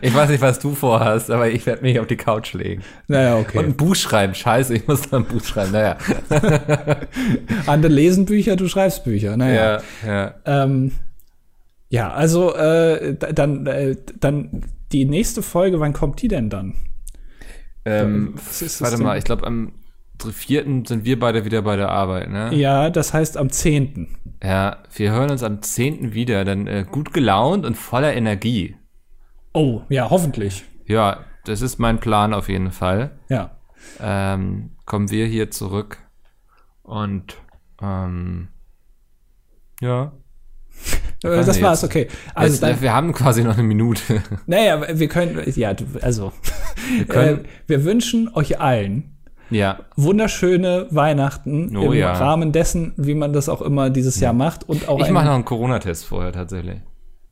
Ich 0.00 0.14
weiß 0.14 0.30
nicht, 0.30 0.42
was 0.42 0.58
du 0.58 0.74
vorhast, 0.74 1.30
aber 1.30 1.48
ich 1.48 1.66
werde 1.66 1.82
mich 1.82 1.98
auf 1.98 2.06
die 2.06 2.16
Couch 2.16 2.52
legen. 2.52 2.82
Naja, 3.08 3.36
okay. 3.36 3.58
Und 3.58 3.64
ein 3.64 3.76
Buch 3.76 3.96
schreiben. 3.96 4.34
Scheiße, 4.34 4.74
ich 4.74 4.86
muss 4.86 5.02
da 5.02 5.16
ein 5.16 5.24
Buch 5.24 5.42
schreiben. 5.42 5.72
Naja. 5.72 5.96
Andere 7.66 7.92
lesen 7.92 8.26
Bücher, 8.26 8.56
du 8.56 8.68
schreibst 8.68 9.04
Bücher. 9.04 9.36
Naja. 9.36 9.80
Ja, 10.04 10.06
ja. 10.06 10.34
Ähm, 10.44 10.92
ja, 11.88 12.12
also 12.12 12.54
äh, 12.54 13.14
dann, 13.14 13.66
äh, 13.66 13.96
dann 14.20 14.62
die 14.92 15.04
nächste 15.04 15.42
Folge, 15.42 15.80
wann 15.80 15.92
kommt 15.92 16.22
die 16.22 16.28
denn 16.28 16.50
dann? 16.50 16.74
Ähm, 17.84 18.34
warte 18.36 18.96
denn? 18.96 19.04
mal, 19.04 19.18
ich 19.18 19.24
glaube 19.24 19.46
am 19.46 19.72
vierten 20.18 20.84
sind 20.84 21.06
wir 21.06 21.18
beide 21.18 21.46
wieder 21.46 21.62
bei 21.62 21.76
der 21.76 21.88
Arbeit, 21.88 22.28
ne? 22.28 22.54
Ja, 22.54 22.90
das 22.90 23.14
heißt 23.14 23.38
am 23.38 23.48
10. 23.48 24.08
Ja, 24.42 24.82
wir 24.94 25.12
hören 25.12 25.30
uns 25.30 25.42
am 25.42 25.62
10. 25.62 26.12
wieder, 26.12 26.44
dann 26.44 26.66
äh, 26.66 26.84
gut 26.90 27.14
gelaunt 27.14 27.64
und 27.64 27.76
voller 27.76 28.12
Energie. 28.12 28.76
Oh, 29.54 29.82
ja, 29.88 30.10
hoffentlich. 30.10 30.64
Ja, 30.86 31.24
das 31.44 31.62
ist 31.62 31.78
mein 31.78 32.00
Plan 32.00 32.34
auf 32.34 32.48
jeden 32.48 32.70
Fall. 32.70 33.18
Ja. 33.28 33.56
Ähm, 33.98 34.72
kommen 34.84 35.10
wir 35.10 35.26
hier 35.26 35.50
zurück 35.50 35.98
und 36.82 37.36
ähm, 37.80 38.48
ja. 39.80 40.12
Äh, 41.22 41.28
das 41.36 41.46
jetzt- 41.48 41.62
war's, 41.62 41.84
okay. 41.84 42.08
Also 42.34 42.52
Jetzt, 42.54 42.62
dann, 42.62 42.80
wir 42.80 42.92
haben 42.94 43.12
quasi 43.12 43.42
noch 43.44 43.54
eine 43.54 43.62
Minute. 43.62 44.22
naja, 44.46 44.82
wir 44.92 45.08
können, 45.08 45.40
ja, 45.54 45.74
also, 46.02 46.32
wir, 46.96 47.04
können- 47.08 47.44
äh, 47.44 47.48
wir 47.66 47.84
wünschen 47.84 48.30
euch 48.34 48.60
allen 48.60 49.16
ja, 49.50 49.80
wunderschöne 49.96 50.86
Weihnachten 50.90 51.76
Oh 51.76 51.90
im 51.92 51.98
ja. 51.98 52.12
Rahmen 52.12 52.52
dessen, 52.52 52.92
wie 52.96 53.14
man 53.14 53.32
das 53.32 53.48
auch 53.48 53.60
immer 53.62 53.90
dieses 53.90 54.20
Jahr 54.20 54.32
macht 54.32 54.68
und 54.68 54.88
auch 54.88 55.00
ich 55.04 55.10
mache 55.10 55.24
noch 55.26 55.34
einen 55.34 55.44
Corona-Test 55.44 56.04
vorher 56.06 56.32
tatsächlich. 56.32 56.80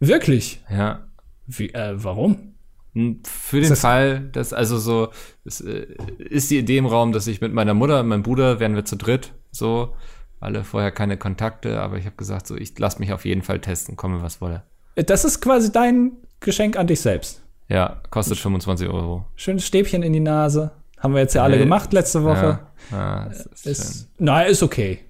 wirklich. 0.01 0.65
Ja. 0.69 1.07
Wie, 1.47 1.73
äh, 1.73 1.93
warum? 1.95 2.55
Hm, 2.95 3.21
Für 3.25 3.61
den 3.61 3.71
das- 3.71 3.81
Fall, 3.81 4.21
dass 4.33 4.53
also 4.53 4.79
so, 4.79 5.09
es 5.45 5.61
äh, 5.61 5.87
ist 6.19 6.51
die 6.51 6.59
Idee 6.59 6.79
im 6.79 6.87
Raum, 6.87 7.13
dass 7.13 7.27
ich 7.29 7.41
mit 7.41 7.53
meiner 7.55 7.75
Mutter 7.75 8.01
und 8.01 8.09
meinem 8.09 8.23
Bruder 8.25 8.59
werden 8.61 8.75
wir 8.75 8.85
zu 8.85 8.97
dritt, 8.97 9.33
so, 9.53 9.95
alle 10.41 10.65
vorher 10.65 10.91
keine 10.91 11.17
Kontakte, 11.17 11.81
aber 11.81 11.97
ich 11.99 12.07
habe 12.07 12.17
gesagt, 12.17 12.47
so, 12.47 12.57
ich 12.57 12.79
lasse 12.79 12.99
mich 13.01 13.13
auf 13.13 13.25
jeden 13.25 13.43
Fall 13.43 13.61
testen, 13.61 13.97
komme 13.97 14.23
was 14.23 14.41
wolle. 14.41 14.63
Das 14.95 15.25
ist 15.25 15.41
quasi 15.41 15.71
dein 15.73 16.13
Geschenk 16.41 16.77
an 16.77 16.87
dich 16.87 17.01
selbst. 17.01 17.43
Ja, 17.69 18.01
kostet 18.11 18.39
25 18.39 18.89
Euro. 18.89 19.25
Schönes 19.37 19.67
Stäbchen 19.67 20.03
in 20.03 20.13
die 20.13 20.21
Nase. 20.21 20.71
Haben 20.99 21.15
wir 21.15 21.21
jetzt 21.21 21.35
ja 21.35 21.43
alle 21.45 21.57
Nee. 21.57 21.63
gemacht 21.65 21.93
letzte 21.93 22.25
Woche. 22.25 22.61
Ja, 22.91 22.99
ja 22.99 23.25
das 23.29 23.47
ist 23.47 23.63
schön. 23.63 23.73
Ist, 23.73 24.09
na, 24.19 24.43
ist 24.43 24.63
okay. 24.63 25.01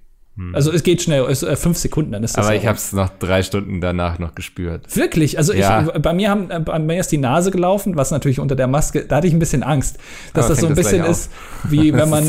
Also 0.52 0.70
es 0.72 0.84
geht 0.84 1.02
schnell, 1.02 1.24
ist, 1.24 1.42
äh, 1.42 1.56
fünf 1.56 1.78
Sekunden, 1.78 2.12
dann 2.12 2.22
ist 2.22 2.36
das 2.36 2.46
Aber 2.46 2.54
ich 2.54 2.64
habe 2.66 2.76
es 2.76 2.92
noch 2.92 3.10
drei 3.18 3.42
Stunden 3.42 3.80
danach 3.80 4.20
noch 4.20 4.36
gespürt. 4.36 4.94
Wirklich, 4.94 5.36
also 5.36 5.52
Ja. 5.52 5.82
ich, 5.82 6.00
bei 6.00 6.12
mir 6.12 6.30
haben, 6.30 6.48
äh, 6.50 6.60
bei 6.60 6.78
mir 6.78 7.00
ist 7.00 7.10
die 7.10 7.18
Nase 7.18 7.50
gelaufen, 7.50 7.96
was 7.96 8.12
natürlich 8.12 8.38
unter 8.38 8.54
der 8.54 8.68
Maske, 8.68 9.04
da 9.04 9.16
hatte 9.16 9.26
ich 9.26 9.32
ein 9.32 9.40
bisschen 9.40 9.64
Angst, 9.64 9.98
dass 10.34 10.44
Aber 10.44 10.54
das 10.54 10.60
so 10.60 10.66
ein 10.68 10.74
das 10.76 10.84
bisschen 10.84 11.04
ist, 11.04 11.30
wie 11.64 11.92
wenn 11.98 12.08
man, 12.08 12.24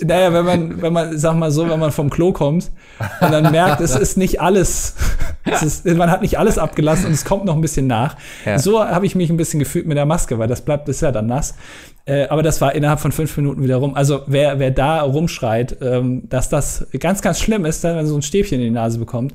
naja, 0.00 0.32
wenn 0.32 0.44
man, 0.44 0.82
wenn 0.82 0.92
man, 0.92 1.18
sag 1.18 1.36
mal 1.36 1.50
so, 1.50 1.68
wenn 1.68 1.78
man 1.78 1.92
vom 1.92 2.08
Klo 2.08 2.32
kommt 2.32 2.70
und 3.20 3.30
dann 3.32 3.50
merkt, 3.50 3.82
es 3.82 3.94
ist 3.94 4.16
nicht 4.16 4.40
alles, 4.40 4.94
es 5.44 5.62
ist, 5.62 5.86
man 5.86 6.10
hat 6.10 6.22
nicht 6.22 6.38
alles 6.38 6.56
abgelassen 6.56 7.06
und 7.06 7.12
es 7.12 7.24
kommt 7.26 7.44
noch 7.44 7.54
ein 7.54 7.60
bisschen 7.60 7.86
nach. 7.86 8.16
Ja. 8.46 8.58
So 8.58 8.82
habe 8.82 9.04
ich 9.04 9.14
mich 9.14 9.28
ein 9.28 9.36
bisschen 9.36 9.60
gefühlt 9.60 9.86
mit 9.86 9.98
der 9.98 10.06
Maske, 10.06 10.38
weil 10.38 10.48
das 10.48 10.62
bleibt, 10.62 10.88
ist 10.88 11.02
ja 11.02 11.12
dann 11.12 11.26
nass. 11.26 11.54
Äh, 12.06 12.26
aber 12.28 12.42
das 12.42 12.60
war 12.60 12.74
innerhalb 12.74 13.00
von 13.00 13.12
fünf 13.12 13.36
Minuten 13.36 13.62
wieder 13.62 13.76
rum. 13.76 13.94
Also 13.94 14.22
wer, 14.26 14.58
wer 14.58 14.70
da 14.70 15.00
rumschreit, 15.02 15.78
ähm, 15.80 16.28
dass 16.28 16.48
das 16.48 16.86
ganz, 17.00 17.22
ganz 17.22 17.40
schlimm 17.40 17.64
ist, 17.64 17.82
wenn 17.82 17.94
man 17.96 18.06
so 18.06 18.14
ein 18.14 18.22
Stäbchen 18.22 18.58
in 18.60 18.64
die 18.66 18.70
Nase 18.70 18.98
bekommt, 18.98 19.34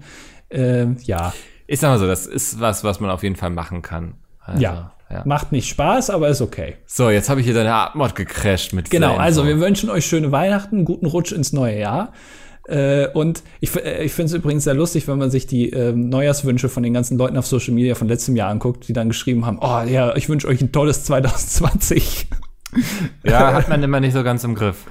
ähm, 0.52 0.98
ja. 1.04 1.34
Ich 1.68 1.80
sag 1.80 1.90
mal 1.90 2.00
so, 2.00 2.08
das 2.08 2.26
ist 2.26 2.60
was, 2.60 2.84
was 2.84 3.00
man 3.00 3.10
auf 3.12 3.24
jeden 3.24 3.36
Fall 3.36 3.52
machen 3.52 3.82
kann. 3.82 4.16
Also, 4.40 4.62
Ja. 4.62 4.94
ja. 5.12 5.24
Macht 5.26 5.52
nicht 5.52 5.70
Spaß, 5.70 6.10
aber 6.10 6.30
ist 6.30 6.42
okay. 6.42 6.76
So, 6.86 7.10
jetzt 7.10 7.30
habe 7.30 7.40
ich 7.40 7.46
hier 7.46 7.56
deine 7.56 7.74
Atmod 7.74 8.16
gecrashed 8.16 8.74
mit 8.74 8.90
Genau, 8.90 9.16
also 9.16 9.46
wir 9.46 9.60
wünschen 9.60 9.90
euch 9.90 10.06
schöne 10.06 10.32
Weihnachten, 10.32 10.86
guten 10.86 11.06
Rutsch 11.06 11.32
ins 11.32 11.54
neue 11.54 11.80
Jahr. 11.80 12.14
Äh, 12.68 13.08
und 13.14 13.44
ich, 13.62 13.76
äh, 13.76 14.04
ich 14.04 14.12
finde 14.14 14.28
es 14.28 14.34
übrigens 14.34 14.64
sehr 14.64 14.76
lustig, 14.76 15.08
wenn 15.08 15.18
man 15.18 15.32
sich 15.32 15.48
die 15.48 15.70
ähm, 15.72 16.10
Neujahrswünsche 16.10 16.70
von 16.70 16.84
den 16.84 16.94
ganzen 16.94 17.18
Leuten 17.18 17.36
auf 17.38 17.48
Social 17.48 17.74
Media 17.74 17.96
von 17.96 18.08
letztem 18.08 18.36
Jahr 18.36 18.50
anguckt, 18.50 18.88
die 18.88 18.94
dann 18.94 19.08
geschrieben 19.10 19.46
haben, 19.46 19.58
oh 19.60 19.82
ja, 19.88 20.16
ich 20.16 20.30
wünsche 20.30 20.48
euch 20.48 20.62
ein 20.62 20.72
tolles 20.72 21.04
2020. 21.06 22.28
Ja, 23.24 23.54
hat 23.54 23.70
man 23.70 23.82
immer 23.82 24.00
nicht 24.00 24.14
so 24.14 24.24
ganz 24.24 24.44
im 24.44 24.56
Griff. 24.56 24.86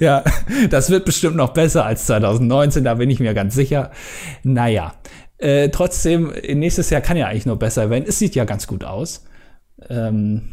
ja, 0.00 0.22
das 0.70 0.90
wird 0.90 1.04
bestimmt 1.04 1.36
noch 1.36 1.52
besser 1.52 1.84
als 1.84 2.06
2019, 2.06 2.84
da 2.84 2.94
bin 2.94 3.10
ich 3.10 3.20
mir 3.20 3.34
ganz 3.34 3.54
sicher. 3.54 3.90
Naja, 4.42 4.94
äh, 5.38 5.68
trotzdem, 5.68 6.32
nächstes 6.52 6.90
Jahr 6.90 7.00
kann 7.00 7.16
ja 7.16 7.26
eigentlich 7.26 7.46
nur 7.46 7.58
besser 7.58 7.90
werden. 7.90 8.04
Es 8.06 8.18
sieht 8.18 8.34
ja 8.34 8.44
ganz 8.44 8.66
gut 8.66 8.84
aus. 8.84 9.24
Ähm, 9.88 10.52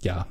ja, 0.00 0.26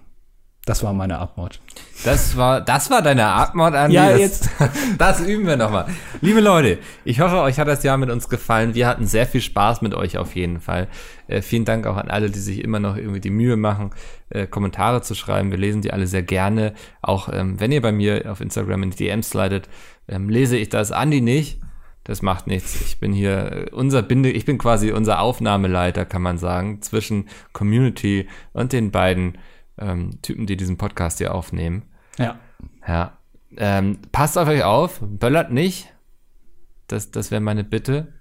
das 0.66 0.84
war 0.84 0.94
meine 0.94 1.18
Abmord. 1.18 1.60
Das 2.04 2.38
war, 2.38 2.62
das 2.62 2.92
war 2.92 3.02
deine 3.02 3.26
Atmod, 3.26 3.74
Andi. 3.74 3.96
Ja, 3.96 4.12
das, 4.12 4.20
jetzt. 4.20 4.50
Das 4.98 5.20
üben 5.20 5.48
wir 5.48 5.58
nochmal. 5.58 5.88
Liebe 6.22 6.40
Leute, 6.40 6.78
ich 7.04 7.20
hoffe, 7.20 7.42
euch 7.42 7.60
hat 7.60 7.68
das 7.68 7.82
Jahr 7.82 7.98
mit 7.98 8.12
uns 8.12 8.30
gefallen. 8.30 8.76
Wir 8.76 8.88
hatten 8.88 9.08
sehr 9.08 9.26
viel 9.26 9.42
Spaß 9.42 9.82
mit 9.82 9.96
euch 9.96 10.20
auf 10.20 10.36
jeden 10.36 10.62
Fall. 10.62 10.88
Äh, 11.28 11.42
vielen 11.42 11.66
Dank 11.66 11.88
auch 11.88 11.98
an 11.98 12.10
alle, 12.10 12.30
die 12.30 12.40
sich 12.40 12.64
immer 12.64 12.80
noch 12.80 12.96
irgendwie 12.96 13.20
die 13.20 13.32
Mühe 13.32 13.58
machen, 13.58 13.90
äh, 14.30 14.46
Kommentare 14.46 15.02
zu 15.02 15.16
schreiben. 15.16 15.50
Wir 15.50 15.58
lesen 15.58 15.82
die 15.82 15.94
alle 15.94 16.06
sehr 16.06 16.24
gerne. 16.24 16.74
Auch 17.02 17.30
ähm, 17.34 17.60
wenn 17.60 17.72
ihr 17.72 17.82
bei 17.82 17.92
mir 17.92 18.32
auf 18.32 18.40
Instagram 18.40 18.84
in 18.84 18.92
die 18.92 18.98
DMs 18.98 19.32
slidet, 19.32 19.68
ähm, 20.08 20.30
lese 20.30 20.58
ich 20.58 20.70
das. 20.70 20.92
Andi 20.92 21.22
nicht. 21.22 21.60
Das 22.04 22.22
macht 22.22 22.48
nichts. 22.48 22.82
Ich 22.82 23.00
bin 23.00 23.14
hier 23.14 23.52
äh, 23.52 23.70
unser 23.72 24.02
Binde, 24.04 24.32
ich 24.32 24.46
bin 24.46 24.60
quasi 24.60 24.92
unser 24.92 25.22
Aufnahmeleiter, 25.22 26.06
kann 26.06 26.22
man 26.22 26.38
sagen, 26.38 26.82
zwischen 26.82 27.30
Community 27.52 28.28
und 28.54 28.74
den 28.74 28.92
beiden 28.92 29.38
ähm, 29.82 30.22
Typen, 30.22 30.46
die 30.46 30.58
diesen 30.58 30.78
Podcast 30.78 31.18
hier 31.18 31.34
aufnehmen. 31.34 31.84
Ja. 32.18 32.40
Ja. 32.88 33.18
Ähm, 33.58 34.00
passt 34.12 34.38
auf 34.38 34.48
euch 34.48 34.64
auf, 34.64 35.00
böllert 35.02 35.52
nicht. 35.52 35.94
Das, 36.88 37.12
das 37.12 37.32
wäre 37.32 37.42
meine 37.42 37.64
Bitte. 37.64 38.14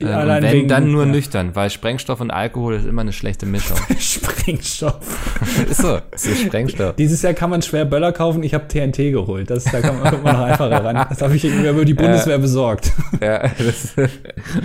Ähm, 0.00 0.06
und 0.08 0.14
allein 0.14 0.42
wenn, 0.42 0.52
wegen- 0.52 0.68
dann 0.68 0.92
nur 0.92 1.06
ja. 1.06 1.12
nüchtern, 1.12 1.56
weil 1.56 1.70
Sprengstoff 1.70 2.20
und 2.20 2.30
Alkohol 2.30 2.74
ist 2.74 2.86
immer 2.86 3.02
eine 3.02 3.12
schlechte 3.12 3.46
Mischung. 3.46 3.76
Sprengstoff. 3.98 5.40
ist 5.70 5.82
so, 5.82 5.98
ist 6.12 6.40
Sprengstoff. 6.40 6.94
Dieses 6.96 7.22
Jahr 7.22 7.34
kann 7.34 7.50
man 7.50 7.62
schwer 7.62 7.84
Böller 7.84 8.12
kaufen. 8.12 8.42
Ich 8.42 8.54
habe 8.54 8.68
TNT 8.68 8.96
geholt. 9.12 9.50
Das, 9.50 9.64
da 9.64 9.80
kann 9.80 9.98
man, 10.00 10.10
kommt 10.10 10.24
man 10.24 10.36
noch 10.36 10.44
einfacher 10.44 10.84
ran. 10.84 11.06
Das 11.08 11.20
habe 11.20 11.34
ich 11.34 11.44
irgendwie 11.44 11.68
über 11.68 11.84
die 11.84 11.94
Bundeswehr 11.94 12.38
besorgt. 12.38 12.92
ja, 13.20 13.48
das, 13.58 13.94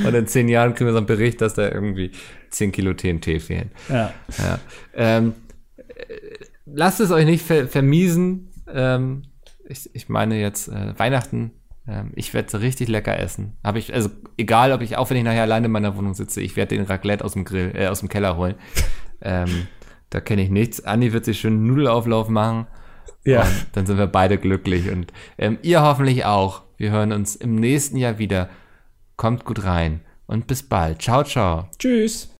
und 0.05 0.13
in 0.13 0.27
zehn 0.27 0.49
Jahren 0.49 0.75
kriegen 0.75 0.87
wir 0.87 0.91
so 0.93 0.97
einen 0.97 1.07
Bericht, 1.07 1.41
dass 1.41 1.55
da 1.55 1.69
irgendwie 1.69 2.11
10 2.51 2.71
Kilo 2.71 2.93
TNT 2.93 3.41
fehlen. 3.41 3.71
Ja. 3.89 4.13
Ja. 4.37 4.59
Ähm, 4.95 5.29
äh, 5.29 5.42
lasst 6.65 6.99
es 6.99 7.11
euch 7.11 7.25
nicht 7.25 7.45
ver 7.45 7.67
vermiesen. 7.67 8.51
Ähm, 8.67 9.23
ich, 9.65 9.89
ich 9.93 10.09
meine 10.09 10.39
jetzt 10.39 10.67
äh, 10.67 10.97
Weihnachten. 10.97 11.51
Ähm, 11.87 12.11
ich 12.15 12.33
werde 12.33 12.61
richtig 12.61 12.87
lecker 12.87 13.17
essen. 13.19 13.57
Habe 13.63 13.79
ich, 13.79 13.93
also 13.93 14.09
egal, 14.37 14.71
ob 14.71 14.81
ich, 14.81 14.97
auch 14.97 15.09
wenn 15.09 15.17
ich 15.17 15.23
nachher 15.23 15.43
alleine 15.43 15.65
in 15.65 15.71
meiner 15.71 15.97
Wohnung 15.97 16.13
sitze, 16.13 16.41
ich 16.41 16.55
werde 16.55 16.75
den 16.75 16.85
Raclette 16.85 17.23
aus 17.23 17.33
dem 17.33 17.45
Grill, 17.45 17.73
äh, 17.75 17.87
aus 17.87 17.99
dem 17.99 18.09
Keller 18.09 18.37
holen. 18.37 18.55
ähm, 19.21 19.67
da 20.09 20.21
kenne 20.21 20.43
ich 20.43 20.49
nichts. 20.49 20.83
Andi 20.83 21.11
wird 21.11 21.25
sich 21.25 21.39
schön 21.39 21.53
einen 21.53 21.67
Nudelauflauf 21.67 22.29
machen. 22.29 22.67
Ja. 23.25 23.47
Dann 23.71 23.85
sind 23.85 23.97
wir 23.97 24.07
beide 24.07 24.37
glücklich. 24.37 24.89
Und 24.89 25.11
ähm, 25.37 25.57
ihr 25.61 25.81
hoffentlich 25.81 26.25
auch. 26.25 26.63
Wir 26.77 26.91
hören 26.91 27.11
uns 27.11 27.35
im 27.35 27.55
nächsten 27.55 27.97
Jahr 27.97 28.19
wieder. 28.19 28.49
Kommt 29.15 29.45
gut 29.45 29.63
rein. 29.63 30.01
Und 30.25 30.47
bis 30.47 30.63
bald. 30.63 31.01
Ciao, 31.01 31.23
ciao. 31.23 31.67
Tschüss. 31.79 32.29